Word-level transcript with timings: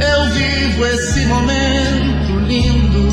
eu 0.00 0.30
vivo 0.30 0.86
esse 0.86 1.26
momento 1.26 2.38
lindo. 2.46 3.06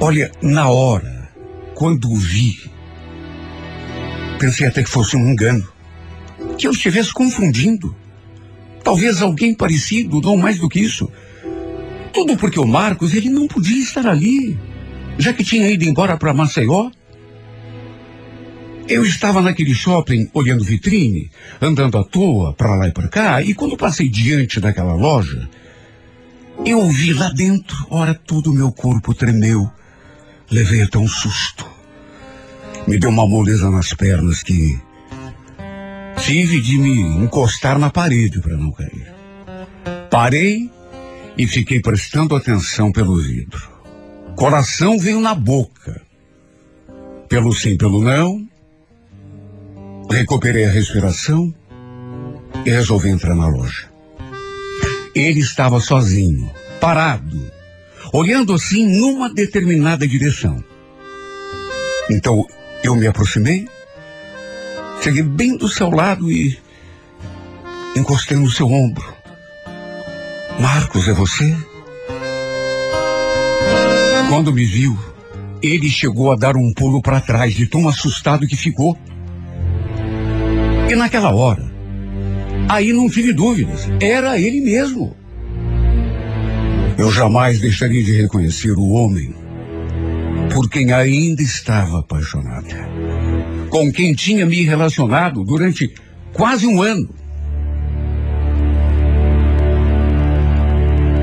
Olha, 0.00 0.30
na 0.40 0.68
hora, 0.68 1.28
quando 1.74 2.10
o 2.10 2.16
vi, 2.16 2.58
pensei 4.38 4.66
até 4.66 4.82
que 4.82 4.88
fosse 4.88 5.16
um 5.16 5.28
engano. 5.28 5.66
Que 6.56 6.66
eu 6.66 6.70
estivesse 6.70 7.12
confundindo. 7.12 7.94
Talvez 8.82 9.20
alguém 9.20 9.52
parecido, 9.54 10.20
não 10.20 10.36
mais 10.36 10.58
do 10.58 10.68
que 10.68 10.80
isso. 10.80 11.10
Tudo 12.12 12.36
porque 12.36 12.58
o 12.58 12.66
Marcos, 12.66 13.12
ele 13.12 13.28
não 13.28 13.46
podia 13.46 13.82
estar 13.82 14.06
ali, 14.06 14.58
já 15.18 15.32
que 15.32 15.44
tinha 15.44 15.70
ido 15.70 15.84
embora 15.84 16.16
para 16.16 16.32
Maceió. 16.32 16.90
Eu 18.88 19.04
estava 19.04 19.42
naquele 19.42 19.74
shopping 19.74 20.30
olhando 20.32 20.64
vitrine, 20.64 21.30
andando 21.60 21.98
à 21.98 22.04
toa 22.04 22.54
para 22.54 22.74
lá 22.74 22.88
e 22.88 22.92
para 22.92 23.08
cá, 23.08 23.42
e 23.42 23.52
quando 23.52 23.76
passei 23.76 24.08
diante 24.08 24.60
daquela 24.60 24.94
loja, 24.94 25.46
eu 26.64 26.88
vi 26.88 27.12
lá 27.12 27.28
dentro, 27.28 27.76
ora 27.90 28.14
todo 28.14 28.50
o 28.50 28.54
meu 28.54 28.72
corpo 28.72 29.12
tremeu. 29.12 29.70
Levei 30.50 30.80
até 30.80 30.98
um 30.98 31.06
susto. 31.06 31.66
Me 32.86 32.98
deu 32.98 33.10
uma 33.10 33.28
moleza 33.28 33.70
nas 33.70 33.92
pernas 33.92 34.42
que 34.42 34.80
tive 36.22 36.58
de 36.58 36.78
me 36.78 36.98
encostar 37.22 37.78
na 37.78 37.90
parede 37.90 38.40
para 38.40 38.56
não 38.56 38.72
cair. 38.72 39.12
Parei 40.10 40.70
e 41.36 41.46
fiquei 41.46 41.80
prestando 41.80 42.34
atenção 42.34 42.90
pelo 42.90 43.16
vidro. 43.16 43.68
Coração 44.34 44.98
veio 44.98 45.20
na 45.20 45.34
boca. 45.34 46.00
Pelo 47.28 47.52
sim, 47.52 47.76
pelo 47.76 48.02
não. 48.02 48.47
Recuperei 50.10 50.64
a 50.64 50.70
respiração 50.70 51.54
e 52.64 52.70
resolvi 52.70 53.08
entrar 53.08 53.34
na 53.34 53.46
loja. 53.46 53.88
Ele 55.14 55.40
estava 55.40 55.80
sozinho, 55.80 56.50
parado, 56.80 57.50
olhando 58.12 58.54
assim 58.54 58.86
numa 58.86 59.32
determinada 59.32 60.06
direção. 60.06 60.62
Então 62.10 62.46
eu 62.82 62.94
me 62.94 63.06
aproximei, 63.06 63.68
cheguei 65.02 65.22
bem 65.22 65.56
do 65.56 65.68
seu 65.68 65.90
lado 65.90 66.30
e 66.30 66.58
encostei 67.96 68.36
no 68.36 68.50
seu 68.50 68.66
ombro. 68.66 69.14
Marcos, 70.58 71.06
é 71.06 71.12
você? 71.12 71.56
Quando 74.28 74.52
me 74.52 74.64
viu, 74.64 74.98
ele 75.62 75.88
chegou 75.88 76.32
a 76.32 76.36
dar 76.36 76.56
um 76.56 76.72
pulo 76.72 77.00
para 77.00 77.20
trás, 77.20 77.54
de 77.54 77.66
tão 77.66 77.88
assustado 77.88 78.46
que 78.46 78.56
ficou. 78.56 78.96
E 80.88 80.94
naquela 80.94 81.34
hora, 81.34 81.70
aí 82.68 82.92
não 82.92 83.10
tive 83.10 83.32
dúvidas, 83.32 83.88
era 84.00 84.38
ele 84.38 84.60
mesmo. 84.60 85.14
Eu 86.96 87.12
jamais 87.12 87.60
deixaria 87.60 88.02
de 88.02 88.12
reconhecer 88.12 88.72
o 88.72 88.88
homem 88.88 89.34
por 90.52 90.68
quem 90.68 90.92
ainda 90.92 91.42
estava 91.42 92.00
apaixonada, 92.00 92.88
com 93.68 93.92
quem 93.92 94.14
tinha 94.14 94.46
me 94.46 94.62
relacionado 94.62 95.44
durante 95.44 95.94
quase 96.32 96.66
um 96.66 96.82
ano. 96.82 97.14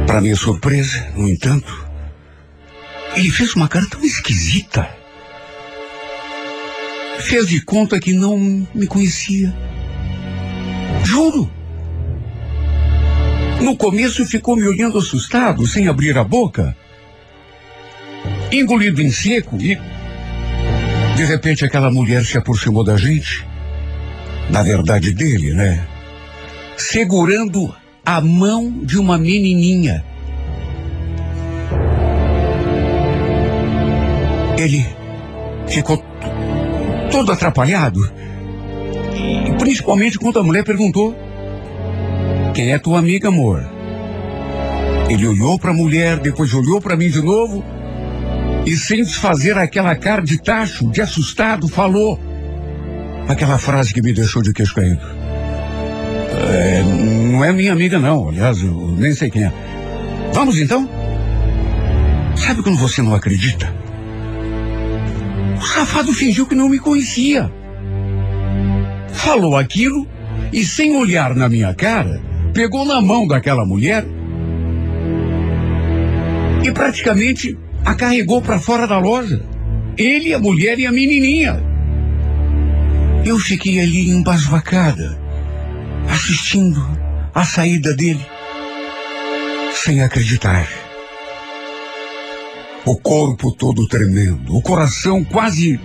Para 0.05 0.21
minha 0.21 0.35
surpresa, 0.35 1.07
no 1.15 1.27
entanto, 1.27 1.85
ele 3.15 3.31
fez 3.31 3.55
uma 3.55 3.67
cara 3.67 3.87
tão 3.87 4.03
esquisita. 4.03 4.87
Fez 7.19 7.47
de 7.47 7.61
conta 7.61 7.99
que 7.99 8.13
não 8.13 8.37
me 8.73 8.87
conhecia. 8.87 9.53
Juro. 11.03 11.49
No 13.61 13.75
começo 13.75 14.25
ficou 14.25 14.55
me 14.55 14.67
olhando 14.67 14.97
assustado, 14.97 15.65
sem 15.65 15.87
abrir 15.87 16.17
a 16.17 16.23
boca. 16.23 16.75
Engolido 18.51 19.01
em 19.01 19.11
seco 19.11 19.57
e. 19.59 19.79
De 21.15 21.23
repente 21.23 21.63
aquela 21.63 21.89
mulher 21.89 22.25
se 22.25 22.37
aproximou 22.37 22.83
da 22.83 22.97
gente. 22.97 23.45
Na 24.49 24.61
verdade 24.61 25.11
dele, 25.13 25.53
né? 25.53 25.87
Segurando 26.77 27.73
a 28.05 28.21
mão 28.21 28.83
de 28.83 28.99
uma 28.99 29.17
menininha. 29.17 30.03
Ele 34.57 34.85
ficou 35.67 35.97
todo 37.15 37.31
atrapalhado. 37.31 38.11
E 39.47 39.57
principalmente 39.57 40.19
quando 40.19 40.37
a 40.37 40.43
mulher 40.43 40.65
perguntou: 40.65 41.15
Quem 42.53 42.73
é 42.73 42.77
tua 42.77 42.99
amiga, 42.99 43.29
amor? 43.29 43.65
Ele 45.09 45.25
olhou 45.25 45.57
para 45.57 45.71
a 45.71 45.73
mulher, 45.73 46.19
depois 46.19 46.53
olhou 46.53 46.81
para 46.81 46.97
mim 46.97 47.09
de 47.09 47.21
novo 47.21 47.63
e, 48.65 48.75
sem 48.75 49.01
desfazer 49.01 49.57
aquela 49.57 49.95
cara 49.95 50.21
de 50.21 50.41
tacho, 50.41 50.91
de 50.91 51.01
assustado, 51.01 51.69
falou 51.69 52.19
aquela 53.29 53.57
frase 53.57 53.93
que 53.93 54.01
me 54.01 54.11
deixou 54.11 54.41
de 54.41 54.51
queixo 54.51 54.75
caído. 54.75 55.05
É, 56.49 56.83
não 56.83 57.45
é 57.45 57.53
minha 57.53 57.71
amiga, 57.71 57.97
não. 57.97 58.27
Aliás, 58.27 58.61
eu 58.61 58.93
nem 58.97 59.13
sei 59.13 59.29
quem 59.29 59.45
é. 59.45 59.53
Vamos 60.33 60.59
então? 60.59 60.89
Sabe 62.35 62.61
quando 62.61 62.77
você 62.77 63.01
não 63.01 63.15
acredita? 63.15 63.84
O 65.65 65.67
safado 65.67 66.13
fingiu 66.13 66.45
que 66.45 66.53
não 66.53 66.69
me 66.69 66.77
conhecia. 66.77 67.51
Falou 69.11 69.57
aquilo 69.57 70.07
e, 70.53 70.63
sem 70.63 70.95
olhar 70.95 71.33
na 71.33 71.49
minha 71.49 71.73
cara, 71.73 72.21
pegou 72.53 72.85
na 72.85 73.01
mão 73.01 73.27
daquela 73.27 73.65
mulher 73.65 74.05
e 76.63 76.71
praticamente 76.71 77.57
a 77.83 77.95
carregou 77.95 78.43
para 78.43 78.59
fora 78.59 78.85
da 78.85 78.99
loja. 78.99 79.43
Ele, 79.97 80.35
a 80.35 80.39
mulher 80.39 80.77
e 80.77 80.85
a 80.85 80.91
menininha. 80.91 81.59
Eu 83.25 83.39
fiquei 83.39 83.79
ali 83.79 84.07
embasbacada, 84.11 85.19
assistindo 86.07 86.79
a 87.33 87.43
saída 87.43 87.91
dele, 87.95 88.23
sem 89.73 90.03
acreditar. 90.03 90.67
O 92.85 92.95
corpo 92.97 93.51
todo 93.51 93.87
tremendo, 93.87 94.55
o 94.55 94.61
coração 94.61 95.23
quase 95.23 95.79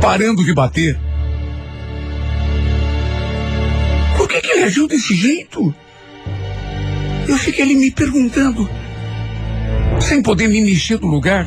parando 0.00 0.42
de 0.42 0.54
bater. 0.54 0.98
Por 4.16 4.26
que, 4.26 4.40
que 4.40 4.50
ele 4.50 4.64
agiu 4.64 4.88
desse 4.88 5.14
jeito? 5.14 5.74
Eu 7.28 7.36
fiquei 7.36 7.64
ali 7.64 7.74
me 7.74 7.90
perguntando, 7.90 8.68
sem 10.00 10.22
poder 10.22 10.48
me 10.48 10.62
mexer 10.62 10.96
do 10.96 11.06
lugar, 11.06 11.46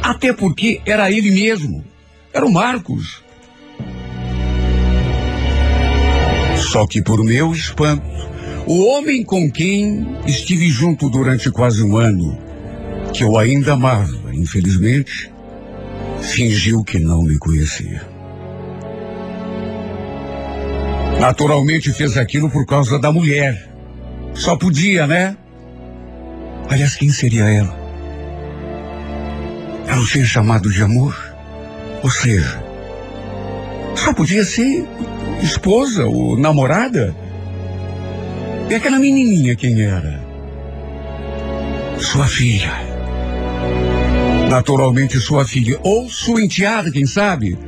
até 0.00 0.32
porque 0.32 0.80
era 0.86 1.10
ele 1.10 1.32
mesmo, 1.32 1.84
era 2.32 2.46
o 2.46 2.52
Marcos. 2.52 3.24
Só 6.70 6.86
que 6.86 7.02
por 7.02 7.24
meu 7.24 7.52
espanto, 7.52 8.06
o 8.66 8.84
homem 8.84 9.24
com 9.24 9.50
quem 9.50 10.06
estive 10.24 10.68
junto 10.68 11.10
durante 11.10 11.50
quase 11.50 11.82
um 11.82 11.96
ano, 11.96 12.51
que 13.12 13.22
eu 13.22 13.36
ainda 13.36 13.74
amava, 13.74 14.34
infelizmente, 14.34 15.30
fingiu 16.20 16.82
que 16.82 16.98
não 16.98 17.22
me 17.22 17.38
conhecia. 17.38 18.02
Naturalmente 21.20 21.92
fez 21.92 22.16
aquilo 22.16 22.50
por 22.50 22.66
causa 22.66 22.98
da 22.98 23.12
mulher. 23.12 23.70
Só 24.34 24.56
podia, 24.56 25.06
né? 25.06 25.36
Aliás, 26.68 26.96
quem 26.96 27.10
seria 27.10 27.44
ela? 27.44 27.76
Era 29.86 30.00
um 30.00 30.06
ser 30.06 30.24
chamado 30.24 30.70
de 30.70 30.82
amor? 30.82 31.14
Ou 32.02 32.10
seja, 32.10 32.62
só 33.94 34.12
podia 34.14 34.42
ser 34.44 34.84
esposa 35.42 36.06
ou 36.06 36.36
namorada? 36.36 37.14
E 38.70 38.74
aquela 38.74 38.98
menininha 38.98 39.54
quem 39.54 39.82
era? 39.82 40.20
Sua 41.98 42.26
filha. 42.26 42.81
Naturalmente 44.52 45.18
sua 45.18 45.46
filha, 45.46 45.80
ou 45.82 46.10
sua 46.10 46.42
enteada, 46.42 46.90
quem 46.90 47.06
sabe. 47.06 47.58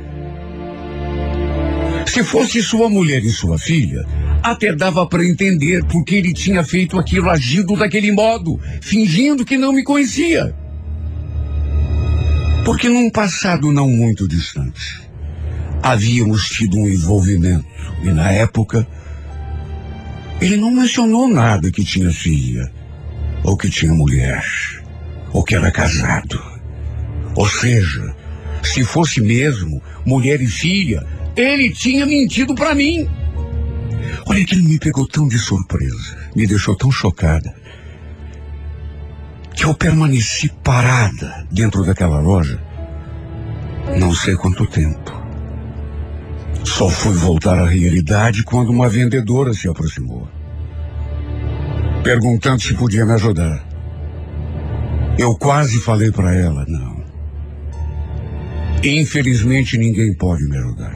Se 2.05 2.23
fosse 2.23 2.61
sua 2.61 2.87
mulher 2.87 3.23
e 3.23 3.31
sua 3.31 3.57
filha, 3.57 4.05
até 4.43 4.71
dava 4.71 5.07
para 5.07 5.25
entender 5.25 5.83
porque 5.85 6.13
ele 6.13 6.31
tinha 6.31 6.63
feito 6.63 6.99
aquilo, 6.99 7.31
agindo 7.31 7.75
daquele 7.75 8.11
modo, 8.11 8.59
fingindo 8.81 9.43
que 9.43 9.57
não 9.57 9.73
me 9.73 9.83
conhecia. 9.83 10.55
Porque 12.63 12.87
num 12.87 13.09
passado 13.09 13.71
não 13.71 13.89
muito 13.89 14.27
distante, 14.27 15.09
havíamos 15.81 16.47
tido 16.49 16.77
um 16.77 16.87
envolvimento 16.87 17.65
e 18.03 18.11
na 18.11 18.31
época 18.31 18.87
ele 20.39 20.55
não 20.55 20.69
mencionou 20.69 21.27
nada 21.27 21.71
que 21.71 21.83
tinha 21.83 22.11
filha, 22.11 22.71
ou 23.43 23.57
que 23.57 23.71
tinha 23.71 23.91
mulher, 23.91 24.45
ou 25.33 25.43
que 25.43 25.55
era 25.55 25.71
casado. 25.71 26.54
Ou 27.35 27.47
seja, 27.47 28.15
se 28.63 28.83
fosse 28.83 29.21
mesmo 29.21 29.81
mulher 30.05 30.41
e 30.41 30.47
filha, 30.47 31.05
ele 31.35 31.69
tinha 31.69 32.05
mentido 32.05 32.55
para 32.55 32.73
mim. 32.73 33.07
Olha, 34.27 34.41
aquilo 34.41 34.63
me 34.63 34.79
pegou 34.79 35.07
tão 35.07 35.27
de 35.27 35.37
surpresa, 35.37 36.17
me 36.35 36.47
deixou 36.47 36.75
tão 36.75 36.91
chocada, 36.91 37.53
que 39.53 39.65
eu 39.65 39.73
permaneci 39.73 40.49
parada 40.63 41.45
dentro 41.51 41.83
daquela 41.83 42.19
loja, 42.19 42.59
não 43.99 44.13
sei 44.13 44.35
quanto 44.35 44.65
tempo. 44.65 45.13
Só 46.63 46.89
fui 46.89 47.13
voltar 47.13 47.59
à 47.59 47.67
realidade 47.67 48.43
quando 48.43 48.69
uma 48.69 48.89
vendedora 48.89 49.53
se 49.53 49.67
aproximou, 49.67 50.27
perguntando 52.03 52.61
se 52.61 52.73
podia 52.73 53.05
me 53.05 53.13
ajudar. 53.13 53.63
Eu 55.17 55.35
quase 55.35 55.79
falei 55.79 56.11
para 56.11 56.33
ela, 56.33 56.65
não. 56.67 56.94
Infelizmente 58.85 59.79
ninguém 59.79 60.13
pode 60.13 60.43
me 60.43 60.55
ajudar. 60.57 60.95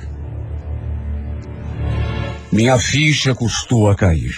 Minha 2.52 2.78
ficha 2.78 3.34
custou 3.34 3.90
a 3.90 3.96
cair. 3.96 4.36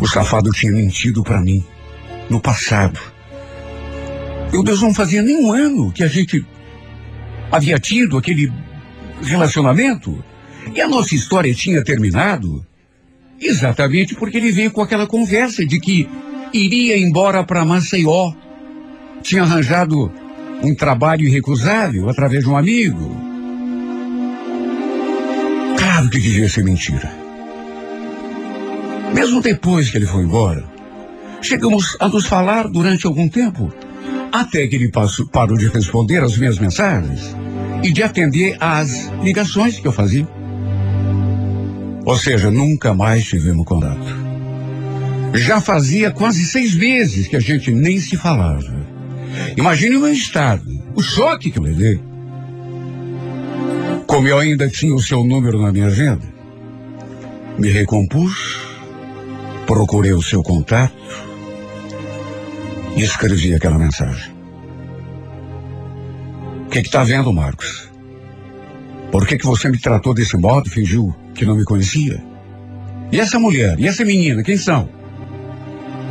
O 0.00 0.06
safado 0.06 0.52
tinha 0.52 0.70
mentido 0.70 1.24
para 1.24 1.40
mim 1.40 1.64
no 2.30 2.40
passado. 2.40 3.00
Meu 4.52 4.62
Deus, 4.62 4.82
não 4.82 4.94
fazia 4.94 5.20
nem 5.20 5.36
um 5.36 5.52
ano 5.52 5.90
que 5.90 6.04
a 6.04 6.06
gente 6.06 6.46
havia 7.50 7.76
tido 7.78 8.16
aquele 8.16 8.52
relacionamento 9.20 10.24
e 10.72 10.80
a 10.80 10.86
nossa 10.86 11.14
história 11.16 11.52
tinha 11.52 11.82
terminado 11.82 12.64
exatamente 13.40 14.14
porque 14.14 14.36
ele 14.36 14.52
veio 14.52 14.70
com 14.70 14.80
aquela 14.80 15.08
conversa 15.08 15.66
de 15.66 15.80
que 15.80 16.08
iria 16.52 16.96
embora 16.96 17.42
para 17.42 17.64
Maceió. 17.64 18.32
Tinha 19.22 19.42
arranjado 19.42 20.12
um 20.64 20.74
trabalho 20.74 21.26
irrecusável 21.26 22.08
através 22.08 22.44
de 22.44 22.50
um 22.50 22.56
amigo. 22.56 23.16
Claro 25.78 26.08
que 26.08 26.18
devia 26.18 26.48
ser 26.48 26.64
mentira. 26.64 27.12
Mesmo 29.14 29.40
depois 29.40 29.90
que 29.90 29.98
ele 29.98 30.06
foi 30.06 30.24
embora, 30.24 30.64
chegamos 31.40 31.96
a 32.00 32.08
nos 32.08 32.26
falar 32.26 32.66
durante 32.68 33.06
algum 33.06 33.28
tempo, 33.28 33.72
até 34.32 34.66
que 34.66 34.74
ele 34.74 34.88
passou, 34.88 35.26
parou 35.28 35.56
de 35.56 35.68
responder 35.68 36.22
às 36.22 36.36
minhas 36.36 36.58
mensagens 36.58 37.36
e 37.82 37.92
de 37.92 38.02
atender 38.02 38.56
às 38.58 39.08
ligações 39.22 39.78
que 39.78 39.86
eu 39.86 39.92
fazia. 39.92 40.26
Ou 42.04 42.16
seja, 42.16 42.50
nunca 42.50 42.92
mais 42.92 43.24
tivemos 43.24 43.64
contato. 43.64 44.24
Já 45.34 45.60
fazia 45.60 46.10
quase 46.10 46.44
seis 46.44 46.74
meses 46.74 47.28
que 47.28 47.36
a 47.36 47.40
gente 47.40 47.70
nem 47.70 48.00
se 48.00 48.16
falava. 48.16 48.83
Imagine 49.56 49.96
o 49.96 50.00
meu 50.00 50.12
estado, 50.12 50.64
o 50.94 51.02
choque 51.02 51.50
que 51.50 51.58
eu 51.58 51.62
levei. 51.62 52.00
Como 54.06 54.28
eu 54.28 54.38
ainda 54.38 54.68
tinha 54.68 54.94
o 54.94 55.00
seu 55.00 55.24
número 55.24 55.60
na 55.60 55.72
minha 55.72 55.86
agenda, 55.86 56.24
me 57.58 57.68
recompus, 57.68 58.60
procurei 59.66 60.12
o 60.12 60.22
seu 60.22 60.42
contato 60.42 60.94
e 62.96 63.02
escrevi 63.02 63.54
aquela 63.54 63.78
mensagem. 63.78 64.32
O 66.66 66.70
que 66.70 66.80
está 66.80 67.04
vendo, 67.04 67.32
Marcos? 67.32 67.88
Por 69.10 69.26
que, 69.26 69.38
que 69.38 69.46
você 69.46 69.68
me 69.68 69.78
tratou 69.78 70.12
desse 70.12 70.36
modo, 70.36 70.68
fingiu 70.68 71.14
que 71.34 71.44
não 71.44 71.56
me 71.56 71.64
conhecia? 71.64 72.22
E 73.12 73.20
essa 73.20 73.38
mulher, 73.38 73.78
e 73.78 73.86
essa 73.86 74.04
menina, 74.04 74.42
quem 74.42 74.56
são? 74.56 74.88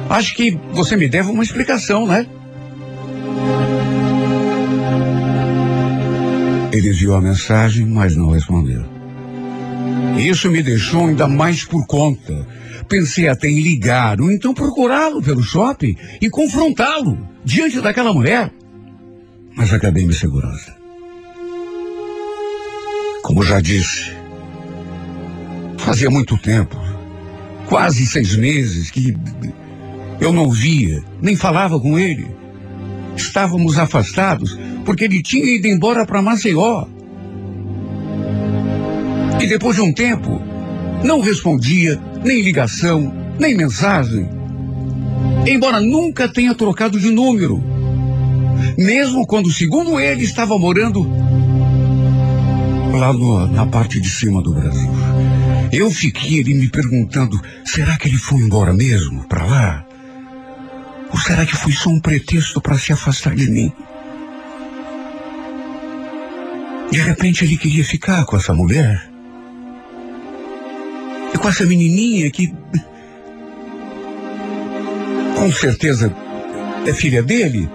Acho 0.09 0.35
que 0.35 0.57
você 0.71 0.95
me 0.95 1.09
deve 1.09 1.29
uma 1.29 1.43
explicação, 1.43 2.07
né? 2.07 2.25
Ele 6.73 6.91
viu 6.91 7.13
a 7.13 7.21
mensagem, 7.21 7.85
mas 7.85 8.15
não 8.15 8.31
respondeu. 8.31 8.83
Isso 10.17 10.49
me 10.49 10.63
deixou 10.63 11.05
ainda 11.05 11.27
mais 11.27 11.63
por 11.63 11.85
conta. 11.85 12.47
Pensei 12.89 13.27
até 13.27 13.47
em 13.47 13.61
ligar, 13.61 14.19
ou 14.19 14.31
então 14.31 14.55
procurá-lo 14.55 15.21
pelo 15.21 15.43
shopping 15.43 15.95
e 16.19 16.31
confrontá-lo 16.31 17.15
diante 17.45 17.79
daquela 17.79 18.11
mulher. 18.11 18.51
Mas 19.55 19.71
acabei 19.71 20.03
me 20.03 20.15
segurando. 20.15 20.73
Como 23.21 23.43
já 23.43 23.61
disse, 23.61 24.11
fazia 25.77 26.09
muito 26.09 26.35
tempo, 26.39 26.75
quase 27.67 28.07
seis 28.07 28.35
meses, 28.35 28.89
que 28.89 29.15
eu 30.19 30.33
não 30.33 30.49
via, 30.49 31.03
nem 31.21 31.35
falava 31.35 31.79
com 31.79 31.99
ele. 31.99 32.25
Estávamos 33.15 33.77
afastados 33.77 34.57
porque 34.83 35.05
ele 35.05 35.21
tinha 35.21 35.55
ido 35.55 35.67
embora 35.67 36.05
para 36.05 36.21
Maceió. 36.21 36.85
E 39.41 39.47
depois 39.47 39.75
de 39.75 39.81
um 39.81 39.93
tempo, 39.93 40.41
não 41.03 41.19
respondia 41.19 41.99
nem 42.23 42.41
ligação, 42.41 43.13
nem 43.39 43.55
mensagem. 43.55 44.29
Embora 45.45 45.81
nunca 45.81 46.27
tenha 46.27 46.55
trocado 46.55 46.99
de 46.99 47.11
número. 47.11 47.61
Mesmo 48.77 49.27
quando, 49.27 49.51
segundo 49.51 49.99
ele, 49.99 50.23
estava 50.23 50.57
morando 50.57 51.05
lá 52.97 53.11
no, 53.11 53.47
na 53.47 53.65
parte 53.65 53.99
de 53.99 54.09
cima 54.09 54.41
do 54.41 54.53
Brasil. 54.53 54.89
Eu 55.71 55.89
fiquei 55.89 56.39
ali 56.39 56.53
me 56.53 56.69
perguntando, 56.69 57.39
será 57.65 57.97
que 57.97 58.07
ele 58.07 58.17
foi 58.17 58.39
embora 58.39 58.73
mesmo 58.73 59.27
para 59.27 59.45
lá? 59.45 59.85
Ou 61.11 61.19
será 61.19 61.45
que 61.45 61.55
foi 61.55 61.73
só 61.73 61.89
um 61.89 61.99
pretexto 61.99 62.61
para 62.61 62.77
se 62.77 62.93
afastar 62.93 63.35
de 63.35 63.49
mim? 63.49 63.73
De 66.93 67.01
repente 67.01 67.43
ele 67.43 67.57
queria 67.57 67.83
ficar 67.83 68.23
com 68.23 68.37
essa 68.37 68.53
mulher. 68.53 69.09
E 71.33 71.37
com 71.39 71.49
essa 71.49 71.65
menininha 71.65 72.29
que. 72.29 72.53
Com 75.35 75.51
certeza 75.51 76.15
é 76.85 76.93
filha 76.93 77.23
dele. 77.23 77.67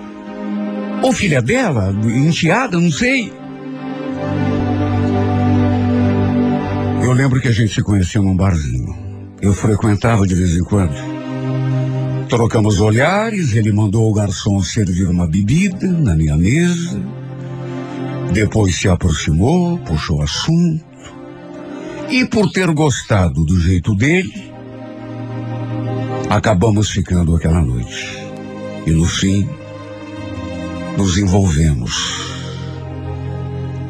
Ou 1.03 1.13
filha 1.13 1.43
dela, 1.43 1.93
enteada, 2.05 2.79
não 2.79 2.93
sei. 2.93 3.33
Eu 7.03 7.13
lembro 7.13 7.41
que 7.41 7.49
a 7.49 7.53
gente 7.53 7.75
se 7.75 7.83
conhecia 7.83 8.23
num 8.23 8.37
barzinho. 8.37 8.97
Eu 9.43 9.53
frequentava 9.53 10.29
de 10.29 10.37
vez 10.37 10.55
em 10.55 10.63
quando. 10.63 10.95
Trocamos 12.29 12.79
olhares, 12.79 13.53
ele 13.53 13.73
mandou 13.73 14.09
o 14.09 14.15
garçom 14.15 14.63
servir 14.63 15.09
uma 15.09 15.27
bebida 15.27 15.89
na 15.89 16.15
minha 16.15 16.37
mesa. 16.37 17.18
Depois 18.33 18.77
se 18.77 18.89
aproximou, 18.89 19.79
puxou 19.79 20.23
assunto. 20.23 20.85
E 22.11 22.25
por 22.25 22.51
ter 22.51 22.71
gostado 22.73 23.45
do 23.45 23.61
jeito 23.61 23.95
dele, 23.95 24.53
acabamos 26.31 26.91
ficando 26.91 27.35
aquela 27.37 27.61
noite. 27.61 28.19
E 28.87 28.91
no 28.91 29.05
fim, 29.05 29.49
nos 30.97 31.19
envolvemos. 31.19 32.29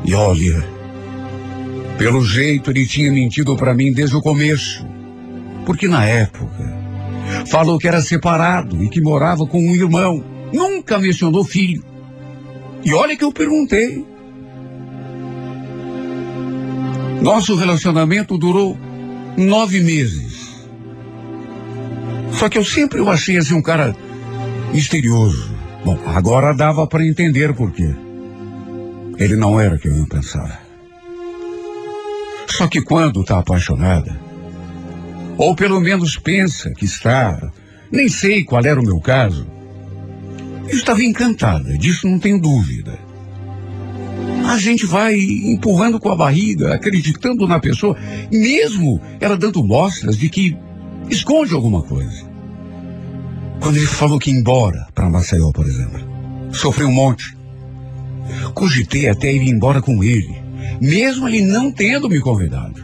E 0.05 0.15
olha, 0.15 0.65
pelo 1.97 2.25
jeito 2.25 2.71
ele 2.71 2.87
tinha 2.87 3.13
mentido 3.13 3.57
para 3.57 3.75
mim 3.75 3.93
desde 3.93 4.17
o 4.17 4.23
começo. 4.23 4.87
Porque 5.67 5.87
na 5.87 6.05
época, 6.05 6.79
falou 7.47 7.79
que 7.79 7.89
era 7.89 8.01
separado 8.01 8.83
e 8.83 8.89
que 8.89 9.01
morava 9.01 9.47
com 9.47 9.61
um 9.61 9.75
irmão. 9.75 10.25
Nunca 10.53 10.99
mencionou 10.99 11.45
filho. 11.45 11.85
E 12.85 12.95
olha 12.95 13.17
que 13.17 13.25
eu 13.25 13.33
perguntei. 13.33 14.05
Nosso 17.21 17.57
relacionamento 17.57 18.39
durou 18.39 18.79
nove 19.37 19.81
meses. 19.81 20.67
Só 22.33 22.49
que 22.49 22.59
eu 22.59 22.65
sempre 22.65 23.01
o 23.01 23.11
achei 23.11 23.37
assim 23.37 23.55
um 23.55 23.63
cara 23.63 23.95
misterioso. 24.73 25.51
Bom, 25.85 25.99
agora 26.07 26.55
dava 26.55 26.87
para 26.87 27.05
entender 27.07 27.55
por 27.55 27.73
quê. 27.73 27.95
Ele 29.19 29.37
não 29.37 29.61
era 29.61 29.79
quem 29.79 29.97
eu 29.97 30.07
pensava. 30.07 30.59
Só 32.47 32.67
que 32.67 32.81
quando 32.81 33.21
está 33.21 33.39
apaixonada, 33.39 34.19
ou 35.37 35.55
pelo 35.55 35.81
menos 35.81 36.17
pensa 36.17 36.71
que 36.71 36.85
está, 36.85 37.51
nem 37.91 38.09
sei 38.09 38.45
qual 38.45 38.65
era 38.65 38.81
o 38.81 38.85
meu 38.85 39.01
caso, 39.01 39.47
Eu 40.69 40.77
estava 40.77 41.03
encantada, 41.03 41.79
disso 41.79 42.07
não 42.07 42.19
tenho 42.19 42.39
dúvida. 42.39 42.99
A 44.49 44.57
gente 44.57 44.87
vai 44.87 45.15
empurrando 45.15 46.01
com 46.01 46.11
a 46.11 46.17
barriga, 46.17 46.73
acreditando 46.73 47.47
na 47.47 47.61
pessoa, 47.61 47.95
mesmo 48.33 48.99
ela 49.21 49.37
dando 49.37 49.63
mostras 49.63 50.17
de 50.17 50.31
que 50.31 50.57
esconde 51.11 51.53
alguma 51.53 51.83
coisa. 51.83 52.27
Quando 53.61 53.77
ele 53.77 53.87
falou 53.87 54.19
que 54.19 54.31
ia 54.31 54.39
embora 54.39 54.87
para 54.95 55.11
Maceió, 55.11 55.53
por 55.53 55.67
exemplo, 55.67 56.01
sofri 56.51 56.85
um 56.85 56.91
monte. 56.91 57.37
Cogitei 58.55 59.07
até 59.07 59.31
ir 59.31 59.47
embora 59.47 59.83
com 59.83 60.03
ele, 60.03 60.35
mesmo 60.81 61.29
ele 61.29 61.43
não 61.43 61.71
tendo 61.71 62.09
me 62.09 62.19
convidado. 62.19 62.83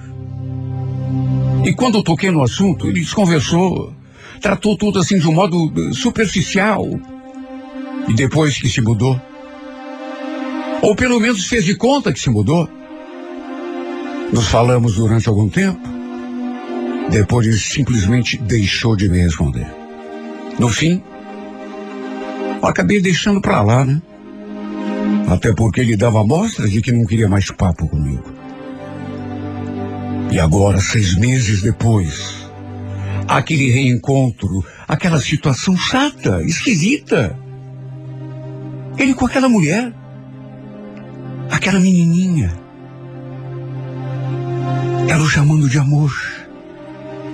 E 1.64 1.72
quando 1.72 1.96
eu 1.96 2.02
toquei 2.02 2.30
no 2.30 2.42
assunto, 2.42 2.88
ele 2.88 3.00
desconversou, 3.00 3.90
tratou 4.38 4.76
tudo 4.76 4.98
assim 4.98 5.18
de 5.18 5.26
um 5.26 5.32
modo 5.32 5.72
superficial. 5.94 6.86
E 8.06 8.12
depois 8.12 8.58
que 8.58 8.68
se 8.68 8.82
mudou, 8.82 9.18
ou 10.84 10.94
pelo 10.94 11.18
menos 11.18 11.46
fez 11.46 11.64
de 11.64 11.74
conta 11.74 12.12
que 12.12 12.20
se 12.20 12.28
mudou, 12.28 12.68
nos 14.30 14.48
falamos 14.48 14.96
durante 14.96 15.26
algum 15.30 15.48
tempo. 15.48 15.80
Depois 17.10 17.46
ele 17.46 17.56
simplesmente 17.56 18.36
deixou 18.36 18.94
de 18.94 19.08
me 19.08 19.18
responder. 19.18 19.66
No 20.58 20.68
fim, 20.68 21.02
eu 22.60 22.68
acabei 22.68 23.00
deixando 23.00 23.40
pra 23.40 23.62
lá, 23.62 23.82
né? 23.82 24.00
Até 25.26 25.54
porque 25.54 25.80
ele 25.80 25.96
dava 25.96 26.22
mostras 26.22 26.70
de 26.70 26.82
que 26.82 26.92
não 26.92 27.06
queria 27.06 27.30
mais 27.30 27.50
papo 27.50 27.88
comigo. 27.88 28.30
E 30.30 30.38
agora, 30.38 30.82
seis 30.82 31.16
meses 31.16 31.62
depois, 31.62 32.46
aquele 33.26 33.70
reencontro, 33.70 34.62
aquela 34.86 35.18
situação 35.18 35.74
chata, 35.78 36.42
esquisita. 36.42 37.38
Ele 38.98 39.14
com 39.14 39.24
aquela 39.24 39.48
mulher, 39.48 39.94
aquela 41.64 41.80
menininha. 41.80 42.52
Ela 45.08 45.22
o 45.22 45.28
chamando 45.28 45.66
de 45.66 45.78
amor. 45.78 46.12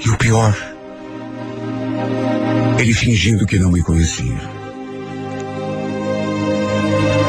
E 0.05 0.09
o 0.09 0.17
pior, 0.17 0.57
ele 2.79 2.95
fingindo 2.95 3.45
que 3.45 3.59
não 3.59 3.73
me 3.73 3.83
conhecia. 3.83 4.41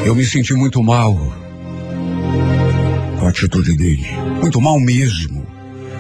Eu 0.06 0.14
me 0.14 0.24
senti 0.24 0.54
muito 0.54 0.82
mal 0.84 1.16
com 3.20 3.26
a 3.26 3.30
atitude 3.30 3.76
dele. 3.76 4.06
Muito 4.40 4.62
mal 4.62 4.80
mesmo. 4.80 5.46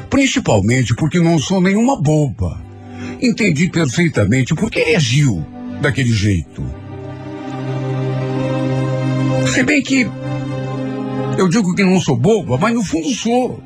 Principalmente 0.07 0.93
porque 0.93 1.19
não 1.19 1.39
sou 1.39 1.59
nenhuma 1.59 1.99
boba. 1.99 2.61
Entendi 3.19 3.69
perfeitamente 3.69 4.53
por 4.53 4.69
que 4.69 4.79
ele 4.79 4.95
agiu 4.95 5.43
daquele 5.81 6.13
jeito. 6.13 6.63
Se 9.47 9.63
bem 9.63 9.81
que 9.81 10.07
eu 11.37 11.47
digo 11.47 11.73
que 11.73 11.83
não 11.83 11.99
sou 11.99 12.15
boba, 12.15 12.57
mas 12.57 12.73
no 12.73 12.83
fundo 12.83 13.09
sou. 13.09 13.61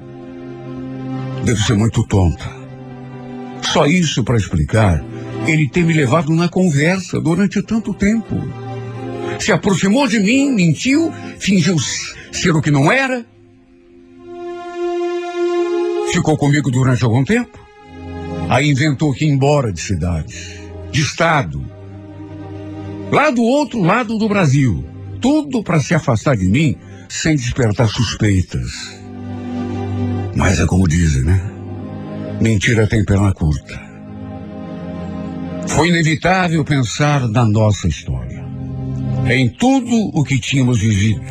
Devo 1.43 1.59
ser 1.61 1.75
muito 1.75 2.05
tonta. 2.07 2.49
Só 3.61 3.85
isso 3.85 4.23
para 4.23 4.37
explicar 4.37 5.03
ele 5.47 5.69
ter 5.69 5.83
me 5.83 5.93
levado 5.93 6.33
na 6.33 6.49
conversa 6.49 7.19
durante 7.19 7.61
tanto 7.61 7.93
tempo. 7.93 8.35
Se 9.39 9.51
aproximou 9.51 10.07
de 10.07 10.19
mim, 10.19 10.51
mentiu, 10.51 11.11
fingiu 11.39 11.75
ser 12.31 12.51
o 12.55 12.61
que 12.61 12.71
não 12.71 12.91
era. 12.91 13.25
Ficou 16.11 16.37
comigo 16.37 16.71
durante 16.71 17.03
algum 17.03 17.23
tempo. 17.23 17.59
Aí 18.49 18.69
inventou 18.69 19.13
que 19.13 19.25
ia 19.25 19.31
embora 19.31 19.71
de 19.71 19.81
cidade, 19.81 20.59
de 20.91 21.01
estado. 21.01 21.63
Lá 23.11 23.29
do 23.29 23.43
outro 23.43 23.81
lado 23.81 24.17
do 24.17 24.27
Brasil. 24.27 24.83
Tudo 25.19 25.63
para 25.63 25.79
se 25.79 25.93
afastar 25.93 26.37
de 26.37 26.47
mim 26.47 26.77
sem 27.09 27.35
despertar 27.35 27.87
suspeitas. 27.87 28.71
Mas 30.35 30.59
é 30.59 30.65
como 30.65 30.87
dizem, 30.87 31.23
né? 31.23 31.41
Mentira 32.41 32.87
tem 32.87 33.03
perna 33.05 33.33
curta. 33.33 33.81
Foi 35.67 35.89
inevitável 35.89 36.63
pensar 36.63 37.27
na 37.27 37.45
nossa 37.45 37.87
história. 37.87 38.43
Em 39.27 39.49
tudo 39.49 40.11
o 40.13 40.23
que 40.23 40.37
tínhamos 40.39 40.79
vivido. 40.79 41.21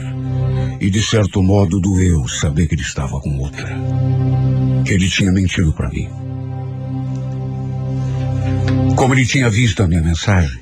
E 0.80 0.90
de 0.90 1.02
certo 1.02 1.42
modo 1.42 1.80
doeu 1.80 2.26
saber 2.26 2.66
que 2.66 2.74
ele 2.74 2.82
estava 2.82 3.20
com 3.20 3.38
outra. 3.38 3.68
Que 4.84 4.94
ele 4.94 5.08
tinha 5.08 5.30
mentido 5.30 5.72
para 5.72 5.88
mim. 5.88 6.08
Como 8.96 9.14
ele 9.14 9.26
tinha 9.26 9.48
visto 9.50 9.82
a 9.82 9.86
minha 9.86 10.02
mensagem, 10.02 10.60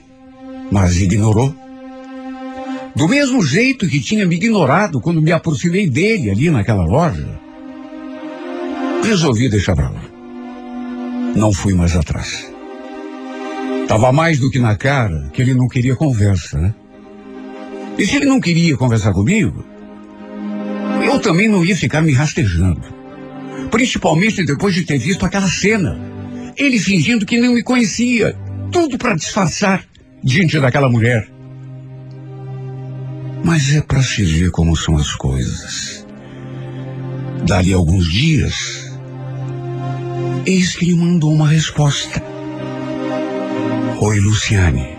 mas 0.71 1.01
ignorou. 1.01 1.62
Do 2.95 3.09
mesmo 3.09 3.43
jeito 3.43 3.89
que 3.89 4.01
tinha 4.01 4.27
me 4.27 4.37
ignorado 4.37 5.01
quando 5.01 5.23
me 5.23 5.33
aproximei 5.33 5.89
dele 5.89 6.31
ali 6.31 6.51
naquela 6.51 6.85
loja, 6.85 7.41
resolvi 9.03 9.49
deixar 9.49 9.75
pra 9.75 9.89
lá. 9.89 10.03
Não 11.35 11.53
fui 11.53 11.73
mais 11.73 11.97
atrás. 11.97 12.53
Tava 13.89 14.13
mais 14.13 14.39
do 14.39 14.51
que 14.51 14.59
na 14.59 14.77
cara 14.77 15.31
que 15.33 15.41
ele 15.41 15.55
não 15.55 15.69
queria 15.69 15.97
conversa, 15.97 16.59
né? 16.59 16.75
E 17.99 18.07
se 18.07 18.17
ele 18.17 18.27
não 18.27 18.41
queria 18.41 18.77
conversar 18.77 19.13
comigo, 19.13 19.65
eu 21.03 21.19
também 21.19 21.49
não 21.49 21.65
ia 21.65 21.77
ficar 21.77 22.03
me 22.03 22.13
rastejando. 22.13 22.83
Principalmente 23.71 24.45
depois 24.45 24.75
de 24.75 24.85
ter 24.85 24.99
visto 24.99 25.25
aquela 25.25 25.49
cena. 25.49 25.99
Ele 26.57 26.79
fingindo 26.79 27.25
que 27.25 27.41
não 27.41 27.55
me 27.55 27.63
conhecia. 27.63 28.37
Tudo 28.71 28.99
para 28.99 29.15
disfarçar 29.15 29.85
diante 30.23 30.61
daquela 30.61 30.91
mulher. 30.91 31.29
Mas 33.45 33.75
é 33.75 33.81
para 33.81 34.03
se 34.03 34.23
ver 34.23 34.51
como 34.51 34.77
são 34.77 34.97
as 34.97 35.15
coisas. 35.15 36.07
Dali 37.45 37.73
alguns 37.73 38.11
dias, 38.11 38.93
eis 40.47 40.77
que 40.77 40.85
ele 40.85 40.95
mandou 40.95 41.33
uma 41.33 41.49
resposta. 41.49 42.23
Oi, 44.01 44.21
Luciane. 44.21 44.97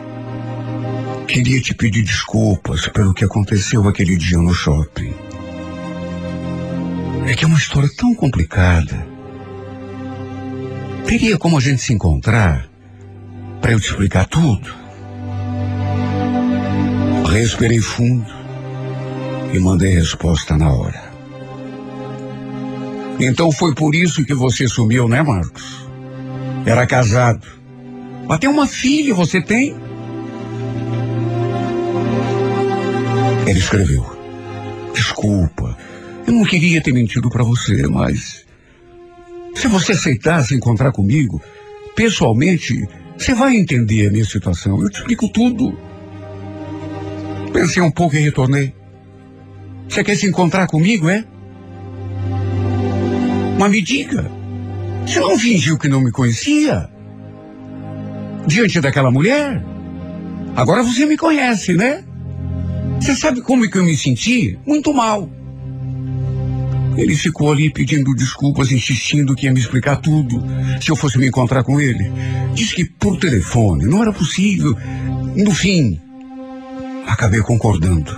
Queria 1.28 1.62
te 1.62 1.74
pedir 1.74 2.04
desculpas 2.04 2.88
pelo 2.90 3.14
que 3.14 3.26
aconteceu 3.26 3.88
aquele 3.88 4.18
dia 4.18 4.38
no 4.38 4.54
shopping. 4.54 5.14
É 7.26 7.34
que 7.34 7.46
é 7.46 7.48
uma 7.48 7.58
história 7.58 7.90
tão 7.98 8.14
complicada. 8.14 9.08
Teria 11.08 11.38
como 11.38 11.58
a 11.58 11.62
gente 11.62 11.82
se 11.82 11.94
encontrar 11.94 12.68
para 13.62 13.72
eu 13.72 13.80
te 13.80 13.88
explicar 13.88 14.26
tudo? 14.26 14.83
Respirei 17.34 17.80
fundo 17.80 18.32
e 19.52 19.58
mandei 19.58 19.96
resposta 19.96 20.56
na 20.56 20.72
hora. 20.72 21.12
Então 23.20 23.52
foi 23.52 23.74
por 23.74 23.96
isso 23.96 24.24
que 24.24 24.36
você 24.36 24.68
sumiu, 24.68 25.10
né, 25.10 25.24
Marcos? 25.24 25.90
Era 26.63 26.86
casado. 26.86 27.48
Até 28.30 28.48
uma 28.48 28.68
filha 28.68 29.16
você 29.16 29.42
tem? 29.42 29.75
Ele 33.48 33.60
escreveu. 33.60 34.06
Desculpa, 34.94 35.75
eu 36.28 36.34
não 36.34 36.44
queria 36.44 36.82
ter 36.84 36.94
mentido 36.94 37.32
para 37.32 37.44
você, 37.44 37.88
mas 37.88 38.46
se 39.56 39.68
você 39.68 39.94
aceitasse 39.94 40.54
encontrar 40.54 40.92
comigo, 40.92 41.42
pessoalmente, 41.96 42.88
você 43.18 43.34
vai 43.34 43.56
entender 43.56 44.08
a 44.08 44.12
minha 44.12 44.24
situação. 44.24 44.80
Eu 44.80 44.90
te 44.90 45.00
explico 45.00 45.28
tudo. 45.30 45.75
Pensei 47.54 47.82
um 47.82 47.92
pouco 47.92 48.16
e 48.16 48.20
retornei. 48.20 48.74
Você 49.88 50.04
quer 50.04 50.16
se 50.16 50.26
encontrar 50.26 50.66
comigo, 50.66 51.08
é? 51.08 51.24
Mas 53.60 53.72
me 53.72 53.82
diga, 53.82 54.30
você 55.06 55.20
não 55.20 55.38
fingiu 55.38 55.78
que 55.78 55.88
não 55.88 56.02
me 56.02 56.12
conhecia? 56.12 56.90
Diante 58.48 58.82
daquela 58.82 59.12
mulher? 59.12 59.64
Agora 60.56 60.82
você 60.82 61.06
me 61.06 61.16
conhece, 61.16 61.74
né? 61.74 62.04
Você 63.00 63.16
sabe 63.16 63.42
como 63.42 63.66
é 63.66 63.68
que 63.68 63.78
eu 63.78 63.84
me 63.84 63.96
senti? 63.96 64.58
Muito 64.66 64.92
mal. 64.92 65.30
Ele 66.98 67.16
ficou 67.16 67.52
ali 67.52 67.72
pedindo 67.72 68.14
desculpas, 68.14 68.72
insistindo 68.72 69.36
que 69.36 69.46
ia 69.46 69.54
me 69.54 69.60
explicar 69.60 69.98
tudo 69.98 70.44
se 70.82 70.90
eu 70.90 70.96
fosse 70.96 71.18
me 71.18 71.28
encontrar 71.28 71.64
com 71.64 71.80
ele. 71.80 72.12
Disse 72.54 72.76
que 72.76 72.86
por 72.86 73.18
telefone 73.18 73.86
não 73.86 74.02
era 74.02 74.14
possível. 74.14 74.76
No 75.36 75.52
fim, 75.52 76.00
acabei 77.13 77.41
concordando. 77.41 78.12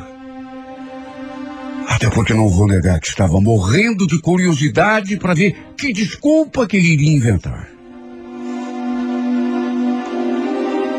Até 1.88 2.10
porque 2.10 2.34
não 2.34 2.50
vou 2.50 2.68
negar 2.68 3.00
que 3.00 3.08
estava 3.08 3.40
morrendo 3.40 4.08
de 4.08 4.20
curiosidade 4.20 5.18
para 5.18 5.34
ver 5.34 5.56
que 5.78 5.94
desculpa 5.94 6.66
que 6.66 6.78
ele 6.78 6.94
iria 6.94 7.16
inventar. 7.16 7.70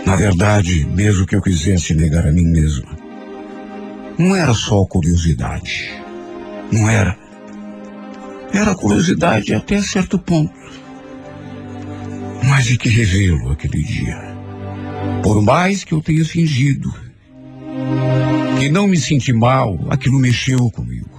Na 0.04 0.14
verdade, 0.14 0.86
mesmo 0.86 1.26
que 1.26 1.34
eu 1.34 1.42
quisesse 1.42 1.94
negar 1.94 2.26
a 2.26 2.32
mim 2.32 2.44
mesma, 2.44 2.96
não 4.16 4.36
era 4.36 4.54
só 4.54 4.84
curiosidade. 4.84 5.90
Não 6.70 6.88
era. 6.88 7.18
Era 8.52 8.74
curiosidade 8.74 9.52
até 9.52 9.82
certo 9.82 10.18
ponto. 10.18 10.54
Mas 12.44 12.66
de 12.66 12.78
que 12.78 12.88
revê-lo 12.88 13.50
aquele 13.50 13.82
dia? 13.82 14.36
Por 15.22 15.42
mais 15.42 15.82
que 15.82 15.92
eu 15.92 16.00
tenha 16.00 16.24
fingido 16.24 17.05
que 18.58 18.68
não 18.68 18.88
me 18.88 18.96
senti 18.96 19.32
mal, 19.32 19.78
aquilo 19.90 20.18
mexeu 20.18 20.70
comigo. 20.70 21.10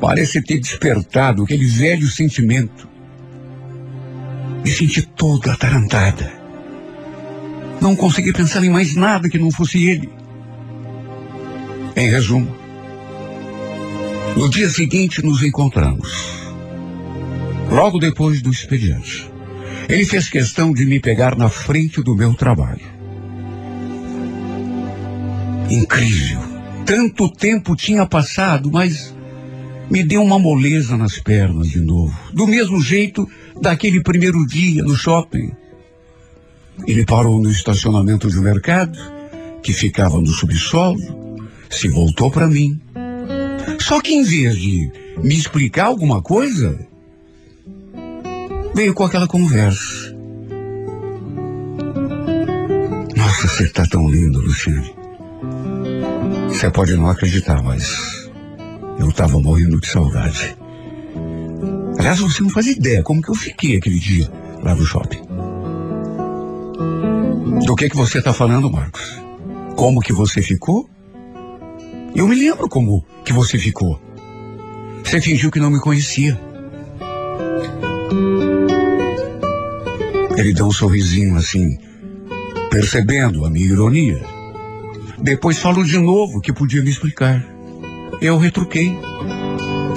Parece 0.00 0.40
ter 0.40 0.58
despertado 0.58 1.42
aquele 1.42 1.66
velho 1.66 2.06
sentimento. 2.06 2.88
Me 4.64 4.70
senti 4.70 5.02
toda 5.02 5.52
atarantada. 5.52 6.32
Não 7.80 7.94
consegui 7.94 8.32
pensar 8.32 8.64
em 8.64 8.70
mais 8.70 8.94
nada 8.94 9.28
que 9.28 9.38
não 9.38 9.50
fosse 9.50 9.86
ele. 9.86 10.08
Em 11.96 12.08
resumo, 12.08 12.54
no 14.36 14.48
dia 14.48 14.70
seguinte 14.70 15.22
nos 15.22 15.42
encontramos. 15.42 16.40
Logo 17.70 17.98
depois 17.98 18.40
do 18.40 18.50
expediente. 18.50 19.30
Ele 19.88 20.04
fez 20.04 20.28
questão 20.30 20.72
de 20.72 20.86
me 20.86 21.00
pegar 21.00 21.36
na 21.36 21.48
frente 21.48 22.02
do 22.02 22.14
meu 22.14 22.32
trabalho. 22.34 22.99
Incrível. 25.70 26.40
Tanto 26.84 27.30
tempo 27.30 27.76
tinha 27.76 28.04
passado, 28.04 28.70
mas 28.72 29.14
me 29.88 30.02
deu 30.02 30.20
uma 30.20 30.38
moleza 30.38 30.96
nas 30.96 31.20
pernas 31.20 31.68
de 31.68 31.80
novo. 31.80 32.12
Do 32.32 32.46
mesmo 32.46 32.80
jeito 32.80 33.28
daquele 33.60 34.02
primeiro 34.02 34.44
dia 34.46 34.82
no 34.82 34.96
shopping. 34.96 35.52
Ele 36.86 37.04
parou 37.04 37.40
no 37.40 37.50
estacionamento 37.50 38.28
do 38.28 38.42
mercado, 38.42 38.98
que 39.62 39.72
ficava 39.72 40.18
no 40.18 40.26
subsolo, 40.26 40.98
se 41.68 41.88
voltou 41.88 42.30
para 42.30 42.48
mim. 42.48 42.80
Só 43.78 44.00
que 44.00 44.12
em 44.12 44.24
vez 44.24 44.56
de 44.56 44.90
me 45.22 45.36
explicar 45.36 45.86
alguma 45.86 46.20
coisa, 46.20 46.78
veio 48.74 48.92
com 48.92 49.04
aquela 49.04 49.28
conversa. 49.28 50.16
Nossa, 53.16 53.48
você 53.48 53.68
tá 53.68 53.86
tão 53.86 54.08
lindo, 54.10 54.40
Luciane. 54.40 54.99
Você 56.52 56.70
pode 56.70 56.94
não 56.94 57.08
acreditar, 57.08 57.62
mas 57.62 58.28
eu 58.98 59.10
tava 59.12 59.40
morrendo 59.40 59.80
de 59.80 59.86
saudade. 59.86 60.56
Aliás, 61.98 62.18
você 62.18 62.42
não 62.42 62.50
faz 62.50 62.66
ideia 62.66 63.02
como 63.02 63.22
que 63.22 63.30
eu 63.30 63.34
fiquei 63.34 63.76
aquele 63.76 63.98
dia 63.98 64.30
lá 64.62 64.74
no 64.74 64.84
shopping. 64.84 65.20
Do 67.64 67.76
que 67.76 67.88
que 67.88 67.96
você 67.96 68.20
tá 68.20 68.32
falando, 68.32 68.70
Marcos? 68.70 69.20
Como 69.76 70.00
que 70.00 70.12
você 70.12 70.42
ficou? 70.42 70.88
Eu 72.14 72.26
me 72.26 72.34
lembro 72.34 72.68
como 72.68 73.04
que 73.24 73.32
você 73.32 73.58
ficou. 73.58 74.00
Você 75.04 75.20
fingiu 75.20 75.50
que 75.50 75.60
não 75.60 75.70
me 75.70 75.80
conhecia. 75.80 76.38
Ele 80.36 80.52
deu 80.52 80.66
um 80.66 80.72
sorrisinho 80.72 81.36
assim, 81.36 81.78
percebendo 82.70 83.44
a 83.44 83.50
minha 83.50 83.66
ironia. 83.66 84.39
Depois 85.22 85.58
falou 85.58 85.84
de 85.84 85.98
novo 85.98 86.40
que 86.40 86.52
podia 86.52 86.82
me 86.82 86.90
explicar. 86.90 87.44
Eu 88.20 88.38
retruquei. 88.38 88.92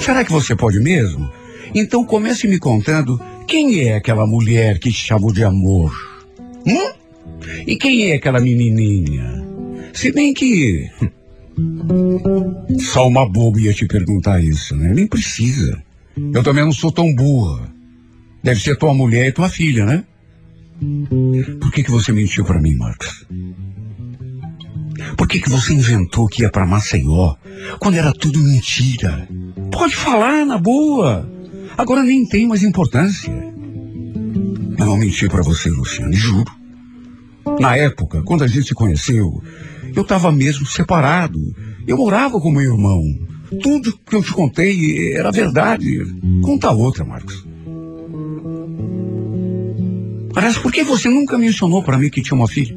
Será 0.00 0.24
que 0.24 0.32
você 0.32 0.54
pode 0.54 0.80
mesmo? 0.80 1.30
Então 1.74 2.04
comece 2.04 2.46
me 2.46 2.58
contando 2.58 3.20
quem 3.46 3.80
é 3.80 3.96
aquela 3.96 4.26
mulher 4.26 4.78
que 4.78 4.90
te 4.90 5.06
chamou 5.06 5.32
de 5.32 5.44
amor. 5.44 5.92
Hum? 6.66 6.92
E 7.66 7.76
quem 7.76 8.10
é 8.10 8.16
aquela 8.16 8.40
menininha? 8.40 9.44
Se 9.92 10.12
bem 10.12 10.34
que. 10.34 10.90
Só 12.80 13.06
uma 13.06 13.28
boba 13.28 13.60
ia 13.60 13.72
te 13.72 13.86
perguntar 13.86 14.42
isso, 14.42 14.76
né? 14.76 14.92
Nem 14.94 15.06
precisa. 15.06 15.82
Eu 16.16 16.42
também 16.42 16.64
não 16.64 16.72
sou 16.72 16.90
tão 16.90 17.14
burra. 17.14 17.72
Deve 18.42 18.60
ser 18.60 18.76
tua 18.76 18.92
mulher 18.92 19.28
e 19.28 19.32
tua 19.32 19.48
filha, 19.48 19.86
né? 19.86 20.04
Por 21.60 21.72
que, 21.72 21.82
que 21.82 21.90
você 21.90 22.12
mentiu 22.12 22.44
para 22.44 22.60
mim, 22.60 22.76
Marcos? 22.76 23.26
Por 25.16 25.28
que, 25.28 25.40
que 25.40 25.50
você 25.50 25.72
inventou 25.72 26.26
que 26.26 26.42
ia 26.42 26.50
para 26.50 26.66
Maceió 26.66 27.34
quando 27.78 27.96
era 27.96 28.12
tudo 28.12 28.38
mentira? 28.38 29.28
Pode 29.70 29.94
falar 29.96 30.44
na 30.44 30.58
boa. 30.58 31.28
Agora 31.76 32.02
nem 32.02 32.26
tem 32.26 32.46
mais 32.46 32.62
importância. 32.62 33.32
Eu 34.78 34.86
não 34.86 34.96
menti 34.96 35.28
para 35.28 35.42
você, 35.42 35.70
Luciano, 35.70 36.12
juro. 36.12 36.52
Na 37.60 37.76
época, 37.76 38.22
quando 38.22 38.44
a 38.44 38.46
gente 38.46 38.68
se 38.68 38.74
conheceu, 38.74 39.42
eu 39.94 40.02
estava 40.02 40.32
mesmo 40.32 40.66
separado. 40.66 41.40
Eu 41.86 41.96
morava 41.96 42.40
com 42.40 42.50
meu 42.50 42.62
irmão. 42.62 43.02
Tudo 43.62 43.96
que 44.06 44.16
eu 44.16 44.22
te 44.22 44.32
contei 44.32 45.12
era 45.14 45.30
verdade. 45.30 46.00
Conta 46.42 46.70
outra, 46.70 47.04
Marcos. 47.04 47.44
Aliás, 50.34 50.58
por 50.58 50.72
que 50.72 50.82
você 50.82 51.08
nunca 51.08 51.38
mencionou 51.38 51.82
para 51.82 51.96
mim 51.96 52.10
que 52.10 52.20
tinha 52.20 52.36
uma 52.36 52.48
filha? 52.48 52.76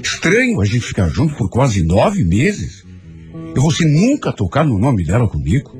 Estranho 0.00 0.60
a 0.60 0.64
gente 0.64 0.86
ficar 0.86 1.08
junto 1.08 1.34
por 1.34 1.48
quase 1.48 1.82
nove 1.82 2.24
meses 2.24 2.84
e 3.54 3.60
você 3.60 3.84
nunca 3.84 4.32
tocar 4.32 4.64
no 4.64 4.78
nome 4.78 5.04
dela 5.04 5.28
comigo. 5.28 5.70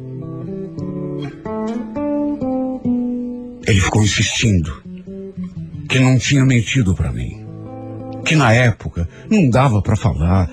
Ele 3.67 3.81
ficou 3.81 4.03
insistindo 4.03 4.83
que 5.89 5.99
não 5.99 6.19
tinha 6.19 6.45
mentido 6.45 6.95
para 6.95 7.13
mim, 7.13 7.45
que 8.25 8.35
na 8.35 8.53
época 8.53 9.09
não 9.31 9.49
dava 9.49 9.81
para 9.81 9.97
falar. 9.97 10.51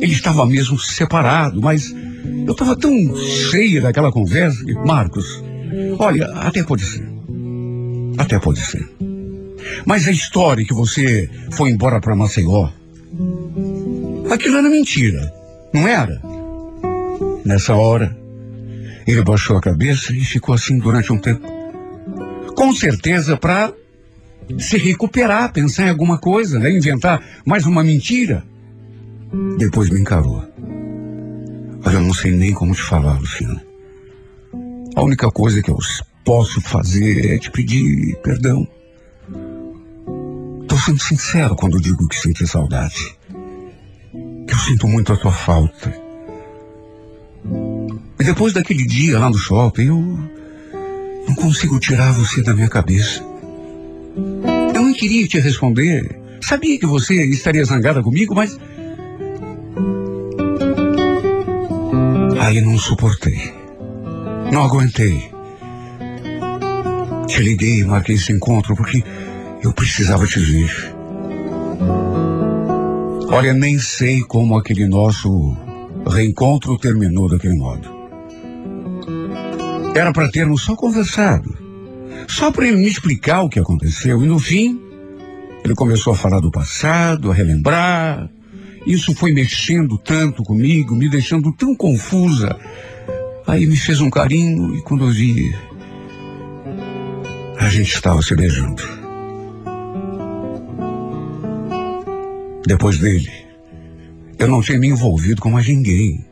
Ele 0.00 0.12
estava 0.12 0.44
mesmo 0.46 0.78
separado, 0.78 1.60
mas 1.60 1.94
eu 2.46 2.52
estava 2.52 2.76
tão 2.76 2.92
cheia 3.16 3.80
daquela 3.80 4.12
conversa 4.12 4.64
que, 4.64 4.74
Marcos, 4.74 5.42
olha, 5.98 6.26
até 6.34 6.62
pode 6.62 6.84
ser. 6.84 7.08
Até 8.18 8.38
pode 8.38 8.60
ser. 8.60 8.86
Mas 9.86 10.06
a 10.06 10.10
história 10.10 10.64
que 10.64 10.74
você 10.74 11.28
foi 11.52 11.70
embora 11.70 12.00
para 12.00 12.14
Maceió, 12.14 12.68
aquilo 14.32 14.58
era 14.58 14.68
mentira, 14.68 15.32
não 15.72 15.86
era? 15.86 16.20
Nessa 17.44 17.74
hora, 17.74 18.16
ele 19.06 19.22
baixou 19.22 19.56
a 19.56 19.60
cabeça 19.60 20.12
e 20.12 20.20
ficou 20.20 20.54
assim 20.54 20.78
durante 20.78 21.12
um 21.12 21.18
tempo. 21.18 21.46
Com 22.56 22.72
certeza 22.72 23.36
para 23.36 23.72
se 24.58 24.76
recuperar, 24.76 25.52
pensar 25.52 25.86
em 25.86 25.90
alguma 25.90 26.18
coisa, 26.18 26.58
né? 26.58 26.70
inventar 26.70 27.22
mais 27.44 27.66
uma 27.66 27.82
mentira. 27.82 28.44
Depois 29.58 29.90
me 29.90 30.00
encarou. 30.00 30.44
Olha, 31.84 31.94
eu 31.94 32.00
não 32.00 32.14
sei 32.14 32.32
nem 32.32 32.52
como 32.52 32.74
te 32.74 32.82
falar, 32.82 33.18
Luciana. 33.18 33.62
A 34.94 35.02
única 35.02 35.30
coisa 35.30 35.60
que 35.60 35.70
eu 35.70 35.78
posso 36.24 36.60
fazer 36.60 37.34
é 37.34 37.38
te 37.38 37.50
pedir 37.50 38.16
perdão. 38.22 38.66
Estou 40.64 40.78
sendo 40.78 41.02
sincero 41.02 41.54
quando 41.54 41.80
digo 41.80 42.08
que 42.08 42.18
senti 42.18 42.46
saudade. 42.46 43.16
Que 44.46 44.54
eu 44.54 44.58
sinto 44.58 44.88
muito 44.88 45.12
a 45.12 45.16
tua 45.16 45.30
falta. 45.30 45.94
E 48.18 48.24
depois 48.24 48.54
daquele 48.54 48.84
dia 48.86 49.18
lá 49.18 49.28
no 49.28 49.36
shopping, 49.36 49.86
eu 49.86 50.18
não 51.28 51.34
consigo 51.34 51.78
tirar 51.78 52.12
você 52.12 52.42
da 52.42 52.54
minha 52.54 52.68
cabeça. 52.68 53.22
Eu 54.74 54.82
não 54.82 54.94
queria 54.94 55.28
te 55.28 55.38
responder. 55.38 56.18
Sabia 56.40 56.78
que 56.78 56.86
você 56.86 57.24
estaria 57.26 57.64
zangada 57.64 58.02
comigo, 58.02 58.34
mas. 58.34 58.58
Aí 62.40 62.60
não 62.62 62.78
suportei. 62.78 63.52
Não 64.50 64.64
aguentei. 64.64 65.30
Te 67.26 67.42
liguei 67.42 67.80
e 67.80 67.84
marquei 67.84 68.14
esse 68.14 68.32
encontro 68.32 68.74
porque 68.74 69.04
eu 69.64 69.72
precisava 69.72 70.26
te 70.26 70.38
ver. 70.38 70.94
Olha, 73.28 73.54
nem 73.54 73.78
sei 73.78 74.20
como 74.20 74.58
aquele 74.58 74.86
nosso 74.86 75.56
reencontro 76.06 76.78
terminou 76.78 77.28
daquele 77.30 77.56
modo. 77.56 77.88
Era 79.94 80.12
para 80.12 80.30
termos 80.30 80.62
só 80.62 80.76
conversado. 80.76 81.56
Só 82.28 82.52
para 82.52 82.68
ele 82.68 82.76
me 82.76 82.86
explicar 82.86 83.42
o 83.42 83.48
que 83.48 83.58
aconteceu. 83.58 84.22
E 84.22 84.26
no 84.26 84.38
fim, 84.38 84.80
ele 85.64 85.74
começou 85.74 86.12
a 86.12 86.16
falar 86.16 86.40
do 86.40 86.50
passado, 86.50 87.30
a 87.30 87.34
relembrar. 87.34 88.28
Isso 88.86 89.14
foi 89.14 89.32
mexendo 89.32 89.96
tanto 89.96 90.42
comigo, 90.42 90.94
me 90.94 91.08
deixando 91.08 91.50
tão 91.52 91.74
confusa. 91.74 92.54
Aí 93.46 93.66
me 93.66 93.76
fez 93.76 94.00
um 94.00 94.10
carinho 94.10 94.76
e 94.76 94.82
quando 94.82 95.04
eu 95.06 95.10
vi, 95.10 95.54
a 97.58 97.68
gente 97.70 97.94
estava 97.94 98.20
se 98.20 98.34
beijando. 98.34 99.03
Depois 102.66 102.98
dele, 102.98 103.30
eu 104.38 104.48
não 104.48 104.62
tinha 104.62 104.78
me 104.78 104.88
envolvido 104.88 105.40
com 105.40 105.50
mais 105.50 105.68
ninguém. 105.68 106.24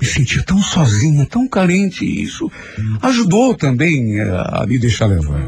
Me 0.00 0.06
senti 0.06 0.44
tão 0.44 0.62
sozinha, 0.62 1.26
tão 1.26 1.48
carente, 1.48 2.04
e 2.04 2.22
isso 2.22 2.50
ajudou 3.02 3.54
também 3.54 4.18
eh, 4.18 4.44
a 4.46 4.64
me 4.66 4.78
deixar 4.78 5.06
levar. 5.06 5.44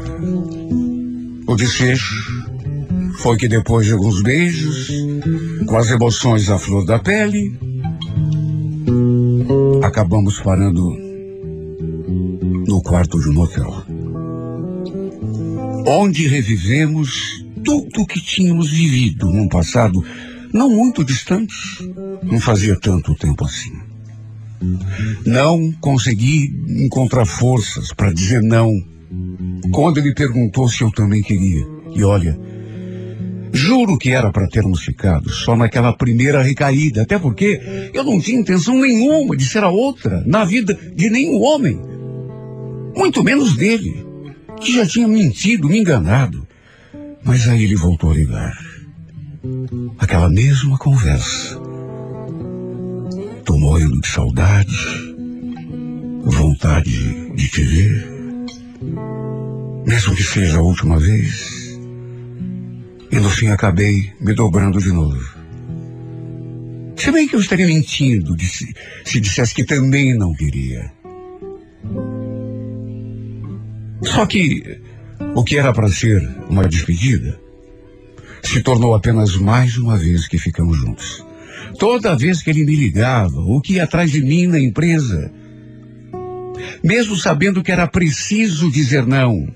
O 1.47 1.55
desfecho 1.55 2.15
foi 3.19 3.37
que 3.37 3.47
depois 3.47 3.85
de 3.85 3.93
alguns 3.93 4.21
beijos, 4.21 4.91
com 5.67 5.77
as 5.77 5.89
emoções 5.89 6.49
à 6.49 6.57
flor 6.57 6.85
da 6.85 6.99
pele, 6.99 7.57
acabamos 9.83 10.39
parando 10.41 10.97
no 12.67 12.81
quarto 12.81 13.19
de 13.19 13.29
um 13.29 13.33
motel. 13.33 13.83
Onde 15.85 16.27
revivemos 16.27 17.40
tudo 17.63 18.01
o 18.01 18.05
que 18.05 18.19
tínhamos 18.19 18.69
vivido 18.71 19.27
num 19.27 19.47
passado 19.47 20.03
não 20.53 20.69
muito 20.69 21.03
distantes. 21.03 21.79
Não 22.23 22.39
fazia 22.39 22.77
tanto 22.79 23.15
tempo 23.15 23.45
assim. 23.45 23.71
Não 25.25 25.71
consegui 25.79 26.53
encontrar 26.85 27.25
forças 27.25 27.93
para 27.93 28.13
dizer 28.13 28.41
não 28.41 28.71
quando 29.71 29.97
ele 29.97 30.13
perguntou 30.13 30.67
se 30.69 30.83
eu 30.83 30.91
também 30.91 31.21
queria. 31.21 31.65
E 31.93 32.03
olha, 32.03 32.37
juro 33.51 33.97
que 33.97 34.11
era 34.11 34.31
para 34.31 34.47
termos 34.47 34.81
ficado 34.81 35.29
só 35.29 35.55
naquela 35.55 35.93
primeira 35.93 36.41
recaída, 36.41 37.01
até 37.01 37.17
porque 37.17 37.89
eu 37.93 38.03
não 38.03 38.19
tinha 38.19 38.39
intenção 38.39 38.79
nenhuma 38.79 39.35
de 39.35 39.45
ser 39.45 39.63
a 39.63 39.69
outra 39.69 40.23
na 40.25 40.45
vida 40.45 40.77
de 40.95 41.09
nenhum 41.09 41.41
homem, 41.41 41.79
muito 42.95 43.23
menos 43.23 43.55
dele, 43.55 44.05
que 44.61 44.73
já 44.73 44.85
tinha 44.85 45.07
mentido, 45.07 45.67
me 45.67 45.79
enganado. 45.79 46.47
Mas 47.23 47.47
aí 47.47 47.63
ele 47.63 47.75
voltou 47.75 48.11
a 48.11 48.13
ligar. 48.13 48.57
Aquela 49.99 50.29
mesma 50.29 50.77
conversa. 50.77 51.59
Tô 53.45 53.57
morrendo 53.57 53.99
de 53.99 54.07
saudade, 54.07 54.77
vontade 56.23 57.33
de 57.35 57.47
te 57.47 57.61
ver. 57.63 58.07
Mesmo 59.85 60.15
que 60.15 60.23
seja 60.23 60.57
a 60.57 60.61
última 60.61 60.99
vez. 60.99 61.79
E 63.11 63.19
no 63.19 63.29
fim 63.29 63.47
acabei 63.47 64.13
me 64.19 64.33
dobrando 64.33 64.79
de 64.79 64.91
novo. 64.91 65.41
Se 66.95 67.11
bem 67.11 67.27
que 67.27 67.35
eu 67.35 67.39
estaria 67.39 67.65
mentindo 67.65 68.39
se, 68.39 68.73
se 69.03 69.19
dissesse 69.19 69.55
que 69.55 69.63
também 69.63 70.15
não 70.15 70.33
queria. 70.33 70.91
Só 74.03 74.25
que 74.25 74.79
o 75.35 75.43
que 75.43 75.57
era 75.57 75.73
para 75.73 75.89
ser 75.89 76.21
uma 76.49 76.67
despedida 76.67 77.39
se 78.43 78.61
tornou 78.61 78.93
apenas 78.93 79.35
mais 79.35 79.77
uma 79.77 79.97
vez 79.97 80.27
que 80.27 80.37
ficamos 80.37 80.77
juntos. 80.77 81.25
Toda 81.77 82.17
vez 82.17 82.41
que 82.41 82.49
ele 82.49 82.65
me 82.65 82.75
ligava, 82.75 83.39
o 83.39 83.61
que 83.61 83.73
ia 83.73 83.83
atrás 83.83 84.11
de 84.11 84.21
mim 84.21 84.47
na 84.47 84.59
empresa, 84.59 85.31
mesmo 86.83 87.15
sabendo 87.15 87.63
que 87.63 87.71
era 87.71 87.87
preciso 87.87 88.71
dizer 88.71 89.05
não, 89.05 89.47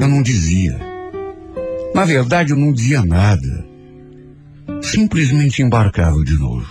eu 0.00 0.08
não 0.08 0.22
dizia. 0.22 0.78
Na 1.94 2.04
verdade, 2.04 2.52
eu 2.52 2.56
não 2.56 2.72
dizia 2.72 3.02
nada. 3.04 3.66
Simplesmente 4.82 5.62
embarcava 5.62 6.22
de 6.24 6.34
novo. 6.34 6.66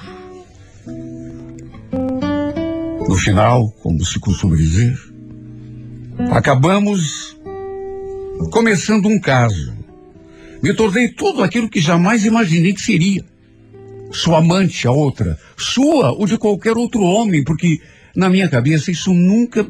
No 3.07 3.15
final, 3.15 3.69
como 3.81 4.03
se 4.03 4.19
costuma 4.19 4.55
dizer, 4.55 4.97
acabamos 6.31 7.36
começando 8.51 9.07
um 9.07 9.19
caso. 9.19 9.75
Me 10.61 10.73
tornei 10.73 11.09
tudo 11.09 11.43
aquilo 11.43 11.69
que 11.69 11.79
jamais 11.79 12.25
imaginei 12.25 12.73
que 12.73 12.81
seria. 12.81 13.23
Sua 14.11 14.39
amante, 14.39 14.87
a 14.87 14.91
outra. 14.91 15.39
Sua 15.57 16.11
ou 16.11 16.25
de 16.25 16.37
qualquer 16.37 16.77
outro 16.77 17.01
homem, 17.01 17.43
porque 17.43 17.79
na 18.15 18.29
minha 18.29 18.49
cabeça 18.49 18.91
isso 18.91 19.13
nunca. 19.13 19.67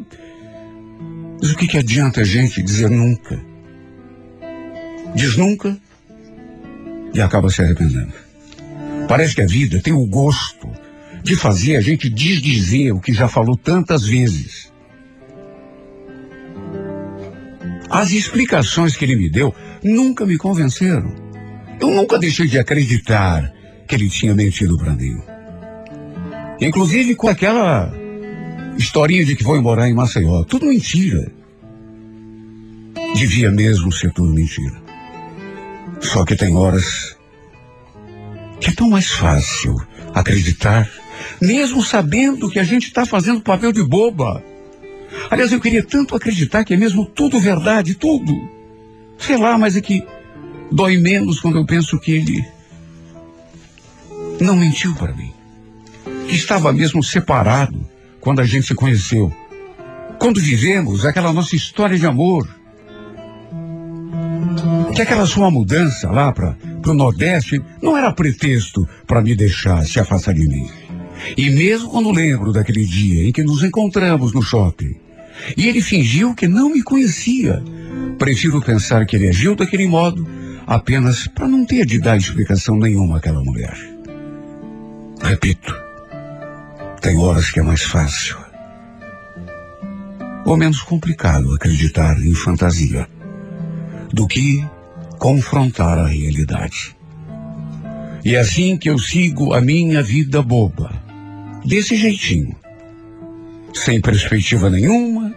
Mas 1.42 1.52
o 1.52 1.56
que, 1.56 1.68
que 1.68 1.78
adianta 1.78 2.22
a 2.22 2.24
gente 2.24 2.62
dizer 2.62 2.90
nunca? 2.90 3.40
Diz 5.14 5.36
nunca 5.36 5.78
e 7.14 7.22
acaba 7.22 7.50
se 7.50 7.62
arrependendo. 7.62 8.14
Parece 9.08 9.36
que 9.36 9.42
a 9.42 9.48
vida 9.48 9.82
tem 9.82 9.94
o 9.94 10.06
gosto 10.06 10.70
de 11.24 11.36
fazer 11.36 11.76
a 11.76 11.82
gente 11.82 12.10
desdizer 12.10 12.94
o 12.94 13.00
que 13.00 13.14
já 13.14 13.28
falou 13.28 13.58
tantas 13.58 14.06
vezes. 14.06 14.67
As 17.90 18.12
explicações 18.12 18.96
que 18.96 19.06
ele 19.06 19.16
me 19.16 19.30
deu 19.30 19.54
nunca 19.84 20.26
me 20.26 20.38
convenceram. 20.38 21.14
Eu 21.80 21.92
nunca 21.92 22.18
deixei 22.18 22.48
de 22.48 22.58
acreditar 22.58 23.54
que 23.88 23.96
ele 23.96 24.10
tinha 24.10 24.36
mentido 24.36 24.78
para 24.78 24.94
mim. 24.94 25.18
Inclusive 26.60 27.16
com 27.16 27.28
aquela 27.28 27.94
historinha 28.78 29.24
de 29.24 29.36
que 29.36 29.44
foi 29.44 29.62
morar 29.62 29.88
em 29.90 29.94
Maceió. 29.94 30.44
Tudo 30.44 30.66
mentira. 30.66 31.32
Devia 33.16 33.52
mesmo 33.52 33.92
ser 33.92 34.12
tudo 34.12 34.34
mentira. 34.34 34.76
Só 36.02 36.26
que 36.26 36.36
tem 36.36 36.56
horas 36.56 37.16
que 38.60 38.70
é 38.70 38.74
tão 38.74 38.90
mais 38.90 39.10
fácil 39.10 39.76
acreditar, 40.14 40.90
mesmo 41.42 41.84
sabendo 41.84 42.50
que 42.50 42.60
a 42.60 42.64
gente 42.64 42.88
está 42.88 43.06
fazendo 43.06 43.42
papel 43.42 43.72
de 43.72 43.84
boba. 43.84 44.44
Aliás, 45.30 45.52
eu 45.52 45.60
queria 45.60 45.84
tanto 45.84 46.16
acreditar 46.16 46.64
que 46.64 46.74
é 46.74 46.78
mesmo 46.78 47.06
tudo 47.06 47.40
verdade, 47.40 47.96
tudo. 47.96 48.34
Sei 49.18 49.38
lá, 49.38 49.58
mas 49.58 49.76
é 49.76 49.82
que 49.82 50.04
dói 50.72 50.98
menos 50.98 51.40
quando 51.40 51.58
eu 51.58 51.66
penso 51.66 52.00
que 52.00 52.12
ele 52.12 52.46
não 54.40 54.56
mentiu 54.56 54.94
para 54.96 55.14
mim. 55.14 55.34
Que 56.28 56.36
estava 56.36 56.72
mesmo 56.72 57.04
separado 57.04 57.80
quando 58.22 58.40
a 58.40 58.46
gente 58.46 58.68
se 58.68 58.76
conheceu. 58.76 59.34
Quando 60.20 60.40
vivemos 60.40 61.06
aquela 61.06 61.34
nossa 61.34 61.56
história 61.56 61.98
de 61.98 62.06
amor. 62.06 62.48
Que 64.96 65.02
aquela 65.02 65.26
sua 65.26 65.52
mudança 65.52 66.10
lá 66.10 66.32
para 66.32 66.58
o 66.86 66.94
Nordeste 66.94 67.62
não 67.82 67.98
era 67.98 68.12
pretexto 68.14 68.88
para 69.06 69.22
me 69.22 69.36
deixar 69.36 69.86
se 69.86 70.00
afastar 70.00 70.34
de 70.34 70.48
mim. 70.48 70.70
E 71.36 71.50
mesmo 71.50 71.90
quando 71.90 72.12
lembro 72.12 72.52
daquele 72.52 72.86
dia 72.86 73.28
em 73.28 73.32
que 73.32 73.44
nos 73.44 73.64
encontramos 73.64 74.34
no 74.34 74.42
shopping, 74.42 74.96
e 75.56 75.68
ele 75.68 75.82
fingiu 75.82 76.34
que 76.34 76.48
não 76.48 76.70
me 76.70 76.82
conhecia, 76.82 77.64
prefiro 78.18 78.62
pensar 78.62 79.06
que 79.06 79.16
ele 79.16 79.28
agiu 79.28 79.56
daquele 79.56 79.88
modo 79.88 80.28
apenas 80.66 81.28
para 81.28 81.48
não 81.48 81.66
ter 81.66 81.86
de 81.86 82.00
dar 82.00 82.18
explicação 82.18 82.78
nenhuma 82.78 83.18
àquela 83.18 83.44
mulher. 83.44 83.78
Repito, 85.22 85.74
tem 87.02 87.18
horas 87.18 87.52
que 87.52 87.60
é 87.60 87.64
mais 87.64 87.84
fácil 87.84 88.48
ou 90.48 90.56
menos 90.56 90.82
complicado 90.82 91.54
acreditar 91.54 92.18
em 92.22 92.34
fantasia 92.34 93.06
do 94.14 94.26
que 94.26 94.66
confrontar 95.20 96.00
a 96.00 96.08
realidade. 96.08 96.96
E 98.24 98.34
é 98.34 98.40
assim 98.40 98.78
que 98.78 98.90
eu 98.90 98.98
sigo 98.98 99.54
a 99.54 99.60
minha 99.60 100.02
vida 100.02 100.42
boba, 100.42 100.90
desse 101.66 101.98
jeitinho, 101.98 102.56
sem 103.74 104.02
perspectiva 104.02 104.70
nenhuma, 104.70 105.34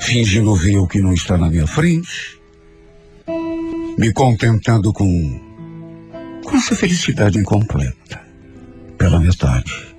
fingindo 0.00 0.54
ver 0.54 0.78
o 0.78 0.86
que 0.86 1.00
não 1.00 1.12
está 1.12 1.36
na 1.38 1.48
minha 1.48 1.66
frente, 1.66 2.40
me 3.98 4.12
contentando 4.12 4.92
com, 4.92 5.40
com 6.44 6.56
essa 6.56 6.74
felicidade 6.74 7.38
incompleta, 7.38 8.20
pela 8.98 9.20
metade. 9.20 9.94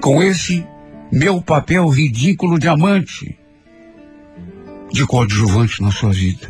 Com 0.00 0.22
esse 0.22 0.64
meu 1.12 1.42
papel 1.42 1.88
ridículo 1.88 2.58
de 2.58 2.68
amante, 2.68 3.36
de 4.92 5.06
coadjuvante 5.06 5.82
na 5.82 5.90
sua 5.90 6.12
vida. 6.12 6.48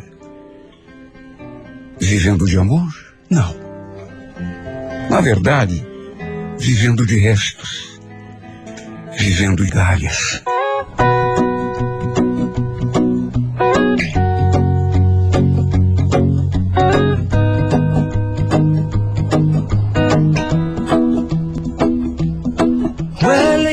Vivendo 1.99 2.45
de 2.45 2.57
amor? 2.57 2.87
Não. 3.29 3.55
Na 5.09 5.21
verdade, 5.21 5.85
vivendo 6.57 7.05
de 7.05 7.17
restos, 7.17 7.90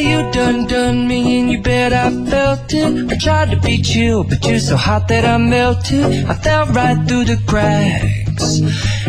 you 0.01 0.31
done 0.33 0.67
done 0.67 1.09
mean 1.09 1.49
you 1.49 1.61
bet 1.63 1.93
I 1.93 2.11
felt 2.27 2.73
it. 2.73 3.13
I 3.13 3.17
tried 3.19 3.51
to 3.51 3.61
be 3.61 3.83
chill, 3.83 4.25
but 4.25 4.45
you're 4.45 4.59
so 4.59 4.77
hot 4.77 5.09
that 5.09 5.25
I 5.25 5.37
melted. 5.39 6.25
I 6.27 6.35
fell 6.35 6.67
right 6.67 6.99
through 7.07 7.25
the 7.25 7.37
cracks. 7.47 8.61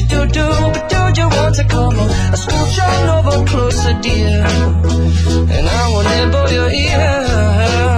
you 0.00 0.06
do 0.06 0.26
do 0.26 0.46
but 0.72 0.88
do 0.90 1.20
you 1.20 1.28
want 1.28 1.54
to 1.56 1.64
come 1.64 1.98
on? 1.98 2.10
I 2.10 2.36
scooch 2.36 2.78
on 2.84 3.26
over 3.26 3.44
closer, 3.46 3.94
dear, 4.00 4.44
and 5.54 5.68
I 5.68 5.88
will 5.88 6.04
nibble 6.04 6.50
your 6.52 6.70
ear. 6.70 7.97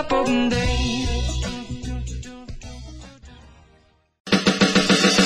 Ba-da-bum-da-ba-bum-dee. 0.00 1.08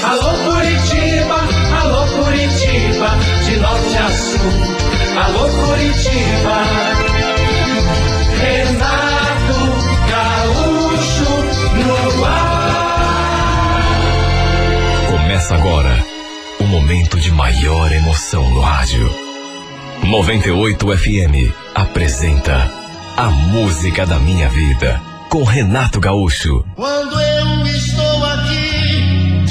Alô 0.02 0.32
Curitiba, 0.44 1.38
alô 1.80 2.02
Curitiba, 2.06 3.10
de 3.44 3.56
norte 3.56 3.96
a 3.96 4.10
sul. 4.10 4.52
Alô 5.24 5.48
Curitiba, 5.48 6.56
Renato 8.40 9.60
Gaúcho 10.10 11.32
no 11.76 12.24
ar. 12.24 12.64
Começa 15.10 15.54
agora 15.54 16.04
o 16.60 16.64
momento 16.64 17.20
de 17.20 17.30
maior 17.30 17.92
emoção 17.92 18.50
no 18.50 18.60
rádio. 18.60 19.08
98 20.02 20.98
FM 20.98 21.52
apresenta 21.74 22.83
A 23.16 23.30
Música 23.30 24.04
da 24.04 24.18
Minha 24.18 24.48
Vida 24.48 25.00
com 25.28 25.44
Renato 25.44 26.00
Gaúcho. 26.00 26.64
Quando 26.74 27.20
eu 27.20 27.64
estou 27.64 28.24
aqui, 28.24 29.44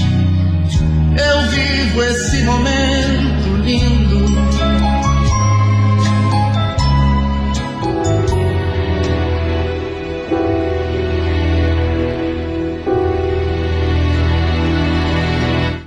eu 1.17 1.49
vivo 1.49 2.03
esse 2.03 2.43
momento 2.43 3.55
lindo. 3.63 4.25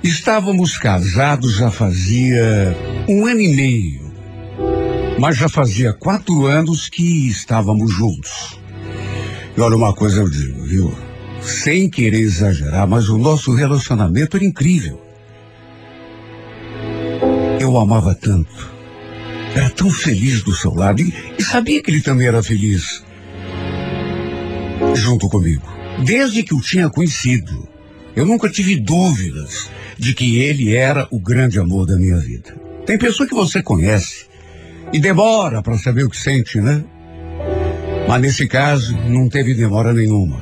Estávamos 0.01 0.79
casados 0.79 1.53
já 1.57 1.69
fazia 1.69 2.75
um 3.07 3.27
ano 3.27 3.41
e 3.41 3.55
meio, 3.55 4.06
mas 5.19 5.37
já 5.37 5.49
fazia 5.49 5.93
quatro 5.93 6.45
anos 6.45 6.89
que 6.89 7.27
estávamos 7.27 7.91
juntos. 7.91 8.59
E 9.55 9.61
olha 9.61 9.75
uma 9.75 9.93
coisa 9.93 10.21
eu 10.21 10.29
digo, 10.29 10.63
viu? 10.63 10.93
Sem 11.41 11.89
querer 11.89 12.19
exagerar, 12.19 12.87
mas 12.87 13.09
o 13.09 13.17
nosso 13.17 13.53
relacionamento 13.53 14.37
era 14.37 14.45
incrível. 14.45 15.01
Eu 17.59 17.71
o 17.71 17.79
amava 17.79 18.13
tanto. 18.13 18.75
Era 19.55 19.69
tão 19.71 19.89
feliz 19.89 20.43
do 20.43 20.53
seu 20.53 20.73
lado 20.73 21.01
e, 21.01 21.13
e 21.39 21.43
sabia 21.43 21.81
que 21.81 21.89
ele 21.89 22.01
também 22.01 22.27
era 22.27 22.43
feliz 22.43 23.03
junto 24.95 25.27
comigo. 25.27 25.65
Desde 26.03 26.43
que 26.43 26.53
o 26.53 26.61
tinha 26.61 26.89
conhecido, 26.89 27.67
eu 28.15 28.25
nunca 28.25 28.49
tive 28.49 28.75
dúvidas 28.75 29.69
de 29.97 30.13
que 30.13 30.39
ele 30.39 30.75
era 30.75 31.07
o 31.09 31.19
grande 31.19 31.59
amor 31.59 31.87
da 31.87 31.97
minha 31.97 32.17
vida. 32.17 32.55
Tem 32.85 32.97
pessoa 32.97 33.27
que 33.27 33.33
você 33.33 33.63
conhece 33.63 34.27
e 34.93 34.99
demora 34.99 35.61
para 35.61 35.77
saber 35.77 36.03
o 36.03 36.09
que 36.09 36.17
sente, 36.17 36.59
né? 36.59 36.83
Mas 38.07 38.21
nesse 38.21 38.47
caso, 38.47 38.97
não 39.09 39.27
teve 39.27 39.53
demora 39.53 39.93
nenhuma. 39.93 40.41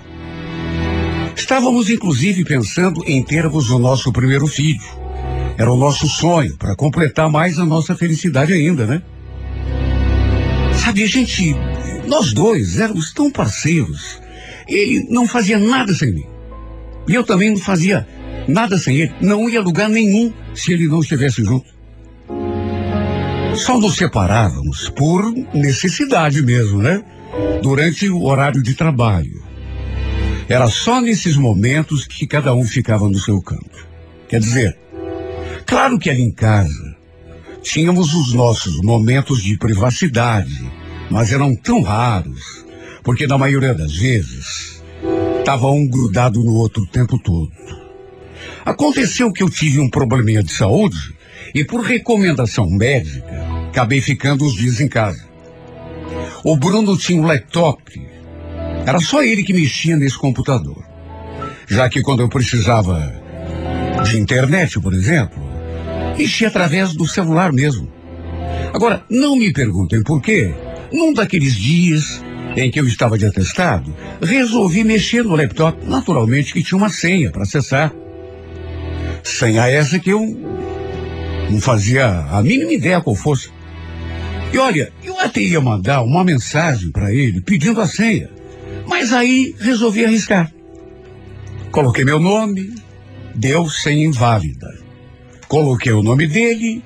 Estávamos 1.36 1.90
inclusive 1.90 2.46
pensando 2.46 3.04
em 3.06 3.24
termos 3.24 3.70
o 3.70 3.80
nosso 3.80 4.12
primeiro 4.12 4.48
filho. 4.48 4.82
Era 5.58 5.72
o 5.72 5.78
nosso 5.78 6.08
sonho 6.08 6.56
para 6.58 6.76
completar 6.76 7.30
mais 7.30 7.60
a 7.60 7.66
nossa 7.66 7.96
felicidade 7.96 8.54
ainda, 8.54 8.86
né? 8.86 9.02
Sabe, 10.74 11.04
a 11.04 11.08
gente, 11.08 11.56
nós 12.08 12.34
dois 12.34 12.80
éramos 12.80 13.14
tão 13.14 13.32
parceiros. 13.32 14.22
Ele 14.68 15.08
não 15.10 15.28
fazia 15.28 15.58
nada 15.58 15.94
sem 15.94 16.14
mim. 16.14 16.26
E 17.08 17.14
eu 17.14 17.24
também 17.24 17.50
não 17.50 17.58
fazia 17.58 18.08
nada 18.48 18.78
sem 18.78 18.98
ele. 18.98 19.14
Não 19.22 19.50
ia 19.50 19.62
lugar 19.62 19.90
nenhum 19.90 20.32
se 20.54 20.72
ele 20.72 20.88
não 20.88 21.00
estivesse 21.00 21.44
junto. 21.44 21.75
Só 23.56 23.80
nos 23.80 23.96
separávamos 23.96 24.90
por 24.90 25.34
necessidade 25.54 26.42
mesmo, 26.42 26.82
né? 26.82 27.04
Durante 27.62 28.10
o 28.10 28.24
horário 28.24 28.62
de 28.62 28.74
trabalho. 28.74 29.42
Era 30.50 30.68
só 30.68 31.00
nesses 31.00 31.38
momentos 31.38 32.06
que 32.06 32.28
cada 32.28 32.54
um 32.54 32.66
ficava 32.66 33.08
no 33.08 33.18
seu 33.18 33.42
canto. 33.42 33.88
Quer 34.28 34.40
dizer, 34.42 34.78
claro 35.66 35.98
que 35.98 36.10
ali 36.10 36.22
em 36.22 36.32
casa 36.32 36.96
tínhamos 37.62 38.14
os 38.14 38.34
nossos 38.34 38.82
momentos 38.82 39.42
de 39.42 39.58
privacidade, 39.58 40.70
mas 41.10 41.32
eram 41.32 41.56
tão 41.56 41.82
raros, 41.82 42.66
porque 43.04 43.26
na 43.26 43.38
maioria 43.38 43.74
das 43.74 43.96
vezes 43.96 44.84
estava 45.40 45.68
um 45.72 45.88
grudado 45.88 46.44
no 46.44 46.54
outro 46.54 46.84
o 46.84 46.88
tempo 46.88 47.18
todo. 47.18 47.52
Aconteceu 48.66 49.32
que 49.32 49.42
eu 49.42 49.50
tive 49.50 49.80
um 49.80 49.90
probleminha 49.90 50.44
de 50.44 50.52
saúde 50.52 51.15
e 51.54 51.64
por 51.64 51.82
recomendação 51.82 52.70
médica 52.70 53.26
acabei 53.70 54.02
ficando 54.02 54.46
uns 54.46 54.56
dias 54.56 54.80
em 54.80 54.88
casa. 54.88 55.24
O 56.44 56.56
Bruno 56.56 56.98
tinha 56.98 57.22
um 57.22 57.26
laptop. 57.26 57.82
Era 58.86 59.00
só 59.00 59.24
ele 59.24 59.44
que 59.44 59.54
mexia 59.54 59.98
nesse 59.98 60.18
computador. 60.18 60.84
Já 61.68 61.90
que 61.90 62.02
quando 62.02 62.22
eu 62.22 62.30
precisava 62.30 63.14
de 64.04 64.18
internet, 64.18 64.80
por 64.80 64.94
exemplo, 64.94 65.44
mexia 66.18 66.48
através 66.48 66.94
do 66.94 67.08
celular 67.08 67.52
mesmo. 67.52 67.92
Agora, 68.74 69.04
não 69.10 69.36
me 69.36 69.52
perguntem 69.52 70.04
por 70.04 70.22
quê. 70.22 70.54
Num 70.94 71.14
daqueles 71.14 71.56
dias, 71.56 72.24
em 72.56 72.70
que 72.70 72.80
eu 72.80 72.88
estava 72.88 73.18
de 73.18 73.26
atestado, 73.26 73.94
resolvi 74.22 74.84
mexer 74.84 75.24
no 75.24 75.36
laptop, 75.36 75.86
naturalmente 75.86 76.54
que 76.54 76.64
tinha 76.64 76.78
uma 76.78 76.90
senha 76.90 77.32
para 77.32 77.44
acessar. 77.44 77.92
Senha 79.24 79.68
essa 79.68 79.98
que 79.98 80.12
eu 80.12 80.22
não 81.50 81.62
fazia 81.62 82.08
a 82.08 82.42
mínima 82.42 82.74
ideia 82.74 83.02
qual 83.02 83.16
fosse. 83.16 83.50
E 84.52 84.58
olha, 84.58 84.92
eu 85.04 85.20
até 85.20 85.42
ia 85.42 85.60
mandar 85.60 86.02
uma 86.02 86.24
mensagem 86.24 86.92
para 86.92 87.14
ele 87.14 87.42
pedindo 87.42 87.82
a 87.82 87.88
senha, 87.88 88.30
mas 88.88 89.12
aí 89.12 89.56
resolvi 89.60 90.06
arriscar. 90.06 90.52
Coloquei 91.72 92.06
meu 92.06 92.20
nome, 92.20 92.74
deu 93.36 93.70
senha 93.70 94.06
inválida. 94.06 94.74
Coloquei 95.48 95.92
o 95.92 96.02
nome 96.02 96.26
dele, 96.26 96.84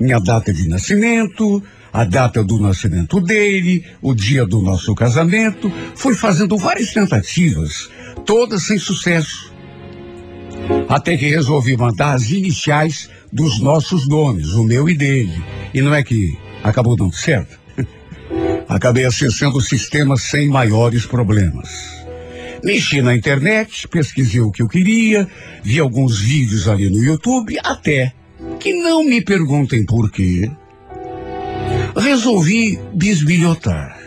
minha 0.00 0.18
data 0.18 0.52
de 0.52 0.66
nascimento, 0.68 1.62
a 1.92 2.04
data 2.04 2.42
do 2.42 2.58
nascimento 2.58 3.20
dele, 3.20 3.84
o 4.02 4.14
dia 4.14 4.44
do 4.44 4.60
nosso 4.60 4.94
casamento. 4.94 5.70
Fui 5.94 6.14
fazendo 6.14 6.56
várias 6.56 6.92
tentativas, 6.92 7.88
todas 8.24 8.64
sem 8.64 8.78
sucesso. 8.78 9.53
Até 10.88 11.16
que 11.16 11.28
resolvi 11.28 11.76
mandar 11.76 12.14
as 12.14 12.30
iniciais 12.30 13.10
dos 13.32 13.60
nossos 13.60 14.06
nomes, 14.06 14.52
o 14.52 14.64
meu 14.64 14.88
e 14.88 14.94
dele. 14.94 15.42
E 15.72 15.80
não 15.80 15.94
é 15.94 16.02
que 16.02 16.38
acabou 16.62 16.96
dando 16.96 17.14
certo? 17.14 17.58
Acabei 18.68 19.04
acessando 19.04 19.58
o 19.58 19.62
sistema 19.62 20.16
sem 20.16 20.48
maiores 20.48 21.04
problemas. 21.06 22.04
Mexi 22.62 23.02
na 23.02 23.14
internet, 23.14 23.86
pesquisei 23.88 24.40
o 24.40 24.50
que 24.50 24.62
eu 24.62 24.68
queria, 24.68 25.28
vi 25.62 25.78
alguns 25.78 26.18
vídeos 26.18 26.66
ali 26.66 26.88
no 26.88 27.02
YouTube, 27.02 27.58
até 27.62 28.12
que 28.58 28.72
não 28.72 29.04
me 29.04 29.20
perguntem 29.22 29.84
por 29.84 30.10
quê. 30.10 30.50
Resolvi 31.94 32.78
bisbilhotar. 32.94 33.98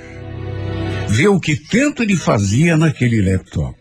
Ver 1.08 1.28
o 1.28 1.40
que 1.40 1.56
tanto 1.56 2.02
ele 2.02 2.16
fazia 2.16 2.76
naquele 2.76 3.22
laptop. 3.22 3.78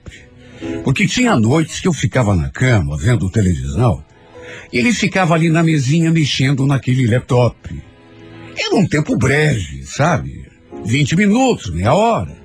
Porque 0.85 1.07
tinha 1.07 1.37
noites 1.37 1.81
que 1.81 1.89
eu 1.89 1.93
ficava 1.93 2.35
na 2.35 2.51
cama 2.51 2.97
vendo 2.97 3.31
televisão 3.31 4.03
e 4.73 4.79
ele 4.79 4.93
ficava 4.93 5.35
ali 5.35 5.49
na 5.49 5.63
mesinha 5.63 6.11
mexendo 6.11 6.67
naquele 6.67 7.07
laptop. 7.07 7.57
Era 8.57 8.75
um 8.75 8.87
tempo 8.87 9.17
breve, 9.17 9.85
sabe? 9.85 10.47
20 10.85 11.17
minutos, 11.17 11.71
meia 11.71 11.95
hora, 11.95 12.37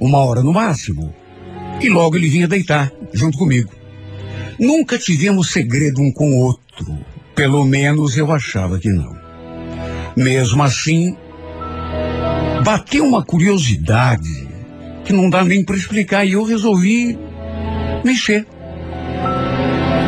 uma 0.00 0.18
hora 0.18 0.42
no 0.42 0.52
máximo. 0.52 1.14
E 1.80 1.88
logo 1.88 2.16
ele 2.16 2.28
vinha 2.28 2.48
deitar, 2.48 2.92
junto 3.12 3.38
comigo. 3.38 3.70
Nunca 4.58 4.98
tivemos 4.98 5.50
segredo 5.50 6.00
um 6.00 6.12
com 6.12 6.30
o 6.30 6.38
outro. 6.38 6.98
Pelo 7.34 7.64
menos 7.64 8.16
eu 8.16 8.30
achava 8.30 8.78
que 8.78 8.90
não. 8.90 9.16
Mesmo 10.16 10.62
assim, 10.62 11.16
bateu 12.62 13.04
uma 13.04 13.24
curiosidade 13.24 14.48
que 15.04 15.12
não 15.12 15.30
dá 15.30 15.42
nem 15.44 15.64
para 15.64 15.76
explicar 15.76 16.24
e 16.24 16.32
eu 16.32 16.44
resolvi 16.44 17.18
mexer. 18.04 18.46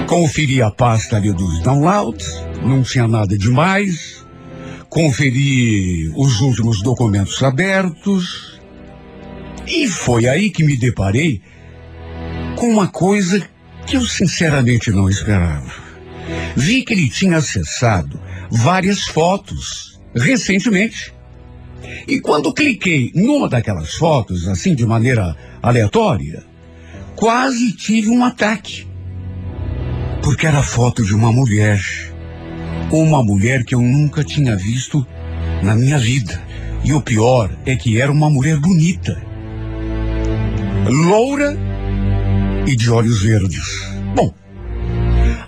Conferi 0.06 0.62
a 0.62 0.70
pasta 0.70 1.16
ali 1.16 1.32
dos 1.32 1.60
downloads, 1.60 2.42
não 2.62 2.82
tinha 2.82 3.08
nada 3.08 3.36
demais. 3.36 4.24
Conferi 4.88 6.08
os 6.14 6.40
últimos 6.40 6.82
documentos 6.82 7.42
abertos. 7.42 8.60
E 9.66 9.88
foi 9.88 10.28
aí 10.28 10.50
que 10.50 10.62
me 10.62 10.76
deparei 10.76 11.40
com 12.56 12.68
uma 12.68 12.86
coisa 12.86 13.42
que 13.86 13.96
eu 13.96 14.02
sinceramente 14.02 14.90
não 14.90 15.08
esperava. 15.08 15.72
Vi 16.56 16.82
que 16.82 16.92
ele 16.92 17.08
tinha 17.08 17.38
acessado 17.38 18.20
várias 18.50 19.00
fotos 19.04 20.00
recentemente. 20.14 21.12
E 22.06 22.20
quando 22.20 22.52
cliquei 22.52 23.10
numa 23.14 23.48
daquelas 23.48 23.94
fotos, 23.94 24.48
assim 24.48 24.74
de 24.74 24.86
maneira 24.86 25.36
aleatória, 25.62 26.44
quase 27.16 27.72
tive 27.72 28.10
um 28.10 28.24
ataque. 28.24 28.86
Porque 30.22 30.46
era 30.46 30.62
foto 30.62 31.04
de 31.04 31.14
uma 31.14 31.32
mulher. 31.32 31.80
Uma 32.90 33.22
mulher 33.22 33.64
que 33.64 33.74
eu 33.74 33.80
nunca 33.80 34.24
tinha 34.24 34.56
visto 34.56 35.06
na 35.62 35.74
minha 35.74 35.98
vida. 35.98 36.40
E 36.84 36.92
o 36.92 37.00
pior 37.00 37.50
é 37.64 37.76
que 37.76 38.00
era 38.00 38.12
uma 38.12 38.30
mulher 38.30 38.58
bonita. 38.58 39.20
Loura 40.86 41.56
e 42.66 42.76
de 42.76 42.90
olhos 42.90 43.22
verdes. 43.22 43.82
Bom, 44.14 44.32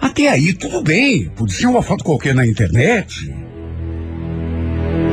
até 0.01 0.29
aí 0.29 0.55
tudo 0.55 0.83
bem, 0.83 1.29
podia 1.31 1.57
ser 1.57 1.67
uma 1.67 1.83
foto 1.83 2.05
qualquer 2.05 2.35
na 2.35 2.47
internet. 2.47 3.35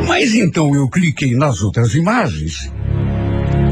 Mas 0.08 0.34
então 0.34 0.74
eu 0.74 0.90
cliquei 0.90 1.36
nas 1.36 1.62
outras 1.62 1.94
imagens 1.96 2.72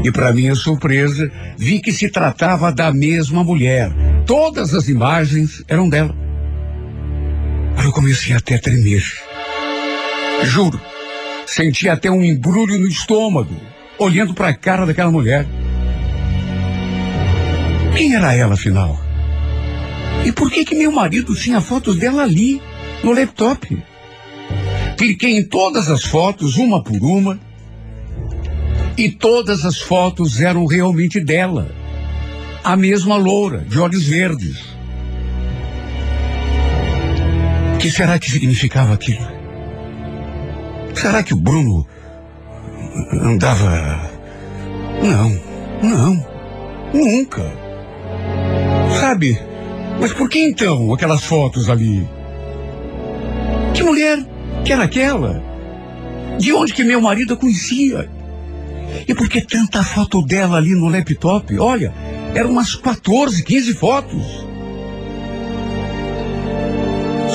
e, 0.04 0.10
para 0.10 0.32
minha 0.32 0.54
surpresa, 0.54 1.30
vi 1.56 1.80
que 1.80 1.92
se 1.92 2.08
tratava 2.08 2.72
da 2.72 2.92
mesma 2.92 3.44
mulher. 3.44 3.90
Todas 4.26 4.74
as 4.74 4.88
imagens 4.88 5.62
eram 5.68 5.88
dela. 5.88 6.14
Eu 7.82 7.92
comecei 7.92 8.34
até 8.34 8.56
a 8.56 8.58
tremer. 8.58 9.04
Juro, 10.44 10.80
senti 11.46 11.88
até 11.88 12.10
um 12.10 12.22
embrulho 12.22 12.78
no 12.78 12.88
estômago, 12.88 13.54
olhando 13.98 14.34
para 14.34 14.48
a 14.48 14.54
cara 14.54 14.86
daquela 14.86 15.10
mulher. 15.10 15.46
Quem 17.96 18.14
era 18.14 18.34
ela, 18.34 18.54
afinal? 18.54 18.98
E 20.24 20.32
por 20.32 20.50
que 20.50 20.64
que 20.64 20.74
meu 20.74 20.92
marido 20.92 21.34
tinha 21.34 21.60
fotos 21.60 21.96
dela 21.96 22.22
ali, 22.22 22.60
no 23.02 23.12
laptop? 23.12 23.76
Cliquei 24.96 25.36
em 25.36 25.44
todas 25.44 25.90
as 25.90 26.04
fotos, 26.04 26.56
uma 26.56 26.82
por 26.82 27.02
uma, 27.02 27.38
e 28.96 29.10
todas 29.10 29.64
as 29.64 29.80
fotos 29.80 30.40
eram 30.40 30.66
realmente 30.66 31.20
dela. 31.20 31.70
A 32.62 32.76
mesma 32.76 33.16
loura, 33.16 33.58
de 33.58 33.78
olhos 33.78 34.06
verdes. 34.06 34.58
O 37.74 37.78
que 37.78 37.90
será 37.90 38.18
que 38.18 38.30
significava 38.30 38.94
aquilo? 38.94 39.26
Será 40.94 41.22
que 41.22 41.34
o 41.34 41.36
Bruno 41.36 41.86
andava. 43.20 44.10
Não, 45.02 45.40
não, 45.82 46.26
nunca. 46.92 47.42
Sabe? 49.00 49.38
Mas 50.00 50.12
por 50.12 50.28
que 50.28 50.38
então 50.38 50.92
aquelas 50.92 51.24
fotos 51.24 51.68
ali? 51.68 52.06
Que 53.74 53.82
mulher 53.82 54.18
que 54.64 54.72
era 54.72 54.84
aquela? 54.84 55.42
De 56.38 56.52
onde 56.52 56.72
que 56.72 56.84
meu 56.84 57.00
marido 57.00 57.34
a 57.34 57.36
conhecia? 57.36 58.08
E 59.06 59.14
por 59.14 59.28
que 59.28 59.40
tanta 59.40 59.82
foto 59.82 60.22
dela 60.22 60.56
ali 60.56 60.74
no 60.74 60.88
laptop? 60.88 61.58
Olha, 61.58 61.92
eram 62.34 62.50
umas 62.50 62.74
14, 62.74 63.42
15 63.42 63.74
fotos. 63.74 64.46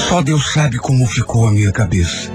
Só 0.08 0.22
Deus 0.22 0.54
sabe 0.54 0.78
como 0.78 1.06
ficou 1.08 1.48
a 1.48 1.52
minha 1.52 1.72
cabeça. 1.72 2.32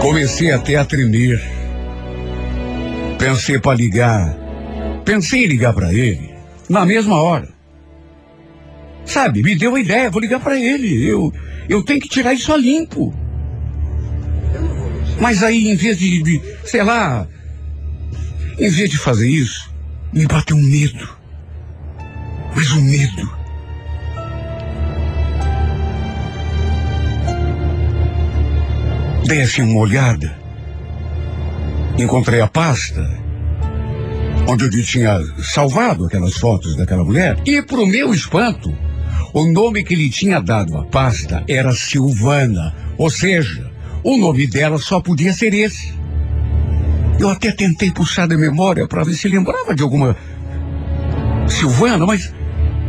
Comecei 0.00 0.52
até 0.52 0.76
a 0.76 0.84
tremer. 0.84 1.42
Pensei 3.18 3.58
para 3.58 3.76
ligar. 3.76 4.36
Pensei 5.04 5.44
em 5.44 5.48
ligar 5.48 5.72
para 5.72 5.92
ele 5.92 6.34
na 6.68 6.84
mesma 6.84 7.20
hora. 7.20 7.48
Sabe, 9.04 9.42
me 9.42 9.54
deu 9.54 9.74
a 9.74 9.80
ideia, 9.80 10.10
vou 10.10 10.20
ligar 10.20 10.40
para 10.40 10.58
ele. 10.58 11.06
Eu, 11.06 11.32
eu 11.68 11.82
tenho 11.84 12.00
que 12.00 12.08
tirar 12.08 12.32
isso 12.32 12.52
a 12.52 12.56
limpo. 12.56 13.14
Mas 15.24 15.42
aí, 15.42 15.70
em 15.70 15.74
vez 15.74 15.96
de, 15.96 16.22
de, 16.22 16.42
sei 16.66 16.82
lá, 16.82 17.26
em 18.58 18.68
vez 18.68 18.90
de 18.90 18.98
fazer 18.98 19.26
isso, 19.26 19.72
me 20.12 20.26
bateu 20.26 20.54
um 20.54 20.62
medo. 20.62 21.08
Mas 22.54 22.70
um 22.72 22.82
medo. 22.82 23.32
Dei 29.26 29.40
assim 29.40 29.62
uma 29.62 29.80
olhada. 29.80 30.36
Encontrei 31.98 32.42
a 32.42 32.46
pasta 32.46 33.10
onde 34.46 34.66
eu 34.66 34.84
tinha 34.84 35.18
salvado 35.42 36.04
aquelas 36.04 36.34
fotos 36.34 36.76
daquela 36.76 37.02
mulher. 37.02 37.38
E, 37.46 37.62
para 37.62 37.80
o 37.80 37.86
meu 37.86 38.12
espanto, 38.12 38.76
o 39.32 39.50
nome 39.50 39.84
que 39.84 39.94
ele 39.94 40.10
tinha 40.10 40.38
dado 40.38 40.76
à 40.76 40.84
pasta 40.84 41.42
era 41.48 41.72
Silvana. 41.72 42.74
Ou 42.98 43.08
seja, 43.08 43.72
o 44.04 44.18
nome 44.18 44.46
dela 44.46 44.78
só 44.78 45.00
podia 45.00 45.32
ser 45.32 45.54
esse. 45.54 45.94
Eu 47.18 47.30
até 47.30 47.50
tentei 47.50 47.90
puxar 47.90 48.28
da 48.28 48.36
memória 48.36 48.86
para 48.86 49.02
ver 49.02 49.14
se 49.14 49.28
lembrava 49.28 49.74
de 49.74 49.82
alguma 49.82 50.14
Silvana, 51.48 52.04
mas 52.04 52.32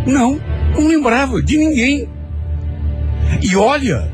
não, 0.06 0.40
não 0.74 0.88
lembrava 0.88 1.42
de 1.42 1.58
ninguém. 1.58 2.10
E 3.42 3.56
olha, 3.56 4.12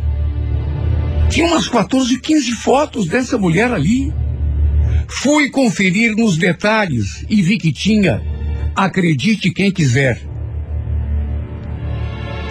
tinha 1.29 1.47
umas 1.47 1.67
14, 1.67 2.19
15 2.19 2.51
fotos 2.51 3.07
dessa 3.07 3.37
mulher 3.37 3.71
ali. 3.71 4.13
Fui 5.07 5.49
conferir 5.49 6.15
nos 6.15 6.37
detalhes 6.37 7.25
e 7.29 7.41
vi 7.41 7.57
que 7.57 7.71
tinha, 7.71 8.21
acredite 8.75 9.51
quem 9.51 9.71
quiser, 9.71 10.21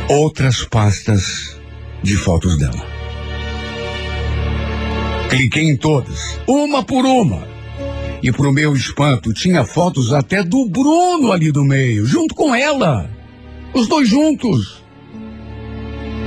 outras 0.09 0.65
pastas 0.65 1.59
de 2.03 2.17
fotos 2.17 2.59
dela. 2.59 3.00
Cliquei 5.31 5.71
em 5.71 5.77
todas, 5.77 6.41
uma 6.45 6.83
por 6.83 7.07
uma, 7.07 7.47
E 8.21 8.33
pro 8.33 8.53
meu 8.53 8.75
espanto, 8.75 9.33
tinha 9.33 9.65
fotos 9.65 10.13
até 10.13 10.43
do 10.43 10.67
Bruno 10.67 11.31
ali 11.31 11.53
do 11.53 11.65
meio, 11.65 12.05
junto 12.05 12.35
com 12.35 12.53
ela. 12.53 13.09
Os 13.73 13.87
dois 13.87 14.09
juntos. 14.09 14.83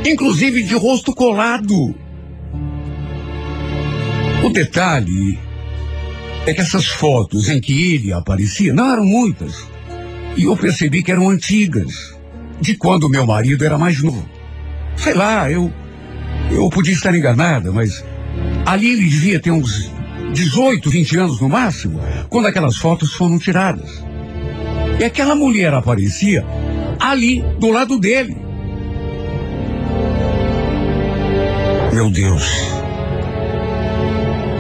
Inclusive 0.06 0.64
de 0.64 0.74
rosto 0.74 1.14
colado. 1.14 1.94
O 4.42 4.50
detalhe 4.50 5.38
é 6.48 6.54
que 6.54 6.62
essas 6.62 6.88
fotos 6.88 7.50
em 7.50 7.60
que 7.60 7.94
ele 7.94 8.14
aparecia 8.14 8.74
não 8.74 8.94
eram 8.94 9.06
muitas. 9.06 9.68
E 10.38 10.46
eu 10.46 10.56
percebi 10.56 11.04
que 11.04 11.12
eram 11.12 11.30
antigas, 11.30 12.16
de 12.62 12.76
quando 12.78 13.10
meu 13.10 13.26
marido 13.26 13.66
era 13.66 13.78
mais 13.78 14.02
novo. 14.02 14.28
Sei 14.96 15.14
lá, 15.14 15.52
eu 15.52 15.72
eu 16.50 16.70
podia 16.70 16.94
estar 16.94 17.14
enganada, 17.14 17.72
mas 17.72 18.04
ali 18.66 18.92
ele 18.92 19.08
devia 19.08 19.40
ter 19.40 19.52
uns 19.52 19.92
18, 20.34 20.90
20 20.90 21.18
anos 21.18 21.42
no 21.42 21.50
máximo, 21.50 22.00
quando 22.30 22.48
aquelas 22.48 22.78
fotos 22.78 23.14
foram 23.14 23.38
tiradas. 23.38 24.04
E 25.00 25.04
aquela 25.04 25.36
mulher 25.36 25.74
aparecia 25.74 26.46
ali, 27.00 27.44
do 27.60 27.70
lado 27.70 28.00
dele. 28.00 28.38
Meu 31.94 32.10
Deus. 32.10 32.44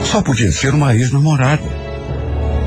Só 0.03 0.21
podia 0.21 0.51
ser 0.51 0.73
uma 0.73 0.95
ex-namorada. 0.95 1.83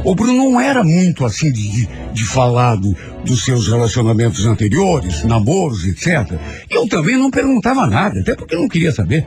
O 0.05 0.15
Bruno 0.15 0.51
não 0.51 0.61
era 0.61 0.83
muito 0.83 1.25
assim 1.25 1.53
de, 1.53 1.89
de 2.13 2.25
falar 2.25 2.77
do, 2.77 2.97
dos 3.25 3.45
seus 3.45 3.69
relacionamentos 3.69 4.47
anteriores, 4.47 5.25
namoros, 5.25 5.85
etc. 5.85 6.39
Eu 6.71 6.89
também 6.89 7.17
não 7.17 7.31
perguntava 7.31 7.87
nada, 7.87 8.21
até 8.21 8.35
porque 8.35 8.57
não 8.57 8.69
queria 8.69 8.93
saber. 8.93 9.27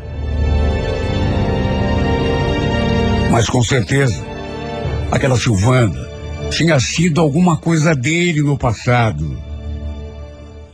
Mas 3.31 3.47
com 3.47 3.63
certeza, 3.63 4.25
aquela 5.11 5.37
Silvana 5.37 6.09
tinha 6.49 6.79
sido 6.79 7.21
alguma 7.21 7.57
coisa 7.57 7.93
dele 7.93 8.41
no 8.41 8.57
passado. 8.57 9.37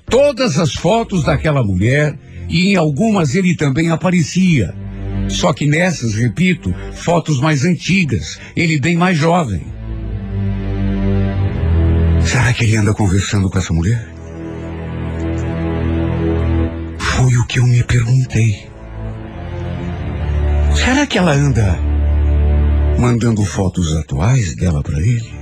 Todas 0.06 0.58
as 0.58 0.74
fotos 0.74 1.24
daquela 1.24 1.64
mulher 1.64 2.18
e 2.48 2.72
em 2.72 2.76
algumas 2.76 3.36
ele 3.36 3.56
também 3.56 3.90
aparecia. 3.90 4.74
Só 5.28 5.52
que 5.52 5.66
nessas, 5.66 6.14
repito, 6.16 6.74
fotos 6.94 7.40
mais 7.42 7.66
antigas, 7.66 8.40
ele 8.56 8.80
bem 8.80 8.96
mais 8.96 9.18
jovem. 9.18 9.66
Será 12.24 12.54
que 12.54 12.64
ele 12.64 12.78
anda 12.78 12.94
conversando 12.94 13.50
com 13.50 13.58
essa 13.58 13.74
mulher? 13.74 14.08
Foi 16.98 17.36
o 17.38 17.46
que 17.48 17.60
eu 17.60 17.66
me 17.66 17.84
perguntei. 17.84 18.68
Será 20.76 21.06
que 21.06 21.18
ela 21.18 21.34
anda 21.34 21.80
mandando 23.00 23.44
fotos 23.44 23.96
atuais 23.96 24.56
dela 24.56 24.82
para 24.82 25.00
ele? 25.00 25.34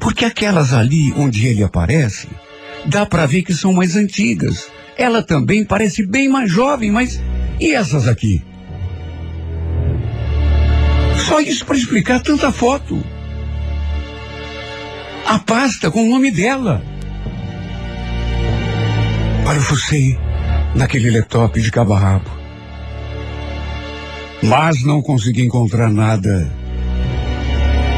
Porque 0.00 0.24
aquelas 0.24 0.72
ali 0.72 1.12
onde 1.16 1.46
ele 1.46 1.62
aparece, 1.62 2.28
dá 2.86 3.06
para 3.06 3.26
ver 3.26 3.42
que 3.42 3.54
são 3.54 3.72
mais 3.72 3.96
antigas. 3.96 4.70
Ela 4.96 5.22
também 5.22 5.64
parece 5.64 6.06
bem 6.06 6.28
mais 6.28 6.50
jovem, 6.50 6.90
mas 6.90 7.20
e 7.60 7.72
essas 7.72 8.06
aqui? 8.06 8.42
Só 11.26 11.40
isso 11.40 11.64
para 11.64 11.76
explicar 11.76 12.20
tanta 12.20 12.52
foto. 12.52 13.02
A 15.26 15.38
pasta 15.38 15.90
com 15.90 16.04
o 16.06 16.10
nome 16.10 16.30
dela. 16.30 16.82
Fucei 19.64 20.18
naquele 20.74 21.10
laptop 21.10 21.60
de 21.60 21.70
cabo 21.70 21.94
a 21.94 21.98
rabo. 21.98 22.43
Mas 24.44 24.84
não 24.84 25.00
consegui 25.00 25.42
encontrar 25.42 25.90
nada 25.90 26.50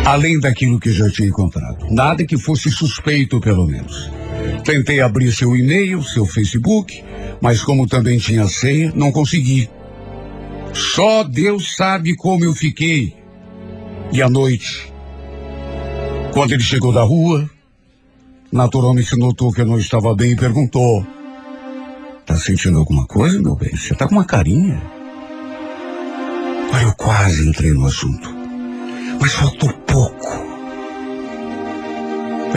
além 0.07 0.39
daquilo 0.39 0.79
que 0.79 0.93
já 0.93 1.11
tinha 1.11 1.29
encontrado. 1.29 1.87
Nada 1.91 2.25
que 2.25 2.39
fosse 2.39 2.71
suspeito, 2.71 3.41
pelo 3.41 3.67
menos. 3.67 4.09
Tentei 4.65 5.01
abrir 5.01 5.33
seu 5.33 5.57
e-mail, 5.57 6.03
seu 6.05 6.25
Facebook, 6.25 7.03
mas 7.41 7.63
como 7.63 7.89
também 7.89 8.17
tinha 8.19 8.47
senha, 8.47 8.93
não 8.95 9.11
consegui. 9.11 9.69
Só 10.73 11.25
Deus 11.25 11.75
sabe 11.75 12.15
como 12.15 12.45
eu 12.45 12.55
fiquei. 12.55 13.17
E 14.13 14.23
à 14.23 14.29
noite, 14.29 14.93
quando 16.33 16.53
ele 16.53 16.63
chegou 16.63 16.93
da 16.93 17.03
rua, 17.03 17.51
naturalmente 18.53 19.17
notou 19.17 19.53
que 19.53 19.63
eu 19.63 19.67
não 19.67 19.79
estava 19.79 20.15
bem 20.15 20.33
e 20.33 20.37
perguntou: 20.37 21.05
Tá 22.25 22.37
sentindo 22.37 22.79
alguma 22.79 23.05
coisa, 23.07 23.43
meu 23.43 23.57
bem? 23.57 23.75
Você 23.75 23.95
tá 23.95 24.07
com 24.07 24.15
uma 24.15 24.25
carinha? 24.25 24.96
Olha, 26.73 26.83
eu 26.83 26.95
quase 26.95 27.49
entrei 27.49 27.73
no 27.73 27.87
assunto. 27.87 28.35
Mas 29.21 29.33
faltou 29.33 29.73
pouco. 29.73 30.47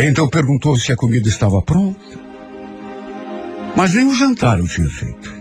Então 0.01 0.27
perguntou 0.29 0.75
se 0.77 0.91
a 0.91 0.95
comida 0.95 1.27
estava 1.27 1.61
pronta. 1.61 2.19
Mas 3.75 3.93
nem 3.93 4.07
o 4.07 4.15
jantar 4.15 4.59
eu 4.59 4.67
tinha 4.67 4.89
feito. 4.89 5.33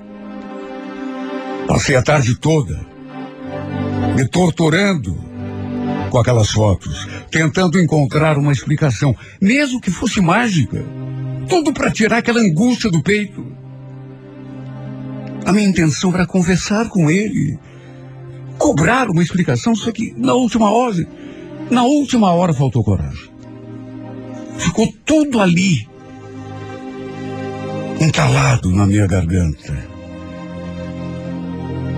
Passei 1.66 1.96
a 1.96 2.02
tarde 2.02 2.34
toda 2.36 2.88
me 4.18 4.26
torturando 4.26 5.16
com 6.10 6.18
aquelas 6.18 6.50
fotos, 6.50 7.06
tentando 7.30 7.78
encontrar 7.78 8.36
uma 8.36 8.50
explicação, 8.50 9.14
mesmo 9.40 9.80
que 9.80 9.92
fosse 9.92 10.20
mágica. 10.20 10.84
Tudo 11.48 11.72
para 11.72 11.90
tirar 11.90 12.18
aquela 12.18 12.40
angústia 12.40 12.90
do 12.90 13.00
peito. 13.00 13.46
A 15.46 15.52
minha 15.52 15.68
intenção 15.68 16.12
era 16.12 16.26
conversar 16.26 16.88
com 16.88 17.08
ele, 17.08 17.58
cobrar 18.58 19.08
uma 19.08 19.22
explicação, 19.22 19.74
só 19.74 19.90
que 19.92 20.12
na 20.16 20.34
última 20.34 20.70
hora, 20.70 21.06
na 21.70 21.84
última 21.84 22.32
hora 22.32 22.52
faltou 22.52 22.82
coragem. 22.82 23.30
Ficou 24.58 24.92
tudo 25.04 25.40
ali, 25.40 25.88
entalado 28.00 28.70
na 28.70 28.86
minha 28.86 29.06
garganta. 29.06 29.86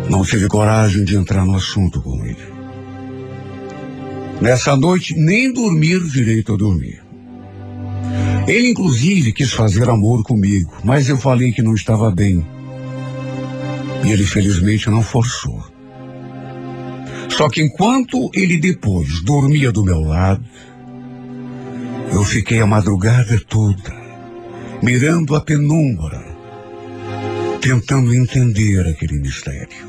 Não 0.09 0.23
tive 0.25 0.49
coragem 0.49 1.05
de 1.05 1.17
entrar 1.17 1.45
no 1.45 1.57
assunto 1.57 2.03
com 2.03 2.25
ele. 2.25 2.51
Nessa 4.41 4.77
noite, 4.77 5.15
nem 5.15 5.53
dormir 5.53 6.03
direito 6.05 6.55
a 6.55 6.57
dormir. 6.57 7.01
Ele, 8.49 8.71
inclusive, 8.71 9.33
quis 9.33 9.53
fazer 9.53 9.89
amor 9.89 10.23
comigo, 10.23 10.73
mas 10.83 11.09
eu 11.09 11.17
falei 11.17 11.53
que 11.53 11.63
não 11.63 11.75
estava 11.75 12.11
bem. 12.11 12.45
E 14.05 14.11
ele, 14.11 14.25
felizmente, 14.25 14.91
não 14.91 15.03
forçou. 15.03 15.70
Só 17.31 17.49
que 17.49 17.63
enquanto 17.63 18.31
ele 18.35 18.59
depois 18.59 19.23
dormia 19.23 19.73
do 19.73 19.85
meu 19.85 20.01
lado, 20.01 20.45
eu 22.13 22.25
fiquei 22.25 22.61
a 22.61 22.67
madrugada 22.67 23.41
toda, 23.49 23.95
mirando 24.83 25.35
a 25.35 25.41
penumbra, 25.41 26.23
tentando 27.61 28.15
entender 28.15 28.87
aquele 28.87 29.21
mistério. 29.21 29.89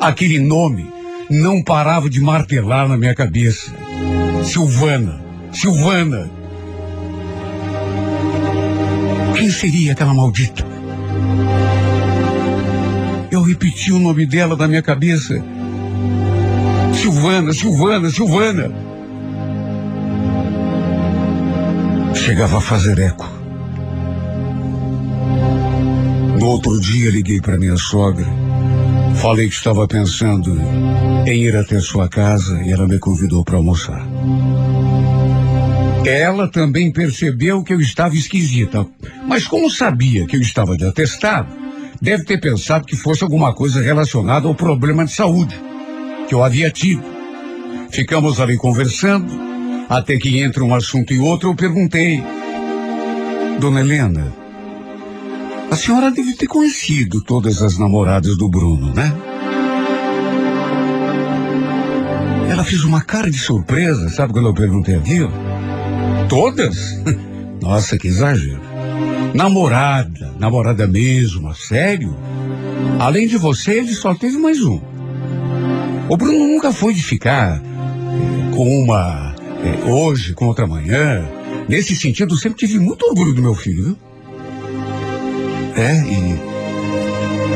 Aquele 0.00 0.38
nome 0.38 0.90
não 1.30 1.62
parava 1.62 2.08
de 2.10 2.20
martelar 2.20 2.88
na 2.88 2.96
minha 2.96 3.14
cabeça. 3.14 3.72
Silvana, 4.42 5.22
Silvana. 5.52 6.30
Quem 9.36 9.50
seria 9.50 9.92
aquela 9.92 10.14
maldita? 10.14 10.64
Eu 13.30 13.42
repeti 13.42 13.92
o 13.92 13.98
nome 13.98 14.26
dela 14.26 14.56
na 14.56 14.68
minha 14.68 14.82
cabeça. 14.82 15.42
Silvana, 17.04 17.52
Silvana, 17.52 18.10
Silvana. 18.10 18.70
Chegava 22.14 22.58
a 22.58 22.60
fazer 22.60 22.98
eco. 22.98 23.28
No 26.38 26.46
outro 26.46 26.80
dia 26.80 27.10
liguei 27.10 27.40
para 27.40 27.58
minha 27.58 27.76
sogra. 27.76 28.26
Falei 29.16 29.48
que 29.48 29.54
estava 29.54 29.86
pensando 29.86 30.58
em 31.26 31.42
ir 31.42 31.56
até 31.56 31.78
sua 31.80 32.08
casa 32.08 32.62
e 32.62 32.72
ela 32.72 32.88
me 32.88 32.98
convidou 32.98 33.44
para 33.44 33.56
almoçar. 33.56 34.06
Ela 36.06 36.48
também 36.48 36.90
percebeu 36.92 37.62
que 37.62 37.74
eu 37.74 37.80
estava 37.80 38.14
esquisita, 38.14 38.86
mas 39.26 39.46
como 39.46 39.70
sabia 39.70 40.26
que 40.26 40.36
eu 40.36 40.40
estava 40.40 40.76
de 40.76 40.86
atestado, 40.86 41.48
deve 42.00 42.24
ter 42.24 42.40
pensado 42.40 42.86
que 42.86 42.96
fosse 42.96 43.22
alguma 43.22 43.54
coisa 43.54 43.82
relacionada 43.82 44.48
ao 44.48 44.54
problema 44.54 45.04
de 45.04 45.12
saúde 45.12 45.73
que 46.28 46.34
eu 46.34 46.42
havia 46.42 46.70
tido. 46.70 47.04
Ficamos 47.90 48.40
ali 48.40 48.56
conversando, 48.56 49.32
até 49.88 50.16
que 50.16 50.40
entre 50.40 50.62
um 50.62 50.74
assunto 50.74 51.12
e 51.12 51.18
outro 51.18 51.50
eu 51.50 51.54
perguntei: 51.54 52.22
Dona 53.60 53.80
Helena, 53.80 54.32
a 55.70 55.76
senhora 55.76 56.10
deve 56.10 56.34
ter 56.34 56.46
conhecido 56.46 57.22
todas 57.22 57.62
as 57.62 57.78
namoradas 57.78 58.36
do 58.36 58.48
Bruno, 58.48 58.92
né? 58.94 59.12
Ela 62.50 62.64
fez 62.64 62.84
uma 62.84 63.00
cara 63.00 63.30
de 63.30 63.38
surpresa, 63.38 64.08
sabe 64.08 64.32
quando 64.32 64.48
eu 64.48 64.54
perguntei 64.54 64.96
aquilo? 64.96 65.32
Todas? 66.28 67.02
Nossa, 67.60 67.98
que 67.98 68.08
exagero. 68.08 68.60
Namorada, 69.34 70.32
namorada 70.38 70.86
mesmo, 70.86 71.54
sério? 71.54 72.16
Além 73.00 73.26
de 73.26 73.36
você, 73.36 73.78
ele 73.78 73.94
só 73.94 74.14
teve 74.14 74.38
mais 74.38 74.62
um. 74.62 74.93
O 76.08 76.16
Bruno 76.16 76.46
nunca 76.46 76.72
foi 76.72 76.92
de 76.92 77.02
ficar 77.02 77.60
com 78.54 78.82
uma 78.82 79.34
é, 79.64 79.90
hoje, 79.90 80.34
com 80.34 80.46
outra 80.46 80.66
manhã. 80.66 81.26
Nesse 81.68 81.96
sentido, 81.96 82.36
sempre 82.36 82.58
tive 82.58 82.78
muito 82.78 83.06
orgulho 83.06 83.34
do 83.34 83.40
meu 83.40 83.54
filho, 83.54 83.84
viu? 83.84 83.98
É, 85.76 86.02
e. 86.02 86.54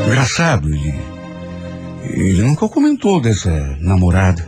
Engraçado, 0.07 0.67
ele. 0.67 0.95
Ele 2.05 2.41
nunca 2.41 2.67
comentou 2.67 3.21
dessa 3.21 3.51
namorada. 3.79 4.47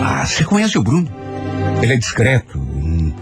Ah, 0.00 0.24
você 0.24 0.44
conhece 0.44 0.78
o 0.78 0.82
Bruno? 0.82 1.10
Ele 1.82 1.94
é 1.94 1.96
discreto. 1.96 2.58
Hum. 2.58 3.12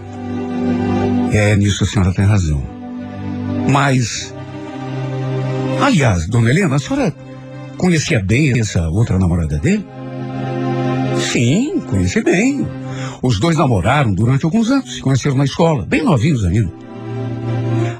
É, 1.31 1.55
nisso 1.55 1.83
a 1.83 1.87
senhora 1.87 2.13
tem 2.13 2.25
razão. 2.25 2.63
Mas. 3.69 4.33
Aliás, 5.81 6.27
dona 6.27 6.51
Helena, 6.51 6.75
a 6.75 6.79
senhora 6.79 7.13
conhecia 7.77 8.19
bem 8.19 8.59
essa 8.59 8.89
outra 8.89 9.17
namorada 9.17 9.57
dele? 9.59 9.85
Sim, 11.31 11.79
conheci 11.81 12.21
bem. 12.21 12.67
Os 13.21 13.39
dois 13.39 13.57
namoraram 13.57 14.13
durante 14.13 14.45
alguns 14.45 14.69
anos, 14.69 14.95
se 14.95 15.01
conheceram 15.01 15.37
na 15.37 15.45
escola, 15.45 15.85
bem 15.85 16.03
novinhos 16.03 16.45
ainda. 16.45 16.71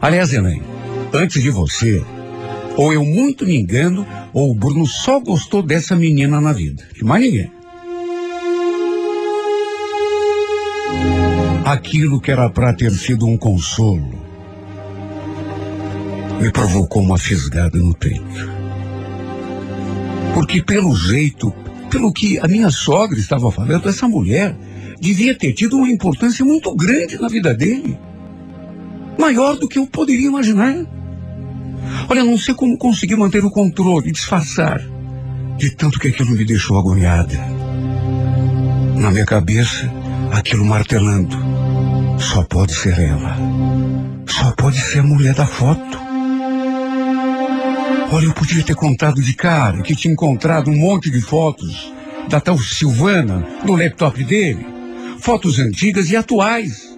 Aliás, 0.02 0.34
Elaine, 0.34 0.64
antes 1.14 1.42
de 1.42 1.50
você, 1.50 2.04
ou 2.76 2.94
eu 2.94 3.04
muito 3.04 3.46
me 3.46 3.56
engano, 3.56 4.06
ou 4.34 4.52
o 4.52 4.56
Bruno 4.56 4.86
só 4.86 5.20
gostou 5.20 5.64
dessa 5.64 5.96
menina 5.96 6.40
na 6.40 6.54
vida. 6.54 6.84
De 6.94 7.04
mais 7.04 7.24
ninguém. 7.24 7.52
Aquilo 11.66 12.22
que 12.22 12.32
era 12.32 12.50
para 12.50 12.74
ter 12.74 12.92
sido 12.92 13.28
um 13.28 13.38
consolo 13.38 14.28
me 16.40 16.52
provocou 16.52 17.02
uma 17.02 17.18
fisgada 17.18 17.78
no 17.78 17.96
peito. 17.96 18.57
Porque 20.38 20.62
pelo 20.62 20.96
jeito, 20.96 21.52
pelo 21.90 22.14
que 22.14 22.38
a 22.38 22.48
minha 22.48 22.70
sogra 22.70 23.18
estava 23.18 23.52
falando, 23.52 23.90
essa 23.90 24.08
mulher 24.08 24.56
devia 25.02 25.34
ter 25.34 25.52
tido 25.52 25.78
uma 25.78 25.90
importância 25.90 26.46
muito 26.46 26.76
grande 26.76 27.20
na 27.20 27.28
vida 27.28 27.56
dele. 27.56 27.98
Maior 29.18 29.56
do 29.58 29.68
que 29.68 29.80
eu 29.80 29.88
poderia 29.88 30.28
imaginar. 30.28 30.76
Olha, 32.08 32.24
não 32.24 32.38
sei 32.38 32.54
como 32.54 32.78
consegui 32.78 33.16
manter 33.16 33.44
o 33.44 33.50
controle, 33.50 34.12
disfarçar, 34.12 34.80
de 35.58 35.72
tanto 35.72 36.00
que 36.00 36.10
aquilo 36.10 36.30
me 36.30 36.46
deixou 36.46 36.78
agoniada. 36.78 37.36
Na 38.96 39.10
minha 39.10 39.26
cabeça, 39.26 39.92
aquilo 40.32 40.64
martelando. 40.64 41.36
Só 42.20 42.44
pode 42.44 42.76
ser 42.76 43.00
ela. 43.00 43.36
Só 44.28 44.52
pode 44.52 44.80
ser 44.80 45.00
a 45.00 45.04
mulher 45.04 45.34
da 45.34 45.48
foto. 45.48 46.07
Olha, 48.10 48.26
eu 48.26 48.34
podia 48.34 48.64
ter 48.64 48.76
contado 48.76 49.22
de 49.22 49.34
cara 49.34 49.82
que 49.82 49.94
tinha 49.94 50.14
encontrado 50.14 50.72
um 50.72 50.78
monte 50.78 51.12
de 51.12 51.20
fotos 51.20 51.92
da 52.30 52.40
tal 52.40 52.58
Silvana 52.58 53.46
no 53.66 53.76
laptop 53.76 54.24
dele. 54.24 54.66
Fotos 55.20 55.60
antigas 55.60 56.10
e 56.10 56.16
atuais. 56.16 56.98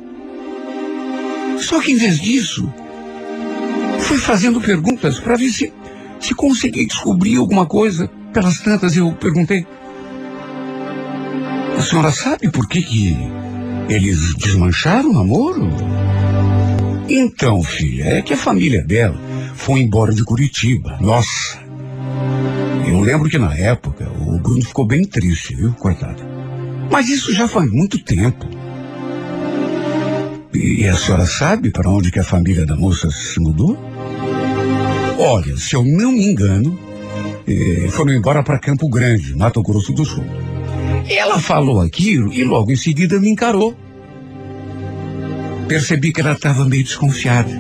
Só 1.58 1.82
que 1.82 1.94
em 1.94 1.98
vez 1.98 2.20
disso, 2.20 2.72
fui 4.00 4.20
fazendo 4.20 4.62
perguntas 4.62 5.20
para 5.20 5.36
ver 5.36 5.50
se, 5.50 5.74
se 6.20 6.36
consegui 6.36 6.86
descobrir 6.86 7.38
alguma 7.38 7.66
coisa. 7.66 8.08
Pelas 8.32 8.60
tantas 8.60 8.96
eu 8.96 9.12
perguntei. 9.14 9.66
A 11.76 11.82
senhora 11.82 12.12
sabe 12.12 12.52
por 12.52 12.68
que, 12.68 12.84
que 12.84 13.18
eles 13.90 14.36
desmancharam 14.36 15.10
o 15.10 15.14
namoro? 15.14 15.70
Então, 17.10 17.64
filha, 17.64 18.04
é 18.04 18.22
que 18.22 18.34
a 18.34 18.38
família 18.38 18.84
dela 18.84 19.29
foi 19.60 19.82
embora 19.82 20.14
de 20.14 20.24
Curitiba. 20.24 20.98
Nossa! 21.02 21.60
Eu 22.88 23.02
lembro 23.02 23.30
que 23.30 23.38
na 23.38 23.54
época 23.56 24.10
o 24.10 24.40
Bruno 24.40 24.64
ficou 24.64 24.86
bem 24.86 25.04
triste, 25.04 25.54
viu, 25.54 25.74
coitado. 25.74 26.24
Mas 26.90 27.10
isso 27.10 27.34
já 27.34 27.48
faz 27.48 27.70
muito 27.70 28.00
tempo. 28.00 28.48
E 30.54 30.88
a 30.88 30.96
senhora 30.96 31.26
sabe 31.26 31.70
para 31.70 31.90
onde 31.90 32.10
que 32.10 32.20
a 32.20 32.24
família 32.24 32.66
da 32.66 32.76
moça 32.76 33.12
se 33.12 33.40
mudou? 33.40 33.78
Olha, 35.20 35.56
se 35.58 35.76
eu 35.76 35.84
não 35.84 36.14
me 36.14 36.26
engano, 36.26 36.80
eh, 37.46 37.90
foram 37.92 38.14
embora 38.14 38.42
para 38.42 38.58
Campo 38.58 38.90
Grande, 38.90 39.36
Mato 39.36 39.62
Grosso 39.62 39.94
do 39.94 40.06
Sul. 40.06 40.26
Ela 41.08 41.38
falou 41.38 41.82
aquilo 41.82 42.34
e 42.34 42.44
logo 42.44 42.72
em 42.72 42.78
seguida 42.78 43.20
me 43.20 43.30
encarou. 43.30 43.76
Percebi 45.68 46.12
que 46.12 46.22
ela 46.22 46.32
estava 46.32 46.66
meio 46.66 46.84
desconfiada. 46.84 47.52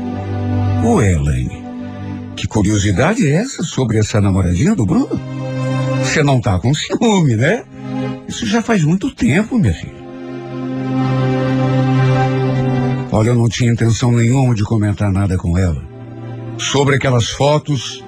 Ô, 0.84 1.02
Elaine, 1.02 1.68
que 2.40 2.48
curiosidade 2.48 3.28
é 3.28 3.34
essa 3.34 3.64
sobre 3.64 3.98
essa 3.98 4.22
namoradinha 4.22 4.74
do 4.74 4.86
Bruno? 4.86 5.20
Você 6.02 6.24
não 6.24 6.40
tá 6.40 6.58
com 6.58 6.74
ciúme, 6.74 7.36
né? 7.36 7.66
Isso 8.30 8.46
já 8.46 8.62
faz 8.62 8.82
muito 8.82 9.12
tempo, 9.14 9.60
minha 9.60 9.74
filha. 9.74 10.00
Olha, 13.12 13.30
eu 13.30 13.36
não 13.36 13.50
tinha 13.50 13.72
intenção 13.72 14.14
nenhuma 14.14 14.56
de 14.56 14.64
comentar 14.64 15.12
nada 15.12 15.36
com 15.38 15.58
ela 15.58 15.84
sobre 16.58 16.96
aquelas 16.96 17.30
fotos 17.30 18.04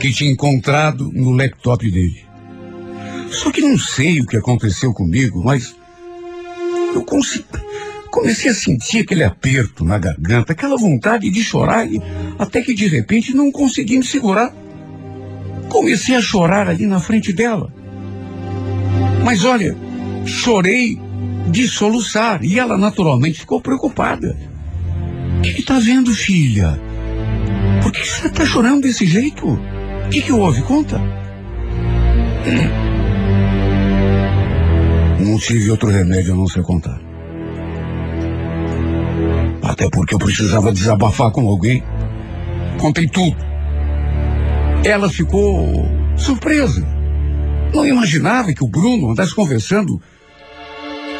que 0.00 0.12
tinha 0.12 0.30
encontrado 0.30 1.12
no 1.12 1.30
laptop 1.30 1.88
dele. 1.88 2.24
Só 3.30 3.52
que 3.52 3.60
não 3.60 3.78
sei 3.78 4.20
o 4.20 4.26
que 4.26 4.36
aconteceu 4.36 4.92
comigo, 4.92 5.42
mas 5.44 5.76
eu 6.94 7.04
consegui, 7.04 7.44
comecei 8.10 8.50
a 8.50 8.54
sentir 8.54 9.00
aquele 9.00 9.24
aperto 9.24 9.84
na 9.84 9.98
garganta, 9.98 10.52
aquela 10.52 10.76
vontade 10.76 11.30
de 11.30 11.42
chorar, 11.42 11.86
até 12.38 12.62
que 12.62 12.74
de 12.74 12.86
repente 12.86 13.34
não 13.34 13.50
consegui 13.50 13.98
me 13.98 14.04
segurar. 14.04 14.52
Comecei 15.68 16.14
a 16.14 16.20
chorar 16.20 16.68
ali 16.68 16.86
na 16.86 17.00
frente 17.00 17.32
dela. 17.32 17.72
Mas 19.22 19.44
olha, 19.44 19.76
chorei 20.24 20.98
de 21.50 21.68
soluçar 21.68 22.42
e 22.44 22.58
ela 22.58 22.76
naturalmente 22.76 23.40
ficou 23.40 23.60
preocupada. 23.60 24.36
O 25.38 25.42
que 25.42 25.60
está 25.60 25.78
vendo, 25.78 26.12
filha? 26.12 26.80
Por 27.82 27.92
que 27.92 28.04
você 28.04 28.26
está 28.26 28.44
chorando 28.44 28.82
desse 28.82 29.06
jeito? 29.06 29.46
O 29.46 30.08
que, 30.10 30.22
que 30.22 30.32
houve? 30.32 30.62
Conta. 30.62 31.00
Não 35.20 35.38
tive 35.38 35.70
outro 35.70 35.90
remédio 35.90 36.32
a 36.32 36.36
não 36.36 36.46
ser 36.46 36.62
contar. 36.62 37.07
Até 39.68 39.86
porque 39.90 40.14
eu 40.14 40.18
precisava 40.18 40.72
desabafar 40.72 41.30
com 41.30 41.46
alguém. 41.46 41.84
Contei 42.80 43.06
tudo. 43.06 43.36
Ela 44.82 45.10
ficou 45.10 45.86
surpresa. 46.16 46.86
Não 47.74 47.86
imaginava 47.86 48.54
que 48.54 48.64
o 48.64 48.68
Bruno 48.68 49.10
andasse 49.10 49.34
conversando 49.34 50.00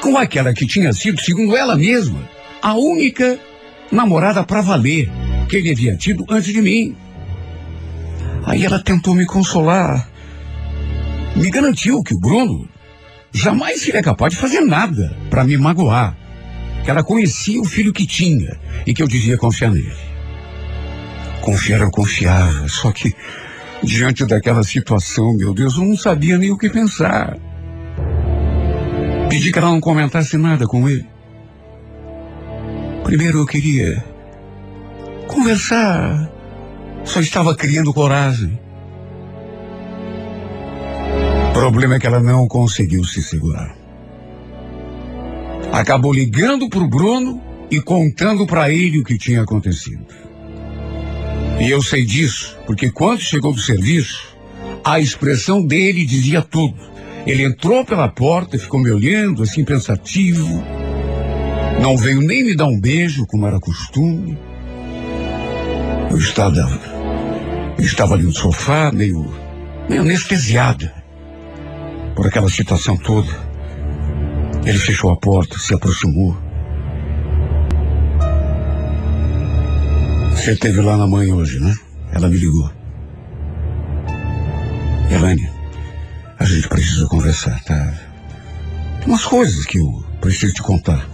com 0.01 0.17
aquela 0.17 0.55
que 0.55 0.67
tinha 0.67 0.95
sido, 0.95 1.21
segundo 1.21 1.55
ela 1.55 1.77
mesma, 1.77 2.27
a 2.63 2.75
única 2.75 3.39
namorada 3.93 4.43
para 4.43 4.63
valer 4.63 5.11
que 5.47 5.59
ele 5.59 5.71
havia 5.71 5.95
tido 5.95 6.25
antes 6.31 6.51
de 6.51 6.63
mim. 6.63 6.97
Aí 8.47 8.65
ela 8.65 8.83
tentou 8.83 9.15
me 9.15 9.27
consolar. 9.27 10.09
Me 11.37 11.51
garantiu 11.51 12.03
que 12.03 12.15
o 12.15 12.19
Bruno 12.19 12.67
jamais 13.31 13.83
seria 13.83 14.03
capaz 14.03 14.33
de 14.33 14.41
fazer 14.41 14.63
nada 14.63 15.15
para 15.29 15.45
me 15.45 15.59
magoar. 15.59 16.17
Que 16.89 16.93
ela 16.93 17.05
conhecia 17.05 17.61
o 17.61 17.67
filho 17.67 17.93
que 17.93 18.07
tinha 18.07 18.59
e 18.87 18.95
que 18.95 19.03
eu 19.03 19.07
devia 19.07 19.37
confiar 19.37 19.71
nele. 19.71 19.93
Confiar 21.43 21.83
eu 21.83 21.91
confiava, 21.91 22.67
só 22.67 22.91
que 22.91 23.15
diante 23.85 24.25
daquela 24.25 24.63
situação, 24.63 25.35
meu 25.35 25.53
Deus, 25.53 25.77
eu 25.77 25.85
não 25.85 25.95
sabia 25.95 26.39
nem 26.39 26.51
o 26.51 26.57
que 26.57 26.71
pensar. 26.71 27.37
Pedi 29.29 29.53
que 29.53 29.59
ela 29.59 29.69
não 29.69 29.83
comentasse 29.83 30.39
nada 30.39 30.67
com 30.67 30.89
ele. 30.89 31.07
Primeiro 33.05 33.41
eu 33.41 33.47
queria 33.47 34.03
conversar. 35.27 36.33
Só 37.05 37.21
estava 37.21 37.55
criando 37.55 37.93
coragem. 37.93 38.59
O 41.51 41.53
problema 41.53 41.97
é 41.97 41.99
que 41.99 42.07
ela 42.07 42.21
não 42.21 42.49
conseguiu 42.49 43.05
se 43.05 43.23
segurar. 43.23 43.78
Acabou 45.73 46.13
ligando 46.13 46.69
para 46.69 46.81
o 46.81 46.89
Bruno 46.89 47.41
e 47.71 47.81
contando 47.81 48.47
para 48.47 48.71
ele 48.71 49.01
o 49.01 49.05
que 49.05 49.19
tinha 49.19 49.43
acontecido. 49.43 50.07
E 51.61 51.71
eu 51.71 51.83
sei 51.83 52.05
disso, 52.05 52.57
porque 52.67 52.91
quando 52.91 53.21
chegou 53.21 53.53
do 53.53 53.61
serviço, 53.61 54.37
a 54.85 55.01
expressão 55.01 55.65
dele 55.65 56.07
dizia 56.07 56.41
tudo. 56.41 56.77
Ele 57.27 57.45
entrou 57.45 57.85
pela 57.85 58.09
porta 58.09 58.57
e 58.57 58.59
ficou 58.59 58.81
me 58.81 58.91
olhando, 58.91 59.43
assim, 59.43 59.65
pensativo. 59.65 60.63
Não 61.83 61.97
veio 61.97 62.21
nem 62.21 62.45
me 62.45 62.57
dar 62.57 62.67
um 62.67 62.81
beijo, 62.81 63.27
como 63.27 63.47
era 63.47 63.61
costume. 63.61 64.39
Eu 66.11 66.17
estava, 66.17 66.81
eu 67.77 67.85
estava 67.85 68.15
ali 68.15 68.23
no 68.23 68.33
sofá, 68.33 68.91
meio, 68.93 69.31
meio 69.89 70.03
anestesiada 70.03 70.95
por 72.17 72.27
aquela 72.27 72.49
situação 72.49 72.97
toda. 72.97 73.48
Ele 74.69 74.79
fechou 74.79 75.11
a 75.11 75.17
porta, 75.17 75.59
se 75.59 75.73
aproximou. 75.73 76.37
Você 80.33 80.53
esteve 80.53 80.83
lá 80.83 80.95
na 80.95 81.07
mãe 81.07 81.33
hoje, 81.33 81.59
né? 81.59 81.75
Ela 82.13 82.29
me 82.29 82.37
ligou. 82.37 82.71
Elaine, 85.11 85.49
a 86.39 86.45
gente 86.45 86.69
precisa 86.69 87.07
conversar, 87.07 87.65
tá? 87.65 87.95
umas 89.07 89.25
coisas 89.25 89.65
que 89.65 89.79
eu 89.79 90.05
preciso 90.21 90.53
te 90.53 90.63
contar. 90.63 91.09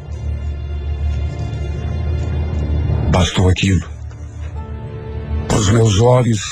Bastou 3.13 3.49
aquilo. 3.49 3.89
Para 5.47 5.59
os 5.59 5.71
meus 5.71 6.01
olhos 6.01 6.43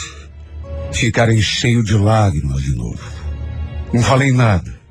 ficarem 0.93 1.43
cheios 1.43 1.85
de 1.85 1.95
lágrimas 1.95 2.63
de 2.63 2.77
novo. 2.77 3.03
Não 3.93 4.05
falei 4.05 4.31
nada. 4.31 4.82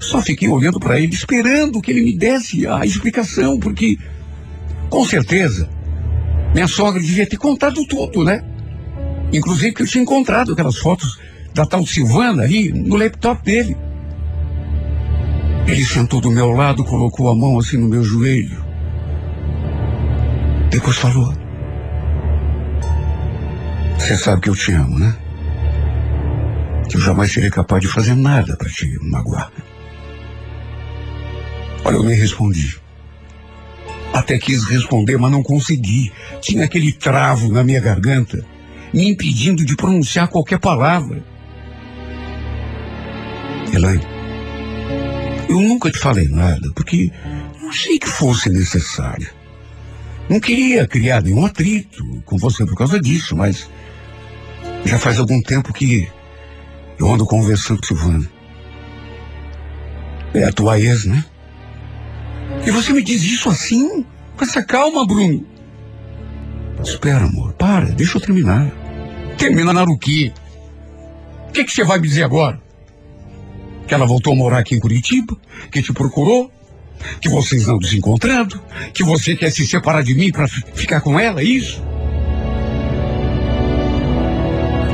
Só 0.00 0.20
fiquei 0.20 0.48
olhando 0.48 0.78
para 0.78 1.00
ele, 1.00 1.12
esperando 1.12 1.80
que 1.80 1.90
ele 1.90 2.02
me 2.02 2.16
desse 2.16 2.66
a 2.66 2.84
explicação, 2.84 3.58
porque, 3.58 3.98
com 4.88 5.04
certeza, 5.04 5.68
minha 6.54 6.68
sogra 6.68 7.00
devia 7.00 7.26
ter 7.26 7.36
contado 7.36 7.84
tudo, 7.86 8.24
né? 8.24 8.44
Inclusive 9.32 9.74
que 9.74 9.82
eu 9.82 9.86
tinha 9.86 10.02
encontrado 10.02 10.52
aquelas 10.52 10.78
fotos 10.78 11.18
da 11.54 11.66
tal 11.66 11.84
Silvana 11.84 12.44
ali 12.44 12.72
no 12.72 12.96
laptop 12.96 13.42
dele. 13.42 13.76
Ele 15.66 15.84
sentou 15.84 16.20
do 16.20 16.30
meu 16.30 16.50
lado, 16.50 16.82
colocou 16.84 17.28
a 17.28 17.34
mão 17.34 17.58
assim 17.58 17.76
no 17.76 17.88
meu 17.88 18.02
joelho. 18.02 18.64
Depois 20.70 20.96
falou: 20.96 21.34
Você 23.98 24.16
sabe 24.16 24.40
que 24.40 24.48
eu 24.48 24.56
te 24.56 24.72
amo, 24.72 24.98
né? 24.98 25.14
Que 26.88 26.96
eu 26.96 27.00
jamais 27.00 27.32
serei 27.32 27.50
capaz 27.50 27.82
de 27.82 27.88
fazer 27.88 28.14
nada 28.14 28.56
para 28.56 28.70
te 28.70 28.86
magoar. 29.02 29.52
Olha, 31.84 31.96
eu 31.96 32.02
nem 32.02 32.16
respondi. 32.16 32.78
Até 34.12 34.38
quis 34.38 34.64
responder, 34.64 35.16
mas 35.18 35.30
não 35.30 35.42
consegui. 35.42 36.12
Tinha 36.40 36.64
aquele 36.64 36.92
travo 36.92 37.52
na 37.52 37.62
minha 37.62 37.80
garganta, 37.80 38.44
me 38.92 39.08
impedindo 39.08 39.64
de 39.64 39.76
pronunciar 39.76 40.28
qualquer 40.28 40.58
palavra. 40.58 41.22
Elaine, 43.72 44.02
eu 45.48 45.60
nunca 45.60 45.90
te 45.90 45.98
falei 45.98 46.26
nada, 46.28 46.70
porque 46.74 47.10
não 47.60 47.72
sei 47.72 47.98
que 47.98 48.08
fosse 48.08 48.48
necessário. 48.48 49.28
Não 50.28 50.40
queria 50.40 50.86
criar 50.86 51.22
nenhum 51.22 51.44
atrito 51.46 52.04
com 52.24 52.36
você 52.36 52.64
por 52.66 52.76
causa 52.76 53.00
disso, 53.00 53.36
mas 53.36 53.68
já 54.84 54.98
faz 54.98 55.18
algum 55.18 55.40
tempo 55.40 55.72
que 55.72 56.08
eu 56.98 57.12
ando 57.12 57.24
conversando 57.24 57.80
com 57.80 57.86
Silvana. 57.86 58.28
É 60.34 60.44
a 60.44 60.52
tua 60.52 60.78
ex, 60.78 61.04
né? 61.04 61.24
E 62.68 62.70
você 62.70 62.92
me 62.92 63.02
diz 63.02 63.22
isso 63.22 63.48
assim? 63.48 64.04
Com 64.36 64.44
essa 64.44 64.62
calma, 64.62 65.06
Bruno. 65.06 65.42
Espera, 66.84 67.24
amor, 67.24 67.54
para, 67.54 67.86
deixa 67.86 68.18
eu 68.18 68.20
terminar. 68.20 68.70
Terminar 69.38 69.88
o 69.88 69.96
quê? 69.96 70.30
O 71.48 71.52
que, 71.52 71.64
que 71.64 71.72
você 71.72 71.82
vai 71.82 71.98
me 71.98 72.06
dizer 72.06 72.24
agora? 72.24 72.60
Que 73.86 73.94
ela 73.94 74.04
voltou 74.04 74.34
a 74.34 74.36
morar 74.36 74.58
aqui 74.58 74.74
em 74.74 74.80
Curitiba? 74.80 75.34
Que 75.72 75.80
te 75.80 75.94
procurou? 75.94 76.52
Que 77.22 77.30
vocês 77.30 77.66
andam 77.68 77.88
se 77.88 77.96
encontrando? 77.96 78.60
Que 78.92 79.02
você 79.02 79.34
quer 79.34 79.50
se 79.50 79.66
separar 79.66 80.02
de 80.02 80.14
mim 80.14 80.30
para 80.30 80.46
ficar 80.46 81.00
com 81.00 81.18
ela, 81.18 81.40
é 81.40 81.44
isso? 81.44 81.82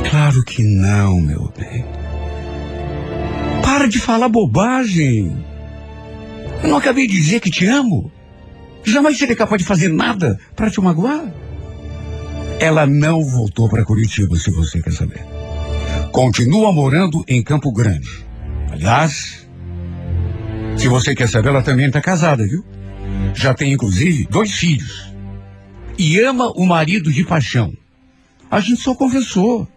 Claro 0.09 0.45
que 0.45 0.62
não, 0.62 1.20
meu 1.20 1.53
bem. 1.59 1.85
Para 3.64 3.89
de 3.89 3.99
falar 3.99 4.29
bobagem. 4.29 5.54
Eu 6.65 6.71
não 6.71 6.79
acabei 6.79 7.07
de 7.07 7.12
dizer 7.12 7.41
que 7.41 7.51
te 7.51 7.67
amo. 7.67 8.11
Jamais 8.83 9.19
serei 9.19 9.37
capaz 9.37 9.61
de 9.61 9.69
fazer 9.69 9.89
nada 9.89 10.41
para 10.57 10.71
te 10.71 10.81
magoar. 10.81 11.31
Ela 12.59 12.87
não 12.87 13.23
voltou 13.23 13.69
para 13.69 13.85
Curitiba, 13.85 14.35
se 14.37 14.51
você 14.51 14.81
quer 14.81 14.95
saber. 14.95 15.23
Continua 16.11 16.73
morando 16.73 17.23
em 17.29 17.43
Campo 17.43 17.71
Grande. 17.71 18.09
Aliás, 18.73 19.47
se 20.79 20.89
você 20.89 21.15
quer 21.15 21.29
saber, 21.29 21.51
ela 21.51 21.62
também 21.62 21.87
está 21.87 22.01
casada, 22.01 22.47
viu? 22.47 22.65
Já 23.35 23.53
tem, 23.53 23.75
inclusive, 23.75 24.27
dois 24.31 24.53
filhos. 24.53 25.12
E 25.99 26.19
ama 26.19 26.51
o 26.57 26.65
marido 26.65 27.12
de 27.12 27.25
paixão. 27.25 27.75
A 28.51 28.59
gente 28.59 28.81
só 28.81 28.95
conversou. 28.95 29.69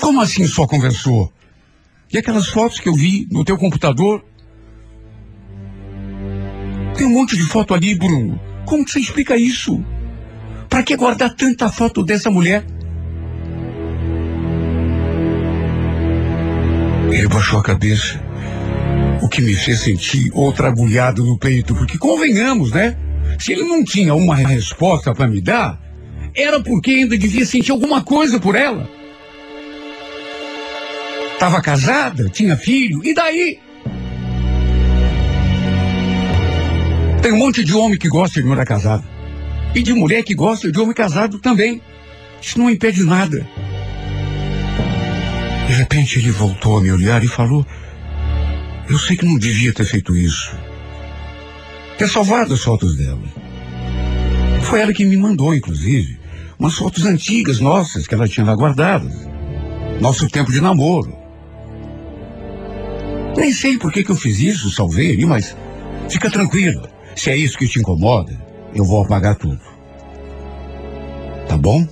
Como 0.00 0.20
assim 0.20 0.44
só 0.48 0.66
conversou? 0.66 1.32
E 2.12 2.18
aquelas 2.18 2.48
fotos 2.48 2.80
que 2.80 2.88
eu 2.88 2.94
vi 2.94 3.28
no 3.30 3.44
teu 3.44 3.56
computador? 3.56 4.24
Tem 6.98 7.06
um 7.06 7.10
monte 7.10 7.36
de 7.36 7.44
foto 7.44 7.74
ali, 7.74 7.94
Bruno. 7.94 8.40
Como 8.66 8.84
que 8.84 8.90
você 8.90 8.98
explica 8.98 9.36
isso? 9.36 9.80
Para 10.68 10.82
que 10.82 10.96
guardar 10.96 11.32
tanta 11.32 11.68
foto 11.68 12.02
dessa 12.02 12.28
mulher? 12.28 12.66
Ele 17.12 17.28
baixou 17.28 17.60
a 17.60 17.62
cabeça, 17.62 18.20
o 19.22 19.28
que 19.28 19.40
me 19.40 19.54
fez 19.54 19.78
sentir 19.78 20.28
outra 20.34 20.66
agulhada 20.66 21.22
no 21.22 21.38
peito, 21.38 21.72
porque 21.72 21.96
convenhamos, 21.96 22.72
né? 22.72 22.96
Se 23.38 23.52
ele 23.52 23.62
não 23.62 23.84
tinha 23.84 24.12
uma 24.12 24.34
resposta 24.34 25.14
para 25.14 25.28
me 25.28 25.40
dar, 25.40 25.80
era 26.34 26.60
porque 26.60 26.90
ainda 26.90 27.16
devia 27.16 27.46
sentir 27.46 27.70
alguma 27.70 28.02
coisa 28.02 28.40
por 28.40 28.56
ela. 28.56 28.90
Estava 31.32 31.62
casada, 31.62 32.28
tinha 32.28 32.56
filho, 32.56 33.00
e 33.04 33.14
daí? 33.14 33.60
Tem 37.22 37.32
um 37.32 37.38
monte 37.38 37.64
de 37.64 37.74
homem 37.74 37.98
que 37.98 38.08
gosta 38.08 38.40
de 38.40 38.46
mulher 38.46 38.64
casada. 38.64 39.04
E 39.74 39.82
de 39.82 39.92
mulher 39.92 40.22
que 40.22 40.34
gosta 40.34 40.70
de 40.70 40.78
homem 40.78 40.94
casado 40.94 41.38
também. 41.38 41.82
Isso 42.40 42.58
não 42.58 42.70
impede 42.70 43.02
nada. 43.02 43.46
De 45.66 45.72
repente 45.72 46.18
ele 46.18 46.30
voltou 46.30 46.78
a 46.78 46.80
me 46.80 46.92
olhar 46.92 47.22
e 47.22 47.28
falou: 47.28 47.66
Eu 48.88 48.98
sei 48.98 49.16
que 49.16 49.26
não 49.26 49.36
devia 49.36 49.72
ter 49.72 49.84
feito 49.84 50.16
isso. 50.16 50.56
Ter 51.98 52.08
salvado 52.08 52.54
as 52.54 52.62
fotos 52.62 52.96
dela. 52.96 53.20
Foi 54.62 54.80
ela 54.80 54.92
que 54.92 55.04
me 55.04 55.16
mandou, 55.16 55.54
inclusive, 55.54 56.18
umas 56.58 56.74
fotos 56.74 57.04
antigas 57.04 57.58
nossas 57.58 58.06
que 58.06 58.14
ela 58.14 58.28
tinha 58.28 58.46
lá 58.46 58.54
guardadas. 58.54 59.12
Nosso 60.00 60.28
tempo 60.28 60.52
de 60.52 60.60
namoro. 60.60 61.16
Nem 63.36 63.52
sei 63.52 63.76
por 63.76 63.92
que, 63.92 64.04
que 64.04 64.10
eu 64.10 64.16
fiz 64.16 64.38
isso, 64.38 64.70
salvei 64.70 65.12
ali, 65.12 65.26
mas 65.26 65.56
fica 66.08 66.30
tranquila. 66.30 66.97
Se 67.18 67.30
é 67.30 67.36
isso 67.36 67.58
que 67.58 67.66
te 67.66 67.80
incomoda, 67.80 68.32
eu 68.72 68.84
vou 68.84 69.02
apagar 69.02 69.34
tudo. 69.34 69.60
Tá 71.48 71.56
bom? 71.58 71.84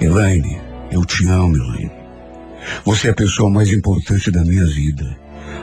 Elaine, 0.00 0.60
eu 0.90 1.04
te 1.04 1.24
amo, 1.28 1.54
Elaine. 1.54 1.92
Você 2.84 3.06
é 3.06 3.10
a 3.12 3.14
pessoa 3.14 3.48
mais 3.48 3.70
importante 3.70 4.28
da 4.28 4.44
minha 4.44 4.66
vida. 4.66 5.16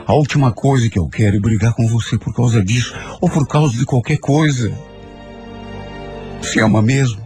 A 0.06 0.14
última 0.14 0.50
coisa 0.52 0.88
que 0.88 0.98
eu 0.98 1.06
quero 1.06 1.36
é 1.36 1.40
brigar 1.40 1.74
com 1.74 1.86
você 1.86 2.16
por 2.16 2.34
causa 2.34 2.64
disso 2.64 2.94
ou 3.20 3.28
por 3.28 3.46
causa 3.46 3.76
de 3.76 3.84
qualquer 3.84 4.16
coisa. 4.16 4.72
Você 6.40 6.60
ama 6.60 6.80
mesmo? 6.80 7.20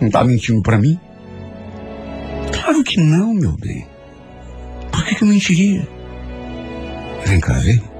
Não 0.00 0.08
tá 0.08 0.24
mentindo 0.24 0.62
para 0.62 0.78
mim? 0.78 0.98
Claro 2.50 2.82
que 2.82 2.98
não, 2.98 3.34
meu 3.34 3.52
bem. 3.58 3.86
Por 4.90 5.04
que, 5.04 5.16
que 5.16 5.22
eu 5.22 5.28
mentiria? 5.28 5.86
Vem 7.26 7.40
cá, 7.40 7.52
vem. 7.58 7.95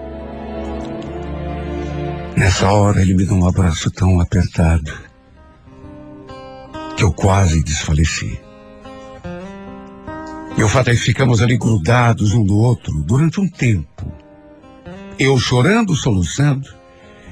Nessa 2.36 2.70
hora 2.70 3.00
ele 3.00 3.14
me 3.14 3.24
deu 3.24 3.34
um 3.34 3.48
abraço 3.48 3.90
tão 3.90 4.20
apertado 4.20 4.92
que 6.94 7.02
eu 7.02 7.10
quase 7.10 7.62
desfaleci. 7.62 8.38
E 10.56 10.62
o 10.62 10.68
fato 10.68 10.90
é 10.90 10.94
que 10.94 11.00
ficamos 11.00 11.40
ali 11.40 11.56
grudados 11.56 12.34
um 12.34 12.44
do 12.44 12.58
outro 12.58 12.92
durante 13.04 13.40
um 13.40 13.48
tempo. 13.48 14.12
Eu 15.18 15.38
chorando, 15.38 15.96
soluçando, 15.96 16.68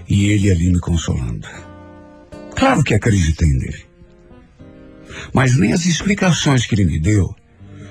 e 0.09 0.31
ele 0.31 0.51
ali 0.51 0.73
me 0.73 0.81
consolando. 0.81 1.47
Claro 2.57 2.83
que 2.83 2.95
acreditei 2.95 3.49
nele. 3.49 3.85
Mas 5.35 5.57
nem 5.57 5.75
as 5.75 5.85
explicações 5.85 6.67
que 6.67 6.75
ele 6.75 6.87
me 6.87 6.99
deu 6.99 7.35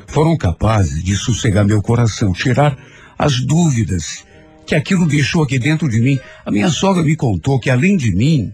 foram 0.07 0.35
capazes 0.35 1.03
de 1.03 1.15
sossegar 1.15 1.63
meu 1.63 1.81
coração, 1.81 2.33
tirar 2.33 2.75
as 3.17 3.39
dúvidas 3.39 4.25
que 4.65 4.75
aquilo 4.75 5.07
deixou 5.07 5.43
aqui 5.43 5.59
dentro 5.59 5.89
de 5.89 5.99
mim. 5.99 6.19
A 6.45 6.51
minha 6.51 6.69
sogra 6.69 7.03
me 7.03 7.15
contou 7.15 7.59
que, 7.59 7.69
além 7.69 7.97
de 7.97 8.13
mim, 8.15 8.53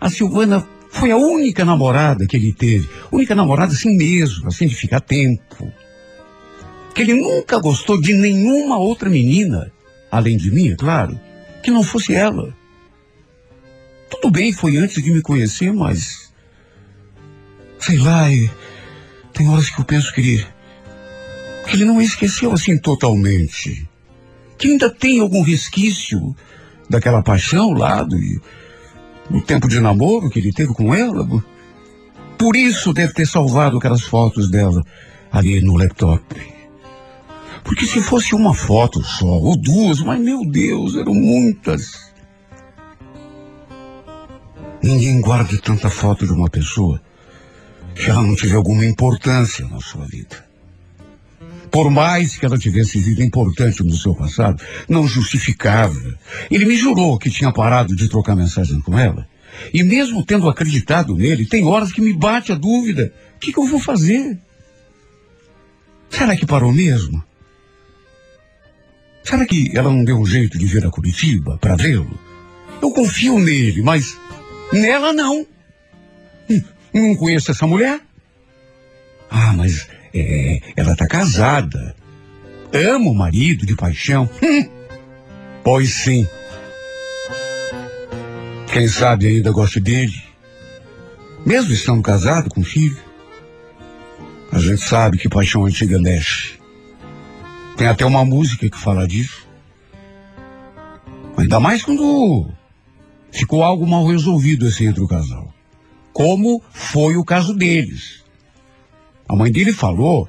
a 0.00 0.10
Silvana 0.10 0.66
foi 0.90 1.10
a 1.10 1.16
única 1.16 1.64
namorada 1.64 2.26
que 2.26 2.36
ele 2.36 2.52
teve. 2.52 2.88
Única 3.12 3.34
namorada 3.34 3.72
assim 3.72 3.96
mesmo, 3.96 4.48
assim 4.48 4.66
de 4.66 4.74
ficar 4.74 5.00
tempo 5.00 5.72
que 6.98 7.02
ele 7.02 7.14
nunca 7.14 7.60
gostou 7.60 8.00
de 8.00 8.12
nenhuma 8.12 8.76
outra 8.76 9.08
menina, 9.08 9.70
além 10.10 10.36
de 10.36 10.50
mim, 10.50 10.72
é 10.72 10.74
claro, 10.74 11.18
que 11.62 11.70
não 11.70 11.84
fosse 11.84 12.12
ela. 12.12 12.52
Tudo 14.10 14.32
bem, 14.32 14.52
foi 14.52 14.76
antes 14.78 15.00
de 15.00 15.08
me 15.12 15.22
conhecer, 15.22 15.72
mas. 15.72 16.32
Sei 17.78 17.98
lá, 17.98 18.26
tem 19.32 19.48
horas 19.48 19.70
que 19.70 19.80
eu 19.80 19.84
penso 19.84 20.12
que 20.12 20.20
ele. 20.20 20.46
que 21.68 21.76
ele 21.76 21.84
não 21.84 22.02
esqueceu 22.02 22.52
assim 22.52 22.76
totalmente. 22.76 23.87
Que 24.58 24.68
ainda 24.68 24.90
tem 24.90 25.20
algum 25.20 25.42
resquício 25.42 26.34
daquela 26.90 27.22
paixão 27.22 27.70
lá 27.72 28.02
do, 28.02 29.40
tempo 29.42 29.68
de 29.68 29.80
namoro 29.80 30.28
que 30.30 30.38
ele 30.38 30.52
teve 30.52 30.72
com 30.74 30.94
ela. 30.94 31.26
Por 32.36 32.56
isso 32.56 32.92
deve 32.92 33.12
ter 33.12 33.26
salvado 33.26 33.78
aquelas 33.78 34.02
fotos 34.02 34.50
dela 34.50 34.82
ali 35.30 35.60
no 35.60 35.76
laptop. 35.76 36.24
Porque 37.62 37.84
se 37.84 38.00
fosse 38.00 38.34
uma 38.34 38.54
foto 38.54 39.02
só, 39.02 39.26
ou 39.26 39.56
duas, 39.56 40.00
mas 40.00 40.20
meu 40.20 40.40
Deus, 40.50 40.96
eram 40.96 41.14
muitas. 41.14 42.08
Ninguém 44.82 45.20
guarda 45.20 45.58
tanta 45.58 45.90
foto 45.90 46.26
de 46.26 46.32
uma 46.32 46.48
pessoa 46.48 47.00
que 47.94 48.08
ela 48.08 48.22
não 48.22 48.34
tiver 48.34 48.56
alguma 48.56 48.86
importância 48.86 49.66
na 49.66 49.80
sua 49.80 50.06
vida. 50.06 50.47
Por 51.70 51.90
mais 51.90 52.36
que 52.36 52.44
ela 52.46 52.58
tivesse 52.58 53.02
sido 53.02 53.22
importante 53.22 53.82
no 53.82 53.94
seu 53.96 54.14
passado, 54.14 54.62
não 54.88 55.06
justificava. 55.06 56.18
Ele 56.50 56.64
me 56.64 56.76
jurou 56.76 57.18
que 57.18 57.30
tinha 57.30 57.52
parado 57.52 57.94
de 57.94 58.08
trocar 58.08 58.34
mensagem 58.36 58.80
com 58.80 58.98
ela. 58.98 59.28
E 59.72 59.82
mesmo 59.82 60.24
tendo 60.24 60.48
acreditado 60.48 61.16
nele, 61.16 61.46
tem 61.46 61.64
horas 61.64 61.92
que 61.92 62.00
me 62.00 62.12
bate 62.12 62.52
a 62.52 62.54
dúvida: 62.54 63.12
o 63.36 63.38
que, 63.38 63.52
que 63.52 63.58
eu 63.58 63.66
vou 63.66 63.80
fazer? 63.80 64.38
Será 66.10 66.36
que 66.36 66.46
parou 66.46 66.72
mesmo? 66.72 67.22
Será 69.22 69.44
que 69.44 69.70
ela 69.76 69.90
não 69.90 70.04
deu 70.04 70.18
um 70.18 70.24
jeito 70.24 70.58
de 70.58 70.64
vir 70.64 70.86
a 70.86 70.90
Curitiba 70.90 71.58
para 71.58 71.76
vê-lo? 71.76 72.18
Eu 72.80 72.90
confio 72.92 73.38
nele, 73.38 73.82
mas 73.82 74.16
nela 74.72 75.12
não. 75.12 75.46
Hum, 76.48 76.62
Não 76.94 77.14
conheço 77.16 77.50
essa 77.50 77.66
mulher. 77.66 78.00
Ah, 79.30 79.52
mas 79.52 79.86
é, 80.14 80.60
ela 80.76 80.92
está 80.92 81.06
casada. 81.06 81.94
Ama 82.72 83.10
o 83.10 83.14
marido 83.14 83.66
de 83.66 83.74
paixão. 83.74 84.28
Hum, 84.42 84.68
pois 85.64 85.92
sim. 85.94 86.26
Quem 88.72 88.86
sabe 88.86 89.26
ainda 89.26 89.50
gosta 89.50 89.80
dele. 89.80 90.22
Mesmo 91.44 91.72
estando 91.72 92.02
casado 92.02 92.50
com 92.50 92.62
filho. 92.62 92.98
A 94.52 94.58
gente 94.58 94.82
sabe 94.82 95.18
que 95.18 95.28
paixão 95.28 95.64
antiga 95.64 95.98
mexe. 95.98 96.58
Tem 97.76 97.86
até 97.86 98.04
uma 98.04 98.24
música 98.24 98.68
que 98.68 98.78
fala 98.78 99.06
disso. 99.06 99.46
Ainda 101.36 101.60
mais 101.60 101.82
quando 101.82 102.50
ficou 103.30 103.62
algo 103.62 103.86
mal 103.86 104.06
resolvido 104.06 104.66
assim 104.66 104.86
entre 104.86 105.02
o 105.02 105.08
casal. 105.08 105.54
Como 106.12 106.62
foi 106.72 107.16
o 107.16 107.24
caso 107.24 107.54
deles. 107.54 108.24
A 109.28 109.36
mãe 109.36 109.52
dele 109.52 109.72
falou 109.72 110.28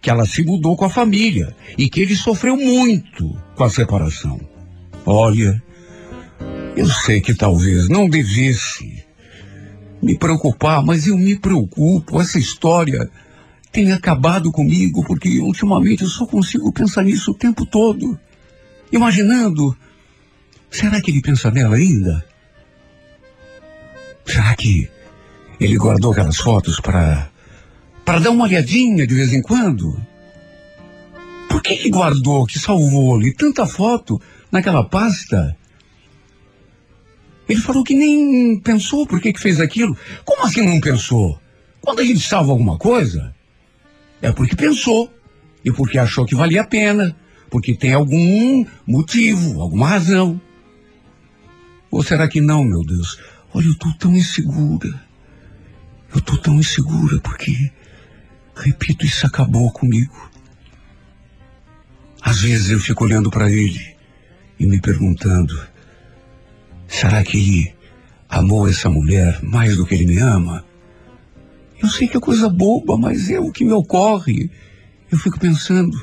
que 0.00 0.10
ela 0.10 0.26
se 0.26 0.42
mudou 0.42 0.76
com 0.76 0.84
a 0.84 0.90
família 0.90 1.56
e 1.76 1.88
que 1.88 2.00
ele 2.00 2.14
sofreu 2.14 2.56
muito 2.56 3.36
com 3.54 3.64
a 3.64 3.70
separação. 3.70 4.38
Olha, 5.04 5.62
eu 6.76 6.86
sei 6.86 7.20
que 7.20 7.34
talvez 7.34 7.88
não 7.88 8.08
devesse 8.08 9.04
me 10.02 10.18
preocupar, 10.18 10.84
mas 10.84 11.06
eu 11.06 11.16
me 11.16 11.36
preocupo. 11.36 12.20
Essa 12.20 12.38
história 12.38 13.10
tem 13.72 13.92
acabado 13.92 14.52
comigo 14.52 15.04
porque 15.04 15.40
ultimamente 15.40 16.02
eu 16.02 16.08
só 16.08 16.26
consigo 16.26 16.72
pensar 16.72 17.02
nisso 17.02 17.30
o 17.30 17.38
tempo 17.38 17.64
todo. 17.64 18.18
Imaginando, 18.92 19.76
será 20.70 21.00
que 21.00 21.10
ele 21.10 21.22
pensa 21.22 21.50
nela 21.50 21.76
ainda? 21.76 22.24
Será 24.24 24.54
que 24.54 24.88
ele 25.58 25.76
guardou 25.78 26.12
aquelas 26.12 26.36
fotos 26.36 26.80
para 26.80 27.30
para 28.06 28.20
dar 28.20 28.30
uma 28.30 28.44
olhadinha 28.44 29.04
de 29.04 29.14
vez 29.14 29.32
em 29.32 29.42
quando? 29.42 30.00
Por 31.48 31.60
que 31.60 31.76
que 31.76 31.90
guardou, 31.90 32.46
que 32.46 32.58
salvou 32.58 33.16
ali 33.16 33.34
tanta 33.34 33.66
foto 33.66 34.22
naquela 34.50 34.84
pasta? 34.84 35.56
Ele 37.48 37.60
falou 37.60 37.82
que 37.82 37.94
nem 37.94 38.60
pensou 38.60 39.06
por 39.06 39.20
que 39.20 39.32
que 39.32 39.40
fez 39.40 39.60
aquilo. 39.60 39.96
Como 40.24 40.44
assim 40.44 40.62
não 40.62 40.80
pensou? 40.80 41.38
Quando 41.80 42.00
a 42.00 42.04
gente 42.04 42.20
salva 42.20 42.52
alguma 42.52 42.78
coisa, 42.78 43.34
é 44.22 44.30
porque 44.30 44.54
pensou 44.54 45.12
e 45.64 45.72
porque 45.72 45.98
achou 45.98 46.24
que 46.24 46.34
valia 46.34 46.60
a 46.60 46.66
pena, 46.66 47.16
porque 47.50 47.74
tem 47.74 47.92
algum 47.92 48.64
motivo, 48.86 49.60
alguma 49.60 49.88
razão. 49.88 50.40
Ou 51.90 52.04
será 52.04 52.28
que 52.28 52.40
não, 52.40 52.62
meu 52.62 52.84
Deus? 52.84 53.18
Olha, 53.52 53.66
eu 53.66 53.74
tô 53.76 53.92
tão 53.94 54.14
insegura. 54.14 55.04
Eu 56.14 56.20
tô 56.20 56.36
tão 56.36 56.54
insegura 56.58 57.20
porque, 57.20 57.72
repito, 58.56 59.04
isso 59.04 59.26
acabou 59.26 59.70
comigo. 59.70 60.30
Às 62.22 62.40
vezes 62.40 62.70
eu 62.70 62.80
fico 62.80 63.04
olhando 63.04 63.30
para 63.30 63.50
ele 63.50 63.96
e 64.58 64.66
me 64.66 64.80
perguntando: 64.80 65.56
será 66.88 67.22
que 67.22 67.36
ele 67.36 67.74
amou 68.28 68.68
essa 68.68 68.90
mulher 68.90 69.40
mais 69.42 69.76
do 69.76 69.86
que 69.86 69.94
ele 69.94 70.06
me 70.06 70.18
ama? 70.18 70.64
Eu 71.80 71.88
sei 71.88 72.08
que 72.08 72.16
é 72.16 72.20
coisa 72.20 72.48
boba, 72.48 72.96
mas 72.96 73.30
é 73.30 73.38
o 73.38 73.52
que 73.52 73.64
me 73.64 73.72
ocorre. 73.72 74.50
Eu 75.10 75.18
fico 75.18 75.38
pensando: 75.38 75.96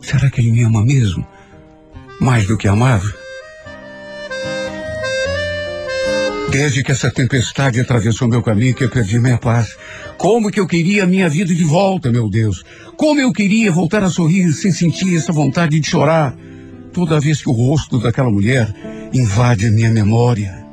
será 0.00 0.30
que 0.30 0.40
ele 0.40 0.52
me 0.52 0.62
ama 0.62 0.84
mesmo? 0.84 1.26
Mais 2.20 2.46
do 2.46 2.56
que 2.56 2.68
amava? 2.68 3.12
Desde 6.50 6.82
que 6.82 6.92
essa 6.92 7.10
tempestade 7.10 7.78
atravessou 7.80 8.26
meu 8.26 8.42
caminho, 8.42 8.74
que 8.74 8.84
eu 8.84 8.90
perdi 8.90 9.18
minha 9.18 9.38
paz. 9.38 9.76
Como 10.18 10.50
que 10.50 10.58
eu 10.58 10.66
queria 10.66 11.04
a 11.04 11.06
minha 11.06 11.28
vida 11.28 11.54
de 11.54 11.62
volta, 11.62 12.10
meu 12.10 12.28
Deus. 12.28 12.64
Como 12.96 13.20
eu 13.20 13.32
queria 13.32 13.70
voltar 13.70 14.02
a 14.02 14.10
sorrir 14.10 14.52
sem 14.52 14.72
sentir 14.72 15.16
essa 15.16 15.32
vontade 15.32 15.78
de 15.78 15.88
chorar. 15.88 16.36
Toda 16.92 17.20
vez 17.20 17.40
que 17.40 17.48
o 17.48 17.52
rosto 17.52 18.00
daquela 18.00 18.28
mulher 18.28 18.68
invade 19.12 19.68
a 19.68 19.70
minha 19.70 19.90
memória. 19.90 20.66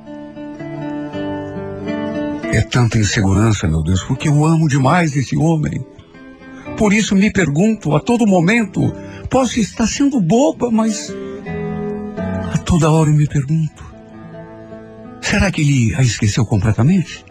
É 2.52 2.62
tanta 2.62 2.98
insegurança, 2.98 3.68
meu 3.68 3.84
Deus, 3.84 4.02
porque 4.02 4.28
eu 4.28 4.44
amo 4.44 4.68
demais 4.68 5.16
esse 5.16 5.38
homem. 5.38 5.86
Por 6.76 6.92
isso 6.92 7.16
me 7.16 7.32
pergunto 7.32 7.96
a 7.96 8.00
todo 8.00 8.26
momento, 8.26 8.82
posso 9.30 9.60
estar 9.60 9.86
sendo 9.86 10.20
boba, 10.20 10.72
mas 10.72 11.14
a 12.52 12.58
toda 12.58 12.90
hora 12.90 13.12
eu 13.12 13.16
me 13.16 13.28
pergunto, 13.28 13.86
será 15.22 15.52
que 15.52 15.62
ele 15.62 15.96
a 15.96 16.02
esqueceu 16.02 16.46
completamente? 16.46 17.24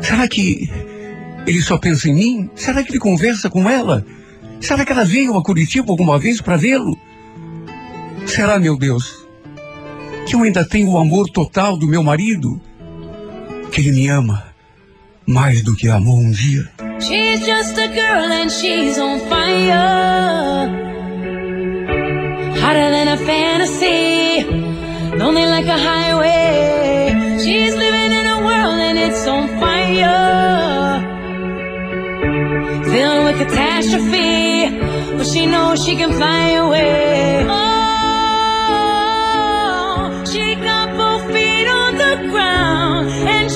Será 0.00 0.26
que 0.28 0.70
ele 1.46 1.62
só 1.62 1.78
pensa 1.78 2.08
em 2.08 2.14
mim? 2.14 2.50
Será 2.54 2.82
que 2.82 2.90
ele 2.90 2.98
conversa 2.98 3.48
com 3.48 3.68
ela? 3.68 4.04
Será 4.60 4.84
que 4.84 4.92
ela 4.92 5.04
veio 5.04 5.36
a 5.36 5.42
Curitiba 5.42 5.90
alguma 5.90 6.18
vez 6.18 6.40
para 6.40 6.56
vê-lo? 6.56 6.98
Será, 8.26 8.58
meu 8.58 8.76
Deus, 8.76 9.26
que 10.26 10.34
eu 10.34 10.42
ainda 10.42 10.64
tenho 10.64 10.90
o 10.90 10.98
amor 10.98 11.28
total 11.30 11.76
do 11.76 11.86
meu 11.86 12.02
marido? 12.02 12.60
Que 13.72 13.80
ele 13.80 13.92
me 13.92 14.08
ama 14.08 14.44
mais 15.26 15.62
do 15.62 15.74
que 15.74 15.88
amou 15.88 16.18
um 16.18 16.30
dia? 16.30 16.68
She's 17.00 17.40
just 17.46 17.78
a 17.78 17.88
girl 17.88 18.30
and 18.30 18.50
she's 18.50 18.98
on 18.98 19.20
fire. 19.20 20.68
Hotter 22.60 22.90
than 22.90 23.08
a 23.08 23.16
fantasy, 23.16 24.44
lonely 25.16 25.46
like 25.46 25.68
a 25.68 25.78
highway. 25.78 26.49
Fire. 30.00 31.00
Filled 32.84 33.24
with 33.24 33.38
catastrophe, 33.38 34.78
but 35.16 35.26
she 35.26 35.46
knows 35.46 35.84
she 35.84 35.96
can 35.96 36.12
fly 36.12 36.50
away. 36.50 37.46
Oh, 37.48 37.54
she 40.30 40.54
got 40.56 40.96
both 40.96 41.24
feet 41.32 41.68
on 41.68 41.96
the 41.96 42.16
ground 42.30 43.10
and. 43.10 43.49